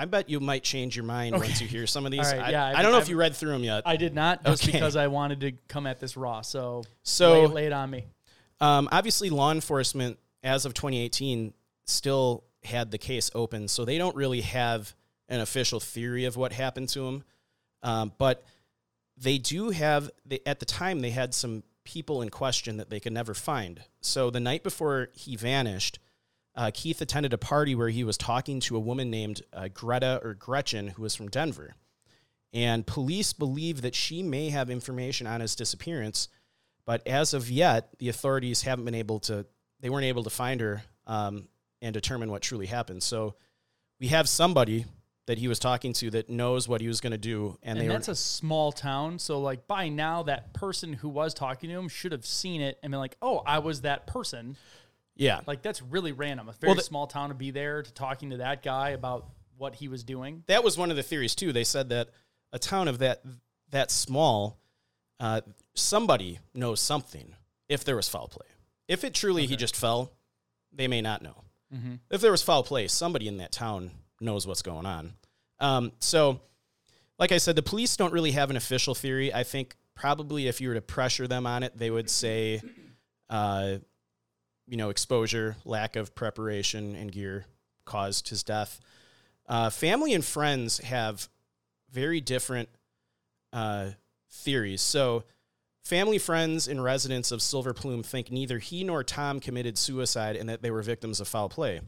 I 0.00 0.06
bet 0.06 0.30
you 0.30 0.40
might 0.40 0.62
change 0.62 0.96
your 0.96 1.04
mind 1.04 1.34
Okay. 1.34 1.46
once 1.48 1.60
you 1.60 1.68
hear 1.68 1.86
some 1.86 2.06
of 2.06 2.12
these. 2.12 2.20
Right, 2.20 2.40
I, 2.40 2.50
yeah, 2.50 2.64
I 2.64 2.70
I've- 2.70 2.82
don't 2.82 2.92
know 2.92 2.96
if 2.98 3.02
I've- 3.04 3.10
you 3.10 3.18
read 3.18 3.36
through 3.36 3.52
them 3.52 3.64
yet. 3.64 3.82
I 3.84 3.96
did 3.96 4.14
not 4.14 4.42
just 4.44 4.62
Okay. 4.62 4.72
because 4.72 4.96
I 4.96 5.08
wanted 5.08 5.40
to 5.40 5.52
come 5.68 5.86
at 5.86 6.00
this 6.00 6.16
raw. 6.16 6.40
So 6.40 6.84
So- 7.02 7.42
lay, 7.42 7.46
lay 7.48 7.66
it 7.66 7.72
on 7.72 7.90
me. 7.90 8.04
Um, 8.62 8.88
obviously, 8.92 9.28
law 9.28 9.52
enforcement, 9.52 10.18
as 10.42 10.64
of 10.64 10.72
2018, 10.72 11.52
still 11.84 12.44
had 12.64 12.90
the 12.90 12.98
case 12.98 13.30
open, 13.34 13.68
so 13.68 13.84
they 13.84 13.98
don't 13.98 14.16
really 14.16 14.40
have 14.40 14.94
an 15.28 15.40
official 15.40 15.80
theory 15.80 16.24
of 16.24 16.36
what 16.36 16.52
happened 16.52 16.88
to 16.90 17.06
him. 17.06 17.24
Um, 17.82 18.12
but 18.16 18.42
they 19.18 19.36
do 19.38 19.68
have, 19.70 20.10
they, 20.24 20.40
at 20.46 20.60
the 20.60 20.66
time, 20.66 21.00
they 21.00 21.10
had 21.10 21.34
some 21.34 21.62
people 21.84 22.22
in 22.22 22.30
question 22.30 22.78
that 22.78 22.88
they 22.90 23.00
could 23.00 23.12
never 23.12 23.34
find. 23.34 23.82
So 24.00 24.30
the 24.30 24.40
night 24.40 24.62
before 24.62 25.10
he 25.12 25.36
vanished, 25.36 25.98
uh, 26.54 26.70
Keith 26.72 27.00
attended 27.00 27.32
a 27.32 27.38
party 27.38 27.74
where 27.74 27.88
he 27.88 28.04
was 28.04 28.16
talking 28.16 28.60
to 28.60 28.76
a 28.76 28.80
woman 28.80 29.10
named 29.10 29.42
uh, 29.52 29.68
Greta 29.72 30.20
or 30.22 30.34
Gretchen, 30.34 30.88
who 30.88 31.02
was 31.02 31.14
from 31.14 31.28
Denver. 31.28 31.74
And 32.52 32.86
police 32.86 33.32
believe 33.32 33.82
that 33.82 33.94
she 33.94 34.22
may 34.22 34.50
have 34.50 34.70
information 34.70 35.26
on 35.26 35.40
his 35.40 35.54
disappearance, 35.54 36.28
but 36.84 37.06
as 37.06 37.32
of 37.32 37.48
yet, 37.48 37.90
the 37.98 38.08
authorities 38.08 38.62
haven't 38.62 38.84
been 38.84 38.94
able 38.94 39.20
to, 39.20 39.46
they 39.80 39.88
weren't 39.88 40.06
able 40.06 40.24
to 40.24 40.30
find 40.30 40.60
her 40.60 40.82
um, 41.06 41.46
and 41.80 41.94
determine 41.94 42.30
what 42.30 42.42
truly 42.42 42.66
happened. 42.66 43.02
So 43.02 43.36
we 44.00 44.08
have 44.08 44.28
somebody 44.28 44.86
that 45.26 45.38
he 45.38 45.46
was 45.46 45.60
talking 45.60 45.92
to 45.92 46.10
that 46.10 46.28
knows 46.28 46.66
what 46.66 46.80
he 46.80 46.88
was 46.88 47.00
going 47.00 47.12
to 47.12 47.18
do. 47.18 47.56
And, 47.62 47.78
And 47.78 47.88
they 47.88 47.92
that's 47.92 48.08
were, 48.08 48.12
a 48.12 48.16
small 48.16 48.72
town, 48.72 49.20
so 49.20 49.40
like 49.40 49.68
by 49.68 49.88
now 49.88 50.24
that 50.24 50.52
person 50.52 50.92
who 50.92 51.08
was 51.08 51.34
talking 51.34 51.70
to 51.70 51.78
him 51.78 51.88
should 51.88 52.10
have 52.10 52.26
seen 52.26 52.60
it 52.60 52.80
and 52.82 52.90
been 52.90 52.98
like, 52.98 53.16
"Oh, 53.22 53.40
I 53.46 53.60
was 53.60 53.82
that 53.82 54.08
person." 54.08 54.56
Yeah. 55.20 55.40
Like 55.46 55.62
that's 55.62 55.82
really 55.82 56.12
random. 56.12 56.48
A 56.48 56.52
very 56.52 56.74
the- 56.74 56.82
small 56.82 57.06
town 57.06 57.28
to 57.28 57.34
be 57.34 57.50
there 57.50 57.82
to 57.82 57.92
talking 57.92 58.30
to 58.30 58.38
that 58.38 58.62
guy 58.62 58.90
about 58.90 59.28
what 59.56 59.74
he 59.74 59.88
was 59.88 60.02
doing. 60.02 60.42
that 60.46 60.64
was 60.64 60.78
one 60.78 60.90
of 60.90 60.96
the 60.96 61.02
theories 61.02 61.34
too. 61.34 61.52
They 61.52 61.64
said 61.64 61.90
that 61.90 62.08
a 62.52 62.58
town 62.58 62.88
of 62.88 62.98
that 62.98 63.22
that 63.70 63.90
small, 63.90 64.58
uh, 65.20 65.42
somebody 65.74 66.38
knows 66.54 66.80
something 66.80 67.34
if 67.68 67.84
there 67.84 67.94
was 67.96 68.08
foul 68.08 68.26
play. 68.28 68.46
If 68.88 69.04
it 69.04 69.14
truly 69.14 69.46
he 69.46 69.56
just 69.56 69.76
fell, 69.76 70.12
they 70.72 70.88
may 70.88 71.02
not 71.02 71.22
know. 71.22 71.44
Mm-hmm. 71.72 71.94
If 72.10 72.20
there 72.20 72.32
was 72.32 72.42
foul 72.42 72.64
play, 72.64 72.88
somebody 72.88 73.28
in 73.28 73.36
that 73.36 73.52
town 73.52 73.90
knows 74.20 74.46
what's 74.46 74.62
going 74.62 74.86
on. 74.86 75.12
Um, 75.60 75.92
so, 76.00 76.40
like 77.18 77.30
I 77.30 77.38
said, 77.38 77.54
the 77.54 77.62
police 77.62 77.96
don't 77.96 78.12
really 78.12 78.32
have 78.32 78.50
an 78.50 78.56
official 78.56 78.94
theory. 78.94 79.32
I 79.32 79.44
think 79.44 79.76
probably 79.94 80.48
if 80.48 80.60
you 80.60 80.68
were 80.68 80.74
to 80.74 80.80
pressure 80.80 81.28
them 81.28 81.46
on 81.46 81.62
it, 81.62 81.76
they 81.76 81.90
would 81.90 82.10
say, 82.10 82.62
uh, 83.28 83.76
you 84.70 84.76
know, 84.76 84.88
exposure, 84.88 85.56
lack 85.64 85.96
of 85.96 86.14
preparation 86.14 86.94
and 86.94 87.10
gear 87.10 87.44
caused 87.84 88.28
his 88.28 88.44
death. 88.44 88.80
Uh, 89.48 89.68
family 89.68 90.14
and 90.14 90.24
friends 90.24 90.78
have 90.78 91.28
very 91.90 92.20
different 92.20 92.68
uh, 93.52 93.90
theories. 94.30 94.80
So, 94.80 95.24
family, 95.82 96.18
friends, 96.18 96.68
and 96.68 96.84
residents 96.84 97.32
of 97.32 97.42
Silver 97.42 97.74
Plume 97.74 98.04
think 98.04 98.30
neither 98.30 98.60
he 98.60 98.84
nor 98.84 99.02
Tom 99.02 99.40
committed 99.40 99.76
suicide 99.76 100.36
and 100.36 100.48
that 100.48 100.62
they 100.62 100.70
were 100.70 100.82
victims 100.82 101.18
of 101.18 101.26
foul 101.26 101.48
play. 101.48 101.80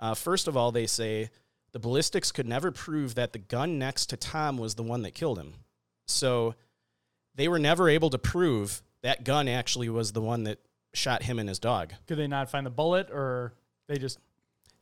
Uh, 0.00 0.14
first 0.14 0.48
of 0.48 0.56
all, 0.56 0.72
they 0.72 0.88
say 0.88 1.30
the 1.70 1.78
ballistics 1.78 2.32
could 2.32 2.48
never 2.48 2.72
prove 2.72 3.14
that 3.14 3.32
the 3.32 3.38
gun 3.38 3.78
next 3.78 4.06
to 4.06 4.16
Tom 4.16 4.58
was 4.58 4.74
the 4.74 4.82
one 4.82 5.02
that 5.02 5.14
killed 5.14 5.38
him. 5.38 5.54
So, 6.08 6.56
they 7.36 7.46
were 7.46 7.60
never 7.60 7.88
able 7.88 8.10
to 8.10 8.18
prove 8.18 8.82
that 9.02 9.22
gun 9.22 9.46
actually 9.46 9.88
was 9.88 10.10
the 10.10 10.20
one 10.20 10.42
that 10.42 10.58
shot 10.98 11.22
him 11.22 11.38
and 11.38 11.48
his 11.48 11.58
dog. 11.58 11.92
Could 12.06 12.18
they 12.18 12.26
not 12.26 12.50
find 12.50 12.66
the 12.66 12.70
bullet, 12.70 13.10
or 13.10 13.54
they 13.88 13.98
just 13.98 14.18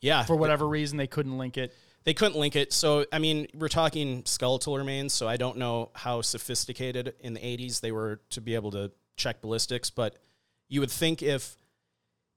Yeah, 0.01 0.25
for 0.25 0.37
whatever 0.37 0.67
reason 0.67 0.99
they 0.99 1.07
couldn't 1.07 1.39
link 1.39 1.57
it? 1.57 1.75
They 2.05 2.15
couldn't 2.15 2.39
link 2.39 2.55
it. 2.55 2.73
So, 2.73 3.05
I 3.13 3.19
mean, 3.19 3.49
we're 3.53 3.69
talking 3.69 4.25
skeletal 4.27 4.79
remains, 4.79 5.13
so 5.13 5.27
I 5.29 5.37
don't 5.37 5.57
know 5.57 5.91
how 5.95 6.23
sophisticated 6.23 7.15
in 7.21 7.35
the 7.35 7.41
80s 7.41 7.81
they 7.81 7.91
were 7.91 8.21
to 8.31 8.41
be 8.41 8.55
able 8.55 8.71
to 8.73 8.93
check 9.17 9.41
ballistics, 9.41 9.91
but 9.91 10.17
you 10.69 10.81
would 10.81 10.91
think 10.91 11.23
if 11.23 11.57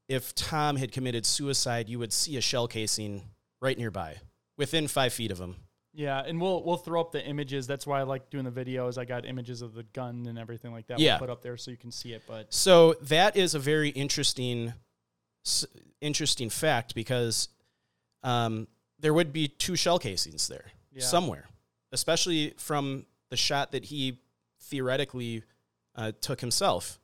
if 0.07 0.33
Tom 0.33 0.75
had 0.75 0.91
committed 0.91 1.25
suicide, 1.25 1.87
you 1.87 1.99
would 1.99 2.11
see 2.11 2.35
a 2.35 2.41
shell 2.41 2.67
casing 2.67 3.29
right 3.61 3.77
nearby, 3.77 4.17
within 4.57 4.87
five 4.87 5.13
feet 5.13 5.29
of 5.29 5.39
him. 5.39 5.55
Yeah, 5.93 6.19
and 6.25 6.39
we'll 6.39 6.63
we'll 6.63 6.77
throw 6.77 7.01
up 7.01 7.11
the 7.11 7.25
images. 7.25 7.65
That's 7.67 7.87
why 7.87 7.99
I 7.99 8.03
like 8.03 8.29
doing 8.29 8.45
the 8.45 8.51
videos. 8.51 8.97
I 8.97 9.05
got 9.05 9.25
images 9.25 9.61
of 9.61 9.73
the 9.73 9.83
gun 9.83 10.25
and 10.27 10.37
everything 10.37 10.71
like 10.71 10.87
that. 10.87 10.99
Yeah. 10.99 11.13
we'll 11.13 11.19
put 11.19 11.29
up 11.31 11.41
there 11.41 11.57
so 11.57 11.71
you 11.71 11.77
can 11.77 11.91
see 11.91 12.13
it. 12.13 12.21
But 12.27 12.53
So 12.53 12.93
that 13.03 13.35
is 13.35 13.55
a 13.55 13.59
very 13.59 13.89
interesting, 13.89 14.73
interesting 16.01 16.49
fact 16.49 16.95
because 16.95 17.49
um, 18.23 18.67
there 18.99 19.13
would 19.13 19.33
be 19.33 19.47
two 19.47 19.75
shell 19.75 19.99
casings 19.99 20.47
there 20.47 20.65
Yeah. 20.93 21.03
somewhere, 21.03 21.47
especially 21.91 22.53
from 22.57 23.05
the 23.29 23.37
shot 23.37 23.71
that 23.71 23.85
he 23.85 24.19
theoretically 24.61 25.43
uh, 25.95 26.11
took 26.21 26.39
himself, 26.41 26.99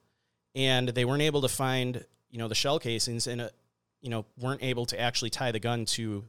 and 0.54 0.90
they 0.90 1.06
weren't 1.06 1.22
able 1.24 1.42
to 1.42 1.50
find 1.50 2.06
you 2.30 2.38
know 2.38 2.48
the 2.48 2.56
shell 2.56 2.80
casings 2.80 3.28
and 3.28 3.42
uh, 3.42 3.50
you 4.02 4.10
know 4.10 4.26
weren't 4.38 4.62
able 4.64 4.86
to 4.86 5.00
actually 5.00 5.30
tie 5.30 5.52
the 5.52 5.60
gun 5.60 5.86
to 5.86 6.24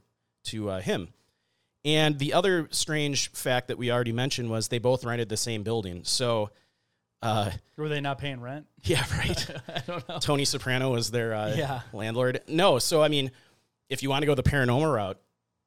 to 0.45 0.69
uh, 0.71 0.79
him. 0.81 1.09
And 1.85 2.19
the 2.19 2.33
other 2.33 2.67
strange 2.71 3.31
fact 3.31 3.69
that 3.69 3.77
we 3.77 3.91
already 3.91 4.11
mentioned 4.11 4.49
was 4.49 4.67
they 4.67 4.79
both 4.79 5.03
rented 5.05 5.29
the 5.29 5.37
same 5.37 5.63
building. 5.63 6.01
So, 6.03 6.49
uh, 7.21 7.51
were 7.77 7.87
they 7.89 8.01
not 8.01 8.17
paying 8.19 8.41
rent? 8.41 8.65
yeah, 8.83 9.03
right. 9.17 9.47
I 9.75 9.79
don't 9.87 10.07
know. 10.09 10.19
Tony 10.19 10.45
Soprano 10.45 10.91
was 10.91 11.11
their 11.11 11.33
uh, 11.33 11.55
Yeah. 11.55 11.81
landlord. 11.93 12.41
No, 12.47 12.77
so 12.79 13.01
I 13.01 13.07
mean, 13.07 13.31
if 13.89 14.03
you 14.03 14.09
want 14.09 14.23
to 14.23 14.25
go 14.25 14.35
the 14.35 14.43
paranormal 14.43 14.93
route, 14.93 15.19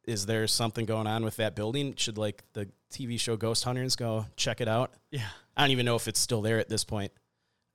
is 0.06 0.26
there 0.26 0.46
something 0.46 0.84
going 0.86 1.06
on 1.06 1.24
with 1.24 1.36
that 1.36 1.54
building? 1.54 1.94
Should 1.96 2.18
like 2.18 2.42
the 2.52 2.68
TV 2.92 3.18
show 3.18 3.36
Ghost 3.36 3.64
Hunters 3.64 3.96
go 3.96 4.26
check 4.36 4.60
it 4.60 4.68
out? 4.68 4.92
Yeah, 5.10 5.26
I 5.56 5.62
don't 5.62 5.70
even 5.70 5.86
know 5.86 5.96
if 5.96 6.06
it's 6.08 6.20
still 6.20 6.42
there 6.42 6.58
at 6.58 6.68
this 6.68 6.84
point. 6.84 7.12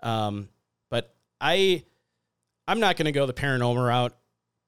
Um, 0.02 0.50
but 0.90 1.14
I, 1.42 1.84
I'm 2.68 2.80
not 2.80 2.98
going 2.98 3.06
to 3.06 3.12
go 3.12 3.26
the 3.26 3.34
paranormal 3.34 3.88
route. 3.88 4.16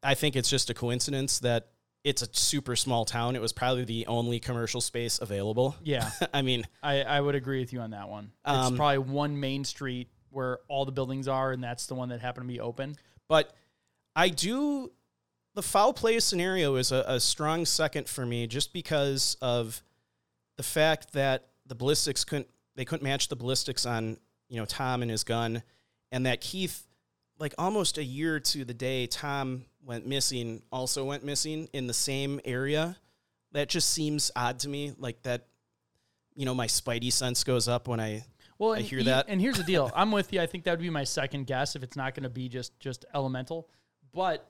I 0.04 0.14
think 0.16 0.36
it's 0.36 0.50
just 0.50 0.70
a 0.70 0.74
coincidence 0.74 1.40
that 1.40 1.68
it's 2.08 2.22
a 2.22 2.28
super 2.32 2.76
small 2.78 3.04
town. 3.04 3.36
It 3.36 3.42
was 3.42 3.52
probably 3.52 3.84
the 3.84 4.08
only 4.08 4.40
commercial 4.40 4.80
space 4.80 5.20
available. 5.22 5.76
yeah. 5.84 6.10
I 6.34 6.42
mean, 6.42 6.66
I, 6.82 7.02
I 7.02 7.20
would 7.20 7.36
agree 7.36 7.60
with 7.60 7.74
you 7.74 7.82
on 7.82 7.92
that 7.92 8.08
one. 8.08 8.32
It's 8.48 8.68
Um, 8.68 8.76
probably 8.78 9.00
one 9.00 9.40
main 9.40 9.66
street 9.66 10.10
where 10.30 10.60
all 10.70 10.86
the 10.86 10.92
buildings 10.92 11.28
are, 11.28 11.52
and 11.52 11.62
that's 11.64 11.88
the 11.88 11.96
one 11.96 12.10
that 12.10 12.22
happened 12.22 12.46
to 12.48 12.54
be 12.54 12.60
open. 12.62 12.96
But 13.28 13.54
I 14.16 14.30
do 14.30 14.92
the 15.54 15.62
foul 15.64 15.92
play 15.92 16.20
scenario 16.20 16.76
is 16.76 16.92
a, 16.92 17.04
a 17.08 17.20
strong 17.20 17.66
second 17.66 18.08
for 18.08 18.26
me 18.26 18.48
just 18.48 18.72
because 18.72 19.36
of 19.42 19.82
the 20.56 20.64
fact 20.64 21.14
that 21.14 21.48
the 21.66 21.76
ballistics 21.76 22.24
couldn't 22.24 22.48
they 22.76 22.86
couldn't 22.86 23.04
match 23.04 23.28
the 23.28 23.36
ballistics 23.36 23.86
on 23.86 24.18
you 24.50 24.58
know 24.58 24.66
Tom 24.66 25.02
and 25.02 25.12
his 25.12 25.24
gun, 25.26 25.62
and 26.12 26.26
that 26.26 26.40
Keith, 26.42 26.86
like 27.40 27.54
almost 27.58 27.98
a 27.98 28.04
year 28.04 28.40
to 28.40 28.64
the 28.64 28.74
day 28.74 29.08
Tom 29.08 29.66
went 29.88 30.06
missing, 30.06 30.62
also 30.72 31.06
went 31.06 31.24
missing 31.24 31.70
in 31.74 31.88
the 31.88 31.94
same 31.94 32.40
area. 32.46 32.98
That 33.54 33.70
just 33.70 33.90
seems 33.90 34.30
odd 34.36 34.60
to 34.60 34.70
me. 34.70 34.94
Like 34.98 35.24
that, 35.24 35.48
you 36.36 36.46
know, 36.46 36.54
my 36.54 36.68
spidey 36.68 37.12
sense 37.12 37.44
goes 37.44 37.68
up 37.68 37.88
when 37.88 38.00
I 38.00 38.26
Well, 38.60 38.74
I 38.74 38.82
hear 38.82 39.00
e- 39.00 39.04
that. 39.04 39.26
And 39.30 39.40
here's 39.42 39.58
the 39.58 39.64
deal: 39.64 39.90
I'm 39.96 40.12
with 40.12 40.34
you. 40.34 40.42
I 40.42 40.46
think 40.46 40.66
that 40.66 40.72
would 40.72 40.82
be 40.82 40.90
my 40.90 41.06
second 41.06 41.48
guess 41.48 41.76
if 41.76 41.82
it's 41.84 41.96
not 41.96 42.14
going 42.14 42.24
to 42.24 42.30
be 42.30 42.50
just 42.50 42.78
just 42.80 43.06
elemental. 43.16 43.70
But 44.14 44.48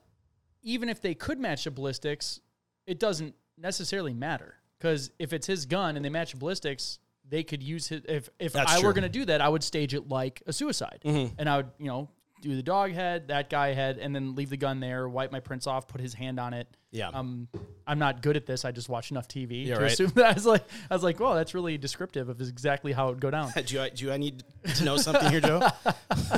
even 0.62 0.88
if 0.88 1.00
they 1.00 1.14
could 1.14 1.38
match 1.38 1.64
the 1.64 1.70
ballistics, 1.70 2.40
it 2.86 2.98
doesn't 2.98 3.34
necessarily 3.56 4.12
matter 4.12 4.54
because 4.78 5.10
if 5.18 5.32
it's 5.32 5.46
his 5.46 5.64
gun 5.66 5.94
and 5.96 6.04
they 6.04 6.08
match 6.10 6.36
ballistics, 6.38 6.98
they 7.28 7.44
could 7.44 7.62
use 7.62 7.86
his. 7.86 8.02
If 8.08 8.28
if 8.40 8.52
That's 8.54 8.72
I 8.72 8.80
were 8.84 8.92
going 8.92 9.02
to 9.04 9.08
do 9.08 9.24
that, 9.26 9.40
I 9.40 9.48
would 9.48 9.62
stage 9.62 9.94
it 9.94 10.08
like 10.08 10.42
a 10.46 10.52
suicide, 10.52 11.00
Mhm. 11.04 11.34
and 11.38 11.48
I 11.48 11.58
would 11.58 11.70
you 11.78 11.86
know 11.86 12.08
do 12.40 12.54
the 12.56 12.62
dog 12.62 12.92
head, 12.92 13.28
that 13.28 13.50
guy 13.50 13.72
head, 13.74 13.98
and 13.98 14.14
then 14.14 14.34
leave 14.34 14.50
the 14.50 14.56
gun 14.56 14.80
there, 14.80 15.08
wipe 15.08 15.32
my 15.32 15.40
prints 15.40 15.66
off, 15.66 15.88
put 15.88 16.00
his 16.00 16.14
hand 16.14 16.38
on 16.38 16.54
it. 16.54 16.68
yeah 16.90 17.08
Um, 17.08 17.48
I'm 17.86 17.98
not 17.98 18.22
good 18.22 18.36
at 18.36 18.46
this. 18.46 18.64
I 18.64 18.70
just 18.72 18.88
watch 18.88 19.10
enough 19.10 19.26
TV 19.28 19.66
Yeah, 19.66 19.74
to 19.76 19.80
right. 19.82 19.92
assume 19.92 20.10
that. 20.14 20.26
I 20.30 20.32
was 20.34 20.46
like, 20.46 20.64
I 20.90 20.94
was 20.94 21.02
like, 21.02 21.18
well, 21.20 21.34
that's 21.34 21.54
really 21.54 21.78
descriptive 21.78 22.28
of 22.28 22.40
exactly 22.40 22.92
how 22.92 23.08
it 23.08 23.10
would 23.12 23.20
go 23.20 23.30
down. 23.30 23.50
do 23.66 23.80
I 23.80 23.88
do 23.90 24.10
I 24.12 24.16
need 24.16 24.42
to 24.76 24.84
know 24.84 24.96
something 24.96 25.30
here, 25.30 25.40
Joe? 25.40 25.62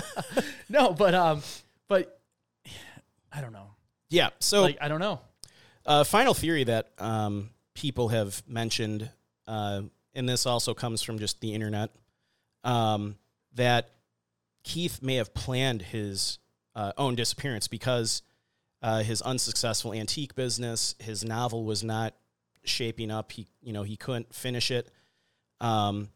no, 0.69 0.93
but 0.93 1.15
um, 1.15 1.43
but 1.89 2.21
I 3.33 3.41
don't 3.41 3.53
know. 3.53 3.69
Yeah. 4.09 4.31
So 4.41 4.63
Like 4.63 4.79
I 4.81 4.89
don't 4.89 5.01
know. 5.01 5.21
Uh, 5.87 6.05
final 6.05 6.35
theory 6.35 6.65
that 6.65 6.91
um, 6.99 7.51
people 7.75 8.09
have 8.09 8.43
mentioned, 8.47 9.09
uh, 9.47 9.83
and 10.15 10.29
this 10.29 10.45
also 10.47 10.75
comes 10.75 11.03
from 11.03 11.19
just 11.19 11.41
the 11.41 11.55
internet, 11.55 11.91
um, 12.65 13.17
that 13.55 13.91
Keith 14.63 15.03
may 15.03 15.17
have 15.17 15.35
planned 15.35 15.83
his 15.83 16.39
uh, 16.75 16.93
own 16.97 17.15
disappearance 17.15 17.69
because 17.69 18.23
uh, 18.83 19.03
his 19.03 19.23
unsuccessful 19.23 19.93
antique 19.93 20.35
business, 20.35 20.95
his 20.99 21.25
novel 21.25 21.65
was 21.65 21.83
not 21.83 22.15
shaping 22.65 23.11
up. 23.11 23.33
He, 23.33 23.47
you 23.63 23.73
know, 23.73 23.83
he 23.83 23.97
couldn't 23.97 24.35
finish 24.35 24.71
it. 24.71 24.91
Um, 25.61 26.09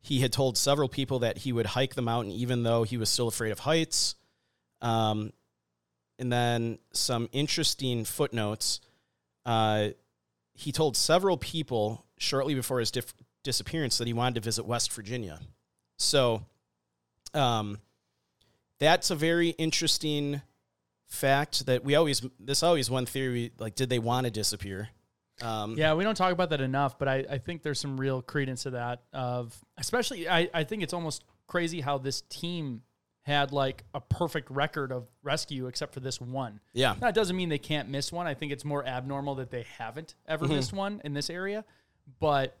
he 0.00 0.20
had 0.20 0.32
told 0.32 0.56
several 0.56 0.88
people 0.88 1.20
that 1.20 1.38
he 1.38 1.52
would 1.52 1.66
hike 1.66 1.94
the 1.94 2.02
mountain 2.02 2.32
even 2.32 2.62
though 2.62 2.84
he 2.84 2.96
was 2.96 3.10
still 3.10 3.28
afraid 3.28 3.50
of 3.50 3.60
heights. 3.60 4.14
Um, 4.80 5.32
and 6.18 6.32
then 6.32 6.78
some 6.92 7.28
interesting 7.32 8.04
footnotes. 8.04 8.80
Uh, 9.44 9.90
he 10.54 10.72
told 10.72 10.96
several 10.96 11.36
people 11.36 12.04
shortly 12.18 12.54
before 12.54 12.80
his 12.80 12.90
dif- 12.90 13.14
disappearance 13.44 13.98
that 13.98 14.06
he 14.06 14.12
wanted 14.12 14.36
to 14.36 14.40
visit 14.40 14.64
West 14.64 14.92
Virginia. 14.92 15.40
So, 15.96 16.44
um, 17.34 17.78
that's 18.78 19.10
a 19.10 19.14
very 19.16 19.50
interesting 19.50 20.42
fact 21.06 21.66
that 21.66 21.84
we 21.84 21.94
always. 21.94 22.22
This 22.38 22.62
always 22.62 22.90
one 22.90 23.06
theory. 23.06 23.52
Like, 23.58 23.74
did 23.74 23.88
they 23.90 23.98
want 23.98 24.26
to 24.26 24.30
disappear? 24.30 24.88
Um, 25.40 25.76
Yeah, 25.76 25.94
we 25.94 26.02
don't 26.04 26.16
talk 26.16 26.32
about 26.32 26.50
that 26.50 26.60
enough, 26.60 26.98
but 26.98 27.06
I, 27.08 27.24
I 27.30 27.38
think 27.38 27.62
there's 27.62 27.78
some 27.80 27.96
real 27.98 28.22
credence 28.22 28.64
to 28.64 28.70
that. 28.70 29.02
Of 29.12 29.56
especially, 29.76 30.28
I, 30.28 30.48
I 30.52 30.64
think 30.64 30.82
it's 30.82 30.92
almost 30.92 31.22
crazy 31.46 31.80
how 31.80 31.98
this 31.98 32.22
team 32.22 32.82
had 33.22 33.52
like 33.52 33.84
a 33.94 34.00
perfect 34.00 34.50
record 34.50 34.90
of 34.90 35.06
rescue 35.22 35.66
except 35.66 35.92
for 35.94 36.00
this 36.00 36.20
one. 36.20 36.60
yeah, 36.72 36.94
That 36.98 37.14
doesn't 37.14 37.36
mean 37.36 37.50
they 37.50 37.58
can't 37.58 37.88
miss 37.90 38.10
one. 38.10 38.26
I 38.26 38.32
think 38.34 38.52
it's 38.52 38.64
more 38.64 38.84
abnormal 38.86 39.34
that 39.36 39.50
they 39.50 39.66
haven't 39.76 40.14
ever 40.26 40.46
Mm-hmm. 40.46 40.54
missed 40.56 40.72
one 40.72 41.00
in 41.04 41.12
this 41.12 41.28
area. 41.30 41.64
But 42.20 42.56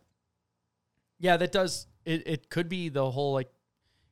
yeah, 1.18 1.36
that 1.38 1.52
does 1.52 1.86
it, 2.04 2.22
it 2.26 2.50
could 2.50 2.68
be 2.68 2.90
the 2.90 3.10
whole 3.10 3.32
like 3.32 3.50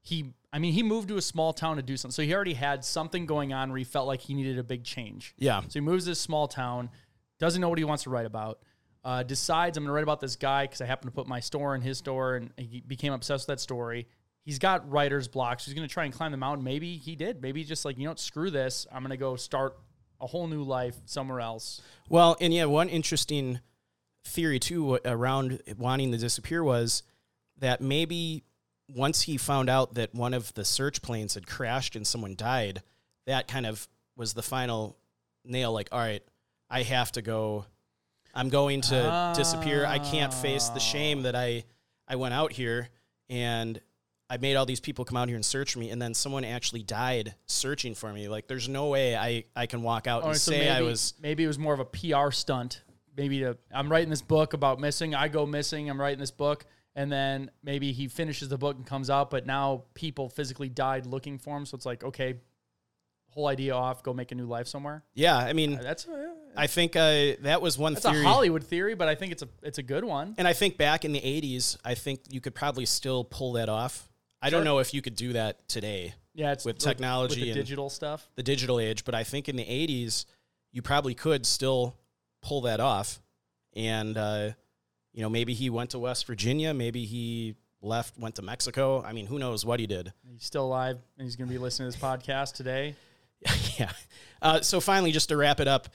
he 0.02 0.32
I 0.56 0.58
mean, 0.58 0.72
he 0.72 0.82
moved 0.82 1.08
to 1.08 1.18
a 1.18 1.22
small 1.22 1.52
town 1.52 1.76
to 1.76 1.82
do 1.82 1.98
something. 1.98 2.14
So 2.14 2.22
he 2.22 2.34
already 2.34 2.54
had 2.54 2.82
something 2.82 3.26
going 3.26 3.52
on 3.52 3.68
where 3.68 3.76
he 3.76 3.84
felt 3.84 4.06
like 4.06 4.22
he 4.22 4.32
needed 4.32 4.58
a 4.58 4.62
big 4.62 4.84
change. 4.84 5.34
yeah, 5.36 5.60
So 5.60 5.68
he 5.74 5.80
moves 5.80 6.04
to 6.04 6.12
this 6.12 6.18
small 6.18 6.48
town, 6.48 6.88
doesn't 7.38 7.60
know 7.60 7.68
what 7.68 7.76
he 7.76 7.84
wants 7.84 8.04
to 8.04 8.10
write 8.10 8.24
about, 8.24 8.60
uh, 9.04 9.22
decides 9.22 9.76
I'm 9.76 9.84
going 9.84 9.88
to 9.88 9.92
write 9.92 10.02
about 10.02 10.22
this 10.22 10.34
guy 10.34 10.64
because 10.64 10.80
I 10.80 10.86
happen 10.86 11.08
to 11.08 11.14
put 11.14 11.26
my 11.26 11.40
store 11.40 11.74
in 11.74 11.82
his 11.82 11.98
store 11.98 12.36
and 12.36 12.52
he 12.56 12.80
became 12.80 13.12
obsessed 13.12 13.46
with 13.46 13.58
that 13.58 13.60
story. 13.60 14.06
He's 14.46 14.58
got 14.58 14.90
writer's 14.90 15.28
blocks. 15.28 15.66
He's 15.66 15.74
going 15.74 15.86
to 15.86 15.92
try 15.92 16.06
and 16.06 16.14
climb 16.14 16.30
the 16.30 16.38
mountain. 16.38 16.64
Maybe 16.64 16.96
he 16.96 17.16
did. 17.16 17.42
Maybe 17.42 17.60
he's 17.60 17.68
just 17.68 17.84
like, 17.84 17.98
you 17.98 18.04
know 18.04 18.12
what, 18.12 18.18
screw 18.18 18.50
this. 18.50 18.86
I'm 18.90 19.02
going 19.02 19.10
to 19.10 19.18
go 19.18 19.36
start 19.36 19.76
a 20.22 20.26
whole 20.26 20.46
new 20.46 20.62
life 20.62 20.96
somewhere 21.04 21.40
else. 21.40 21.82
Well, 22.08 22.34
and 22.40 22.54
yeah, 22.54 22.64
one 22.64 22.88
interesting 22.88 23.60
theory 24.24 24.58
too 24.58 25.00
around 25.04 25.60
wanting 25.76 26.12
to 26.12 26.18
disappear 26.18 26.64
was 26.64 27.02
that 27.58 27.82
maybe 27.82 28.44
once 28.88 29.22
he 29.22 29.36
found 29.36 29.68
out 29.68 29.94
that 29.94 30.14
one 30.14 30.34
of 30.34 30.52
the 30.54 30.64
search 30.64 31.02
planes 31.02 31.34
had 31.34 31.46
crashed 31.46 31.96
and 31.96 32.06
someone 32.06 32.34
died, 32.36 32.82
that 33.26 33.48
kind 33.48 33.66
of 33.66 33.88
was 34.16 34.34
the 34.34 34.42
final 34.42 34.96
nail. 35.44 35.72
Like, 35.72 35.88
all 35.92 35.98
right, 35.98 36.22
I 36.70 36.82
have 36.82 37.12
to 37.12 37.22
go. 37.22 37.66
I'm 38.34 38.48
going 38.48 38.82
to 38.82 39.32
disappear. 39.34 39.86
I 39.86 39.98
can't 39.98 40.32
face 40.32 40.68
the 40.68 40.80
shame 40.80 41.22
that 41.22 41.34
I 41.34 41.64
I 42.08 42.16
went 42.16 42.34
out 42.34 42.52
here 42.52 42.88
and 43.28 43.80
I 44.28 44.36
made 44.38 44.56
all 44.56 44.66
these 44.66 44.80
people 44.80 45.04
come 45.04 45.16
out 45.16 45.28
here 45.28 45.36
and 45.36 45.44
search 45.44 45.72
for 45.72 45.78
me, 45.78 45.90
and 45.90 46.02
then 46.02 46.12
someone 46.12 46.44
actually 46.44 46.82
died 46.82 47.34
searching 47.46 47.94
for 47.94 48.12
me. 48.12 48.28
Like, 48.28 48.48
there's 48.48 48.68
no 48.68 48.88
way 48.88 49.16
I 49.16 49.44
I 49.54 49.66
can 49.66 49.82
walk 49.82 50.06
out 50.06 50.24
and 50.24 50.36
say 50.36 50.60
maybe, 50.60 50.70
I 50.70 50.82
was 50.82 51.14
maybe 51.20 51.44
it 51.44 51.46
was 51.46 51.58
more 51.58 51.74
of 51.74 51.80
a 51.80 51.84
PR 51.84 52.30
stunt. 52.30 52.82
Maybe 53.16 53.40
to 53.40 53.56
I'm 53.72 53.90
writing 53.90 54.10
this 54.10 54.22
book 54.22 54.52
about 54.52 54.80
missing. 54.80 55.14
I 55.14 55.28
go 55.28 55.46
missing. 55.46 55.88
I'm 55.88 56.00
writing 56.00 56.18
this 56.18 56.30
book, 56.30 56.66
and 56.96 57.12
then 57.12 57.50
maybe 57.62 57.92
he 57.92 58.08
finishes 58.08 58.48
the 58.48 58.58
book 58.58 58.76
and 58.76 58.84
comes 58.84 59.08
out, 59.10 59.30
but 59.30 59.46
now 59.46 59.84
people 59.94 60.28
physically 60.28 60.68
died 60.68 61.06
looking 61.06 61.38
for 61.38 61.56
him. 61.56 61.64
So 61.66 61.76
it's 61.76 61.86
like, 61.86 62.02
okay, 62.02 62.34
whole 63.28 63.46
idea 63.46 63.74
off. 63.74 64.02
Go 64.02 64.12
make 64.14 64.32
a 64.32 64.34
new 64.34 64.46
life 64.46 64.66
somewhere. 64.66 65.04
Yeah, 65.14 65.36
I 65.36 65.52
mean, 65.52 65.78
That's 65.80 66.08
uh, 66.08 66.34
I 66.56 66.66
think 66.66 66.96
uh, 66.96 67.34
that 67.42 67.60
was 67.62 67.76
one 67.78 67.92
that's 67.94 68.06
theory. 68.06 68.24
a 68.24 68.28
Hollywood 68.28 68.64
theory, 68.64 68.94
but 68.94 69.06
I 69.08 69.14
think 69.14 69.30
it's 69.32 69.42
a 69.42 69.48
it's 69.62 69.78
a 69.78 69.82
good 69.82 70.04
one. 70.04 70.34
and 70.38 70.48
I 70.48 70.54
think 70.54 70.78
back 70.78 71.04
in 71.04 71.12
the 71.12 71.20
80s, 71.20 71.76
I 71.84 71.94
think 71.94 72.20
you 72.30 72.40
could 72.40 72.54
probably 72.54 72.86
still 72.86 73.22
pull 73.24 73.52
that 73.52 73.68
off. 73.68 74.08
I 74.42 74.50
don't 74.50 74.64
know 74.64 74.78
if 74.78 74.92
you 74.94 75.02
could 75.02 75.16
do 75.16 75.32
that 75.34 75.66
today, 75.68 76.14
Yeah, 76.34 76.52
it's 76.52 76.64
with 76.64 76.76
with 76.76 76.82
technology 76.84 77.40
with 77.40 77.44
the 77.44 77.50
and- 77.50 77.60
digital 77.60 77.90
stuff. 77.90 78.28
the 78.36 78.42
digital 78.42 78.78
age, 78.80 79.04
but 79.04 79.14
I 79.14 79.22
think 79.24 79.48
in 79.48 79.56
the 79.56 79.64
80s, 79.64 80.24
you 80.72 80.82
probably 80.82 81.14
could 81.14 81.44
still 81.46 81.96
pull 82.42 82.60
that 82.62 82.78
off. 82.80 83.20
And, 83.74 84.16
uh, 84.16 84.50
you 85.16 85.22
know, 85.22 85.30
maybe 85.30 85.54
he 85.54 85.70
went 85.70 85.90
to 85.90 85.98
West 85.98 86.26
Virginia, 86.26 86.74
maybe 86.74 87.06
he 87.06 87.54
left, 87.80 88.18
went 88.18 88.34
to 88.34 88.42
Mexico. 88.42 89.02
I 89.02 89.14
mean, 89.14 89.26
who 89.26 89.38
knows 89.38 89.64
what 89.64 89.80
he 89.80 89.86
did. 89.86 90.12
He's 90.30 90.44
still 90.44 90.66
alive, 90.66 90.98
and 91.16 91.24
he's 91.24 91.36
going 91.36 91.48
to 91.48 91.52
be 91.52 91.58
listening 91.58 91.90
to 91.90 91.96
this 91.96 92.04
podcast 92.04 92.54
today. 92.54 92.94
yeah. 93.78 93.92
Uh, 94.42 94.60
so 94.60 94.78
finally, 94.78 95.12
just 95.12 95.30
to 95.30 95.36
wrap 95.38 95.58
it 95.58 95.68
up, 95.68 95.88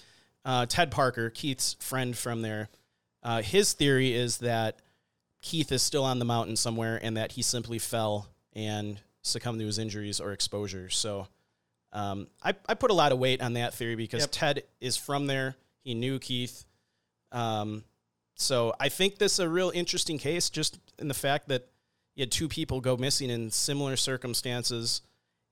uh, 0.44 0.66
Ted 0.66 0.90
Parker, 0.90 1.30
Keith's 1.30 1.76
friend 1.76 2.18
from 2.18 2.42
there, 2.42 2.70
uh, 3.22 3.44
his 3.44 3.74
theory 3.74 4.12
is 4.12 4.40
that 4.40 4.82
Keith 5.44 5.72
is 5.72 5.84
still 5.84 6.04
on 6.04 6.18
the 6.18 6.26
mountain 6.26 6.56
somewhere 6.56 7.00
and 7.02 7.16
that 7.16 7.34
he 7.34 7.44
simply 7.44 7.78
fell 7.78 8.28
and 8.54 9.00
succumbed 9.22 9.60
to 9.60 9.68
his 9.68 9.78
injuries 9.78 10.20
or 10.20 10.32
exposure. 10.32 10.90
So 10.90 11.28
um, 11.94 12.26
I, 12.44 12.56
I 12.68 12.74
put 12.74 12.90
a 12.90 12.96
lot 12.96 13.12
of 13.12 13.20
weight 13.20 13.40
on 13.40 13.54
that 13.54 13.76
theory 13.76 13.96
because 13.96 14.24
Yep. 14.24 14.30
Ted 14.32 14.64
is 14.80 14.98
from 14.98 15.28
there. 15.28 15.56
He 15.84 15.94
knew 15.94 16.18
Keith. 16.18 16.66
Um, 17.32 17.84
so 18.42 18.74
I 18.80 18.90
think 18.90 19.18
this 19.18 19.34
is 19.34 19.40
a 19.40 19.50
real 19.50 19.72
interesting 19.74 20.18
case 20.18 20.50
just 20.50 20.80
in 21.00 21.08
the 21.08 21.14
fact 21.14 21.48
that 21.50 21.68
you 22.16 22.24
had 22.24 22.32
two 22.32 22.48
people 22.48 22.82
go 22.82 22.98
missing 22.98 23.30
in 23.30 23.52
similar 23.52 23.96
circumstances 23.96 25.02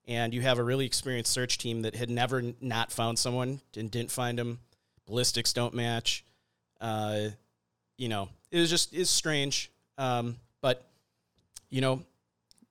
and 0.08 0.34
you 0.34 0.42
have 0.42 0.58
a 0.58 0.64
really 0.64 0.86
experienced 0.86 1.32
search 1.32 1.58
team 1.58 1.84
that 1.84 1.96
had 1.96 2.10
never 2.10 2.42
not 2.60 2.92
found 2.92 3.20
someone 3.20 3.62
and 3.78 3.92
didn't 3.92 4.12
find 4.12 4.38
them. 4.40 4.60
Ballistics 5.06 5.54
don't 5.54 5.74
match. 5.74 6.26
Uh, 6.82 7.30
you 7.98 8.10
know, 8.10 8.30
it 8.52 8.60
was 8.60 8.70
just 8.70 8.94
is 8.94 9.10
strange. 9.10 9.72
Um, 9.98 10.38
but 10.62 10.86
you 11.70 11.82
know, 11.82 12.02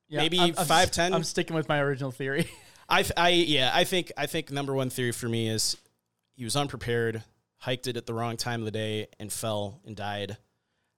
Yeah, 0.09 0.21
Maybe 0.21 0.39
I'm- 0.41 0.55
I'm, 0.59 0.67
5'10"? 0.67 1.15
I'm 1.15 1.23
sticking 1.25 1.55
with 1.55 1.69
my 1.69 1.79
original 1.81 2.11
theory. 2.11 2.51
I, 2.89 3.05
I, 3.17 3.29
yeah, 3.31 3.71
I 3.75 3.85
think 3.85 4.11
I 4.17 4.27
think 4.27 4.51
number 4.51 4.75
one 4.75 4.89
theory 4.91 5.13
for 5.13 5.29
me 5.29 5.49
is 5.49 5.77
he 6.35 6.45
was 6.45 6.57
unprepared, 6.57 7.23
hiked 7.59 7.87
it 7.87 7.97
at 7.97 8.07
the 8.07 8.15
wrong 8.15 8.37
time 8.37 8.61
of 8.61 8.65
the 8.65 8.71
day, 8.71 9.09
and 9.19 9.33
fell 9.33 9.81
and 9.85 9.95
died. 9.95 10.37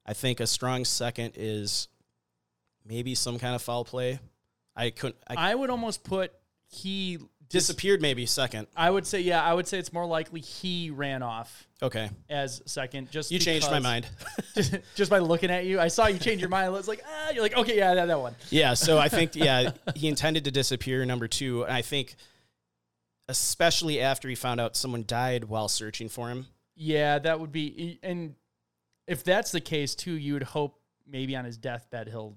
I 0.06 0.12
think 0.12 0.40
a 0.40 0.46
strong 0.46 0.84
second 0.84 1.34
is 1.36 1.88
maybe 2.86 3.14
some 3.14 3.38
kind 3.38 3.54
of 3.54 3.62
foul 3.62 3.84
play. 3.84 4.20
I 4.76 4.90
couldn't. 4.90 5.16
I 5.26 5.52
I 5.52 5.54
would 5.54 5.70
almost 5.70 6.04
put 6.04 6.32
he 6.68 7.18
disappeared. 7.48 8.00
Maybe 8.00 8.26
second. 8.26 8.68
I 8.76 8.90
would 8.90 9.06
say, 9.06 9.20
yeah, 9.20 9.42
I 9.42 9.52
would 9.52 9.66
say 9.66 9.78
it's 9.78 9.92
more 9.92 10.06
likely 10.06 10.40
he 10.40 10.90
ran 10.90 11.22
off 11.22 11.66
Okay, 11.82 12.10
as 12.28 12.62
second. 12.66 13.10
Just 13.10 13.30
you 13.30 13.38
changed 13.38 13.70
my 13.70 13.78
mind. 13.78 14.06
just, 14.54 14.76
just 14.94 15.10
by 15.10 15.18
looking 15.18 15.50
at 15.50 15.64
you. 15.64 15.80
I 15.80 15.88
saw 15.88 16.06
you 16.06 16.18
change 16.18 16.40
your 16.40 16.50
mind. 16.50 16.66
I 16.66 16.68
was 16.70 16.88
like, 16.88 17.02
ah, 17.06 17.30
you're 17.30 17.42
like, 17.42 17.56
okay, 17.56 17.76
yeah, 17.76 17.94
that, 17.94 18.06
that 18.06 18.20
one. 18.20 18.34
Yeah, 18.50 18.74
so 18.74 18.98
I 18.98 19.08
think 19.08 19.34
yeah, 19.34 19.72
he 19.94 20.08
intended 20.08 20.44
to 20.44 20.50
disappear. 20.50 21.04
Number 21.06 21.26
two, 21.26 21.64
and 21.64 21.72
I 21.72 21.82
think, 21.82 22.16
especially 23.30 24.00
after 24.00 24.28
he 24.28 24.34
found 24.34 24.60
out 24.60 24.76
someone 24.76 25.04
died 25.06 25.44
while 25.44 25.68
searching 25.68 26.08
for 26.08 26.28
him. 26.28 26.46
Yeah, 26.74 27.18
that 27.20 27.38
would 27.40 27.52
be, 27.52 27.98
and 28.02 28.34
if 29.06 29.22
that's 29.24 29.52
the 29.52 29.60
case 29.60 29.94
too, 29.94 30.12
you 30.12 30.34
would 30.34 30.42
hope 30.42 30.80
maybe 31.06 31.36
on 31.36 31.44
his 31.44 31.56
deathbed 31.56 32.08
he'll 32.08 32.36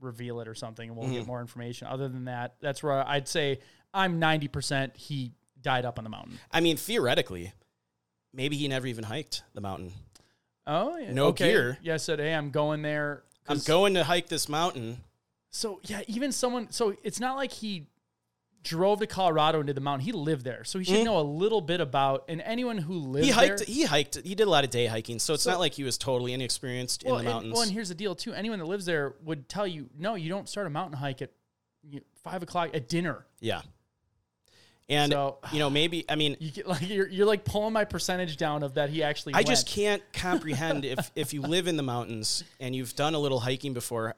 reveal 0.00 0.40
it 0.40 0.48
or 0.48 0.54
something, 0.54 0.88
and 0.88 0.96
we'll 0.96 1.06
Mm-hmm. 1.06 1.16
get 1.18 1.26
more 1.26 1.40
information. 1.40 1.86
Other 1.88 2.08
than 2.08 2.24
that, 2.24 2.54
that's 2.60 2.82
where 2.82 3.06
I'd 3.06 3.28
say 3.28 3.58
I'm 3.92 4.18
90 4.18 4.48
percent 4.48 4.96
he 4.96 5.32
died 5.60 5.84
up 5.84 5.98
on 5.98 6.04
the 6.04 6.10
mountain. 6.10 6.38
I 6.50 6.60
mean, 6.60 6.76
theoretically, 6.78 7.52
maybe 8.32 8.56
he 8.56 8.66
never 8.68 8.86
even 8.86 9.04
hiked 9.04 9.42
the 9.54 9.60
mountain. 9.60 9.92
Oh, 10.66 10.96
yeah. 10.96 11.12
No 11.12 11.26
okay. 11.26 11.48
gear. 11.50 11.78
Yeah, 11.82 11.96
said, 11.98 12.18
hey, 12.18 12.32
I'm 12.32 12.50
going 12.50 12.80
there. 12.82 13.24
I'm 13.48 13.58
going 13.58 13.94
to 13.94 14.04
hike 14.04 14.28
this 14.28 14.48
mountain. 14.48 14.98
So 15.50 15.80
yeah, 15.84 16.02
even 16.06 16.30
someone. 16.32 16.70
So 16.70 16.94
it's 17.02 17.18
not 17.18 17.36
like 17.36 17.50
he 17.52 17.86
drove 18.62 19.00
to 19.00 19.06
Colorado 19.06 19.58
and 19.58 19.66
did 19.66 19.76
the 19.76 19.80
mountain. 19.80 20.04
He 20.04 20.12
lived 20.12 20.44
there, 20.44 20.64
so 20.64 20.78
he 20.78 20.84
should 20.84 20.96
mm-hmm. 20.96 21.04
know 21.04 21.18
a 21.18 21.22
little 21.22 21.60
bit 21.60 21.80
about. 21.80 22.24
And 22.28 22.40
anyone 22.42 22.78
who 22.78 22.94
lived. 22.94 23.24
He 23.24 23.30
hiked. 23.32 23.58
there, 23.58 23.66
He 23.66 23.84
hiked. 23.84 24.18
He 24.24 24.34
did 24.34 24.46
a 24.46 24.50
lot 24.50 24.64
of 24.64 24.70
day 24.70 24.86
hiking, 24.86 25.18
so 25.18 25.34
it's 25.34 25.44
So- 25.44 25.50
not 25.50 25.60
like 25.60 25.74
he 25.74 25.84
was 25.84 25.96
totally 25.98 26.32
inexperienced 26.32 27.04
well, 27.04 27.18
in 27.18 27.24
the 27.24 27.30
and, 27.30 27.34
mountains. 27.34 27.54
well, 27.54 27.62
and 27.62 27.72
here's 27.72 27.88
the 27.88 27.94
deal 27.94 28.14
too. 28.14 28.32
Anyone 28.32 28.58
that 28.58 28.66
lives 28.66 28.84
there 28.84 29.14
would 29.22 29.48
tell 29.48 29.66
you, 29.66 29.88
no, 29.98 30.14
you 30.14 30.28
don't 30.28 30.48
start 30.48 30.66
a 30.66 30.70
mountain 30.70 30.98
hike 30.98 31.22
at 31.22 31.30
you 31.82 32.02
five 32.22 32.42
o'clock 32.42 32.70
at 32.74 32.88
dinner. 32.88 33.24
yeah, 33.40 33.62
and 34.90 35.12
So- 35.12 35.38
you 35.52 35.58
know 35.58 35.70
maybe 35.70 36.04
I 36.08 36.16
mean 36.16 36.36
You 36.40 36.50
get 36.50 36.66
like 36.66 36.86
you're, 36.88 37.08
you're 37.08 37.26
like 37.26 37.44
pulling 37.44 37.72
my 37.72 37.84
percentage 37.84 38.36
down 38.36 38.62
of 38.62 38.74
that 38.74 38.90
he 38.90 39.02
actually. 39.02 39.34
I 39.34 39.42
just 39.42 39.66
can't 39.66 40.02
comprehend 40.12 40.84
if 40.84 41.10
if 41.14 41.32
you 41.32 41.40
live 41.40 41.68
in 41.68 41.76
the 41.76 41.82
mountains 41.82 42.44
and 42.58 42.74
you've 42.76 42.94
done 42.96 43.14
a 43.14 43.18
little 43.18 43.40
hiking 43.40 43.72
before, 43.72 44.14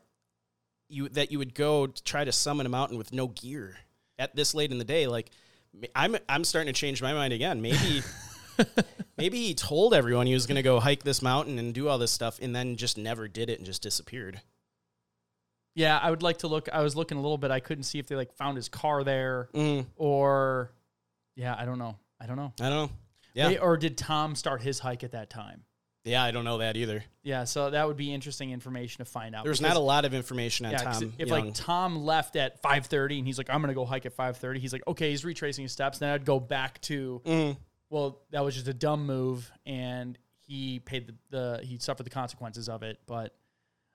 you 0.88 1.08
that 1.10 1.30
you 1.30 1.38
would 1.38 1.54
go 1.54 1.86
to 1.86 2.02
try 2.02 2.24
to 2.24 2.32
summon 2.32 2.66
a 2.66 2.68
mountain 2.68 2.98
with 2.98 3.12
no 3.12 3.28
gear. 3.28 3.76
At 4.18 4.34
this 4.36 4.54
late 4.54 4.70
in 4.70 4.78
the 4.78 4.84
day, 4.84 5.06
like 5.06 5.30
I'm 5.94 6.16
I'm 6.28 6.44
starting 6.44 6.72
to 6.72 6.78
change 6.78 7.00
my 7.02 7.12
mind 7.12 7.32
again. 7.32 7.60
Maybe 7.62 8.02
maybe 9.16 9.38
he 9.38 9.54
told 9.54 9.94
everyone 9.94 10.26
he 10.26 10.34
was 10.34 10.46
going 10.46 10.56
to 10.56 10.62
go 10.62 10.80
hike 10.80 11.02
this 11.02 11.22
mountain 11.22 11.58
and 11.58 11.72
do 11.74 11.88
all 11.88 11.98
this 11.98 12.10
stuff, 12.12 12.38
and 12.42 12.54
then 12.54 12.76
just 12.76 12.98
never 12.98 13.28
did 13.28 13.48
it 13.50 13.58
and 13.58 13.66
just 13.66 13.82
disappeared. 13.82 14.40
Yeah, 15.74 15.98
I 15.98 16.10
would 16.10 16.22
like 16.22 16.38
to 16.38 16.48
look. 16.48 16.68
I 16.70 16.82
was 16.82 16.94
looking 16.96 17.16
a 17.16 17.22
little 17.22 17.38
bit. 17.38 17.50
I 17.50 17.60
couldn't 17.60 17.84
see 17.84 17.98
if 17.98 18.06
they 18.06 18.14
like 18.16 18.34
found 18.34 18.56
his 18.56 18.68
car 18.68 19.02
there 19.04 19.48
Mm, 19.54 19.86
or, 19.96 20.70
yeah, 21.34 21.54
I 21.58 21.64
don't 21.64 21.78
know. 21.78 21.96
I 22.20 22.26
don't 22.26 22.36
know. 22.36 22.52
I 22.60 22.68
don't 22.68 22.88
know. 22.88 22.90
Yeah, 23.34 23.48
They- 23.48 23.58
or 23.58 23.78
did 23.78 23.96
Tom 23.96 24.34
start 24.36 24.60
his 24.60 24.78
hike 24.80 25.02
at 25.02 25.12
that 25.12 25.30
time? 25.30 25.64
Yeah, 26.04 26.22
I 26.22 26.30
don't 26.32 26.44
know 26.44 26.58
that 26.58 26.76
either. 26.76 27.04
Yeah, 27.22 27.44
so 27.44 27.70
that 27.70 27.86
would 27.86 27.96
be 27.96 28.12
interesting 28.12 28.50
information 28.50 29.04
to 29.04 29.10
find 29.10 29.34
out. 29.34 29.44
There's 29.44 29.60
because- 29.60 29.74
not 29.74 29.80
a 29.80 29.84
lot 29.84 30.04
of 30.04 30.14
information 30.14 30.66
on 30.66 30.72
yeah, 30.72 30.78
Tom. 30.78 31.12
if 31.18 31.28
Young. 31.28 31.44
like 31.46 31.54
Tom 31.54 32.04
left 32.04 32.34
at 32.36 32.60
5:30 32.62 33.18
and 33.18 33.26
he's 33.26 33.38
like, 33.38 33.48
I'm 33.50 33.60
gonna 33.60 33.74
go 33.74 33.84
hike 33.84 34.06
at 34.06 34.16
5:30. 34.16 34.58
He's 34.58 34.72
like, 34.72 34.82
okay, 34.88 35.10
he's 35.10 35.24
retracing 35.24 35.62
his 35.62 35.72
steps. 35.72 35.98
Then 35.98 36.10
I'd 36.10 36.24
go 36.24 36.40
back 36.40 36.80
to, 36.82 37.22
Mhm. 37.24 37.56
well, 37.90 38.20
that 38.30 38.44
was 38.44 38.54
just 38.54 38.66
a 38.68 38.74
dumb 38.74 39.06
move, 39.06 39.50
and 39.66 40.18
he 40.46 40.80
paid 40.80 41.06
the, 41.06 41.14
the 41.30 41.64
he 41.64 41.78
suffered 41.78 42.02
the 42.04 42.10
consequences 42.10 42.68
of 42.68 42.82
it. 42.82 42.98
But 43.06 43.34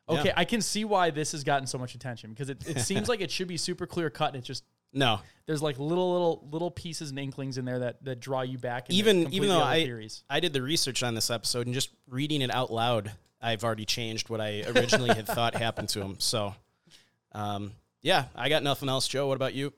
okay, 0.08 0.28
Yeah. 0.30 0.34
I 0.38 0.46
can 0.46 0.62
see 0.62 0.86
why 0.86 1.10
this 1.10 1.34
has 1.34 1.44
gotten 1.44 1.68
so 1.68 1.78
much 1.78 1.94
attention 1.94 2.30
because 2.30 2.50
it, 2.50 2.66
it 2.68 2.80
seems 2.86 3.10
like 3.10 3.20
it 3.20 3.30
should 3.30 3.50
be 3.50 3.58
super 3.58 3.86
clear 3.86 4.10
cut. 4.10 4.34
And 4.34 4.38
it 4.42 4.46
just 4.46 4.64
no, 4.94 5.20
there's 5.46 5.62
like 5.62 5.80
little 5.80 6.12
little 6.12 6.48
little 6.52 6.72
pieces 6.72 7.10
and 7.10 7.20
inklings 7.20 7.58
in 7.58 7.66
there 7.66 7.80
that 7.80 8.04
that 8.04 8.20
draw 8.20 8.42
you 8.42 8.58
back. 8.58 8.88
even 8.90 9.32
even 9.34 9.50
though 9.50 9.64
I 9.64 9.84
theories. 9.84 10.24
I 10.30 10.40
did 10.40 10.54
the 10.54 10.62
research 10.62 11.04
on 11.04 11.16
this 11.16 11.30
episode 11.30 11.68
and 11.68 11.74
just 11.74 11.90
reading 12.08 12.42
it 12.42 12.52
out 12.52 12.72
loud, 12.72 13.12
I've 13.42 13.64
already 13.64 13.86
changed 13.86 14.30
what 14.30 14.42
I 14.42 14.64
originally 14.64 15.14
had 15.14 15.28
thought 15.28 15.56
happened 15.66 15.90
to 15.90 16.02
him. 16.02 16.16
So, 16.20 16.56
um, 17.32 17.72
yeah, 18.02 18.26
I 18.36 18.50
got 18.50 18.64
nothing 18.64 18.90
else. 18.90 19.08
Joe, 19.08 19.28
what 19.28 19.36
about 19.36 19.54
you? 19.54 19.74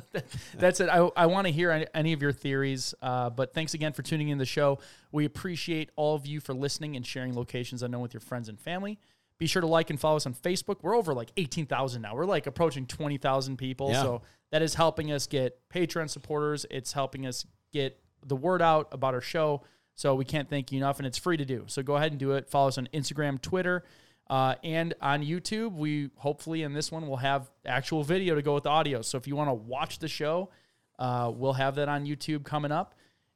That's 0.54 0.80
it. 0.80 0.88
I, 0.88 1.08
I 1.16 1.26
want 1.26 1.46
to 1.46 1.52
hear 1.52 1.86
any, 1.94 2.12
of 2.12 2.22
your 2.22 2.32
theories. 2.32 2.94
Uh, 3.00 3.30
but 3.30 3.54
thanks 3.54 3.74
again 3.74 3.92
for 3.92 4.02
tuning 4.02 4.28
in 4.28 4.38
the 4.38 4.46
show. 4.46 4.78
We 5.12 5.24
appreciate 5.24 5.90
all 5.94 6.14
of 6.14 6.26
you 6.26 6.40
for 6.40 6.54
listening 6.54 6.96
and 6.96 7.06
sharing 7.06 7.34
locations 7.34 7.82
unknown 7.82 8.02
with 8.02 8.14
your 8.14 8.20
friends 8.20 8.48
and 8.48 8.58
family. 8.58 8.98
Be 9.38 9.46
sure 9.46 9.60
to 9.60 9.68
like 9.68 9.90
and 9.90 10.00
follow 10.00 10.16
us 10.16 10.26
on 10.26 10.34
Facebook. 10.34 10.78
We're 10.82 10.96
over 10.96 11.14
like 11.14 11.30
18,000 11.36 12.02
now. 12.02 12.14
We're 12.14 12.24
like 12.24 12.46
approaching 12.46 12.86
20,000 12.86 13.56
people. 13.56 13.90
Yeah. 13.90 14.02
So 14.02 14.22
that 14.50 14.62
is 14.62 14.74
helping 14.74 15.12
us 15.12 15.26
get 15.26 15.58
Patreon 15.70 16.10
supporters. 16.10 16.66
It's 16.70 16.92
helping 16.92 17.26
us 17.26 17.46
get 17.72 18.00
the 18.26 18.36
word 18.36 18.62
out 18.62 18.88
about 18.92 19.14
our 19.14 19.20
show. 19.20 19.62
So 19.94 20.14
we 20.14 20.24
can't 20.24 20.48
thank 20.48 20.70
you 20.70 20.78
enough, 20.78 20.98
and 20.98 21.06
it's 21.06 21.18
free 21.18 21.36
to 21.36 21.44
do. 21.44 21.64
So 21.66 21.82
go 21.82 21.96
ahead 21.96 22.12
and 22.12 22.20
do 22.20 22.32
it. 22.32 22.48
Follow 22.48 22.68
us 22.68 22.78
on 22.78 22.88
Instagram, 22.94 23.40
Twitter, 23.42 23.84
uh, 24.30 24.54
and 24.62 24.94
on 25.00 25.24
YouTube. 25.24 25.74
We 25.74 26.10
hopefully 26.16 26.62
in 26.62 26.72
this 26.72 26.92
one 26.92 27.08
we'll 27.08 27.16
have 27.16 27.50
actual 27.66 28.04
video 28.04 28.34
to 28.34 28.42
go 28.42 28.54
with 28.54 28.64
the 28.64 28.70
audio. 28.70 29.02
So 29.02 29.18
if 29.18 29.26
you 29.26 29.34
want 29.34 29.50
to 29.50 29.54
watch 29.54 29.98
the 29.98 30.08
show, 30.08 30.50
uh, 30.98 31.32
we'll 31.34 31.54
have 31.54 31.76
that 31.76 31.88
on 31.88 32.06
YouTube 32.06 32.44
coming 32.44 32.72
up, 32.72 32.94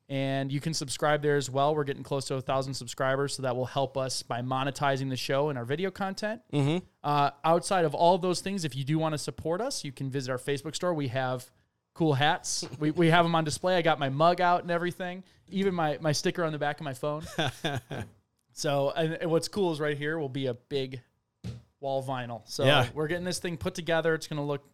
and 0.08 0.52
you 0.52 0.60
can 0.60 0.74
subscribe 0.74 1.22
there 1.22 1.36
as 1.36 1.48
well. 1.48 1.74
We're 1.74 1.84
getting 1.84 2.02
close 2.02 2.26
to 2.26 2.34
a 2.34 2.40
thousand 2.40 2.74
subscribers, 2.74 3.34
so 3.34 3.42
that 3.42 3.56
will 3.56 3.66
help 3.66 3.96
us 3.96 4.22
by 4.22 4.42
monetizing 4.42 5.08
the 5.08 5.16
show 5.16 5.48
and 5.48 5.58
our 5.58 5.64
video 5.64 5.90
content. 5.90 6.42
Mm-hmm. 6.52 6.84
Uh, 7.02 7.30
outside 7.44 7.84
of 7.84 7.94
all 7.94 8.14
of 8.14 8.22
those 8.22 8.40
things, 8.40 8.64
if 8.64 8.76
you 8.76 8.84
do 8.84 8.98
want 8.98 9.14
to 9.14 9.18
support 9.18 9.60
us, 9.60 9.84
you 9.84 9.92
can 9.92 10.10
visit 10.10 10.30
our 10.30 10.38
Facebook 10.38 10.74
store. 10.74 10.92
We 10.92 11.08
have 11.08 11.46
cool 11.94 12.14
hats. 12.14 12.64
we, 12.78 12.90
we 12.90 13.08
have 13.08 13.24
them 13.24 13.34
on 13.34 13.44
display. 13.44 13.76
I 13.76 13.82
got 13.82 13.98
my 13.98 14.08
mug 14.08 14.40
out 14.40 14.62
and 14.62 14.70
everything, 14.70 15.24
even 15.48 15.74
my, 15.74 15.98
my 16.00 16.12
sticker 16.12 16.44
on 16.44 16.52
the 16.52 16.58
back 16.58 16.80
of 16.80 16.84
my 16.84 16.94
phone. 16.94 17.22
so, 18.52 18.90
and, 18.90 19.30
what's 19.30 19.48
cool 19.48 19.72
is 19.72 19.80
right 19.80 19.96
here 19.96 20.18
will 20.18 20.28
be 20.28 20.46
a 20.46 20.54
big 20.54 21.00
wall 21.80 22.02
vinyl. 22.04 22.42
So 22.44 22.64
Yeah. 22.64 22.86
we're 22.94 23.08
getting 23.08 23.24
this 23.24 23.38
thing 23.38 23.56
put 23.56 23.74
together. 23.74 24.14
It's 24.14 24.26
going 24.26 24.38
to 24.38 24.46
look 24.46 24.64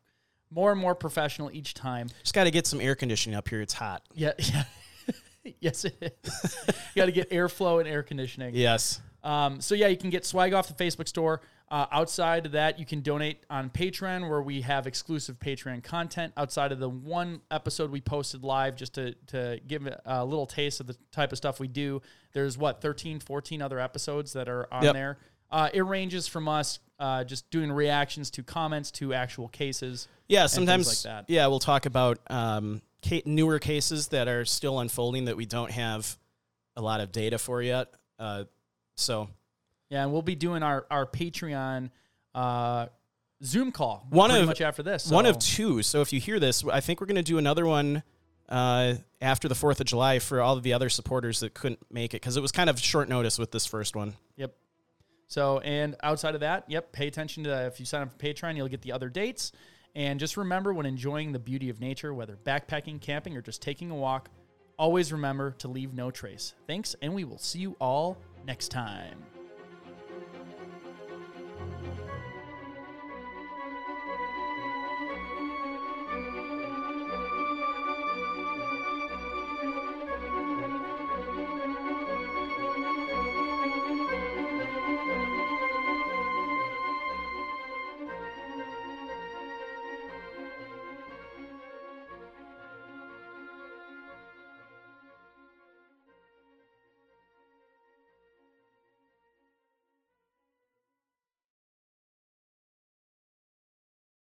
more 0.50 0.72
and 0.72 0.80
more 0.80 0.94
professional 0.94 1.50
each 1.50 1.74
time. 1.74 2.08
Just 2.22 2.34
got 2.34 2.44
to 2.44 2.50
get 2.50 2.66
some 2.66 2.80
air 2.80 2.94
conditioning 2.94 3.36
up 3.36 3.48
here. 3.48 3.60
It's 3.60 3.74
hot. 3.74 4.02
Yeah. 4.14 4.32
yeah. 4.38 4.64
yes, 5.60 5.84
it 5.84 6.18
is. 6.24 6.56
you 6.66 7.00
got 7.02 7.06
to 7.06 7.12
get 7.12 7.30
airflow 7.30 7.80
and 7.80 7.88
air 7.88 8.02
conditioning. 8.02 8.54
Yes. 8.54 9.00
Um, 9.22 9.60
so 9.60 9.74
yeah, 9.74 9.88
you 9.88 9.96
can 9.96 10.10
get 10.10 10.24
swag 10.24 10.52
off 10.54 10.68
the 10.74 10.84
Facebook 10.84 11.08
store. 11.08 11.40
Uh, 11.70 11.84
outside 11.92 12.46
of 12.46 12.52
that, 12.52 12.78
you 12.78 12.86
can 12.86 13.02
donate 13.02 13.44
on 13.50 13.68
Patreon, 13.68 14.26
where 14.30 14.40
we 14.40 14.62
have 14.62 14.86
exclusive 14.86 15.38
Patreon 15.38 15.82
content. 15.84 16.32
Outside 16.36 16.72
of 16.72 16.78
the 16.78 16.88
one 16.88 17.42
episode 17.50 17.90
we 17.90 18.00
posted 18.00 18.42
live, 18.42 18.74
just 18.74 18.94
to 18.94 19.12
to 19.26 19.60
give 19.66 19.86
a 20.06 20.24
little 20.24 20.46
taste 20.46 20.80
of 20.80 20.86
the 20.86 20.96
type 21.12 21.30
of 21.32 21.36
stuff 21.36 21.60
we 21.60 21.68
do. 21.68 22.00
There's 22.32 22.56
what 22.56 22.80
13, 22.80 23.20
14 23.20 23.60
other 23.60 23.78
episodes 23.80 24.32
that 24.32 24.48
are 24.48 24.66
on 24.72 24.84
Yep. 24.84 24.94
there. 24.94 25.18
Uh, 25.50 25.68
it 25.74 25.82
ranges 25.82 26.26
from 26.26 26.48
us 26.48 26.78
uh, 26.98 27.24
just 27.24 27.50
doing 27.50 27.70
reactions 27.72 28.30
to 28.30 28.42
comments 28.42 28.90
to 28.92 29.12
actual 29.12 29.48
cases. 29.48 30.08
Yeah. 30.26 30.46
Sometimes. 30.46 30.86
like 30.86 31.12
that. 31.12 31.24
Yeah, 31.30 31.46
we'll 31.48 31.58
talk 31.58 31.84
about 31.86 32.18
um, 32.30 32.80
newer 33.26 33.58
cases 33.58 34.08
that 34.08 34.28
are 34.28 34.44
still 34.44 34.80
unfolding 34.80 35.26
that 35.26 35.36
we 35.36 35.46
don't 35.46 35.70
have 35.70 36.16
a 36.76 36.82
lot 36.82 37.00
of 37.00 37.12
data 37.12 37.38
for 37.38 37.62
yet. 37.62 37.88
Uh, 38.18 38.44
so 38.96 39.28
Yeah, 39.90 40.02
and 40.02 40.12
we'll 40.12 40.22
be 40.22 40.34
doing 40.34 40.62
our 40.62 40.86
our 40.90 41.06
Patreon 41.06 41.90
uh, 42.34 42.86
Zoom 43.42 43.72
call 43.72 44.06
One 44.10 44.30
pretty 44.30 44.42
of- 44.42 44.48
much 44.48 44.60
after 44.60 44.82
this. 44.82 45.10
one 45.10 45.26
of 45.26 45.38
two. 45.38 45.82
So 45.82 46.00
if 46.00 46.12
you 46.12 46.20
hear 46.20 46.38
this, 46.40 46.64
I 46.64 46.80
think 46.80 47.00
we're 47.00 47.06
going 47.06 47.16
to 47.16 47.22
do 47.22 47.38
another 47.38 47.66
one 47.66 48.02
uh, 48.48 48.94
after 49.20 49.46
the 49.48 49.54
Fourth 49.54 49.80
of 49.80 49.86
July 49.86 50.18
for 50.18 50.40
all 50.40 50.56
of 50.56 50.62
the 50.62 50.72
other 50.72 50.88
supporters 50.88 51.40
that 51.40 51.54
couldn't 51.54 51.80
make 51.92 52.14
it 52.14 52.20
because 52.20 52.36
it 52.36 52.40
was 52.40 52.50
kind 52.52 52.68
of 52.70 52.78
short 52.80 53.08
notice 53.08 53.38
with 53.38 53.50
this 53.52 53.66
first 53.66 53.94
one. 53.94 54.14
Yep. 54.36 54.54
So, 55.28 55.58
and 55.60 55.94
outside 56.02 56.34
of 56.34 56.40
that, 56.40 56.64
yep, 56.68 56.90
pay 56.90 57.06
attention 57.06 57.44
to 57.44 57.66
if 57.66 57.78
you 57.78 57.86
sign 57.86 58.02
up 58.02 58.10
for 58.10 58.16
Patreon, 58.18 58.56
you'll 58.56 58.68
get 58.68 58.80
the 58.82 58.92
other 58.92 59.08
dates. 59.10 59.52
And 59.98 60.20
just 60.20 60.36
remember 60.36 60.72
when 60.72 60.86
enjoying 60.86 61.32
the 61.32 61.40
beauty 61.40 61.70
of 61.70 61.80
nature, 61.80 62.14
whether 62.14 62.36
backpacking, 62.36 63.00
camping, 63.00 63.36
or 63.36 63.42
just 63.42 63.60
taking 63.60 63.90
a 63.90 63.96
walk, 63.96 64.30
always 64.78 65.12
remember 65.12 65.50
to 65.58 65.66
leave 65.66 65.92
no 65.92 66.12
trace. 66.12 66.54
Thanks, 66.68 66.94
and 67.02 67.12
we 67.12 67.24
will 67.24 67.36
see 67.36 67.58
you 67.58 67.74
all 67.80 68.16
next 68.46 68.68
time. 68.68 69.18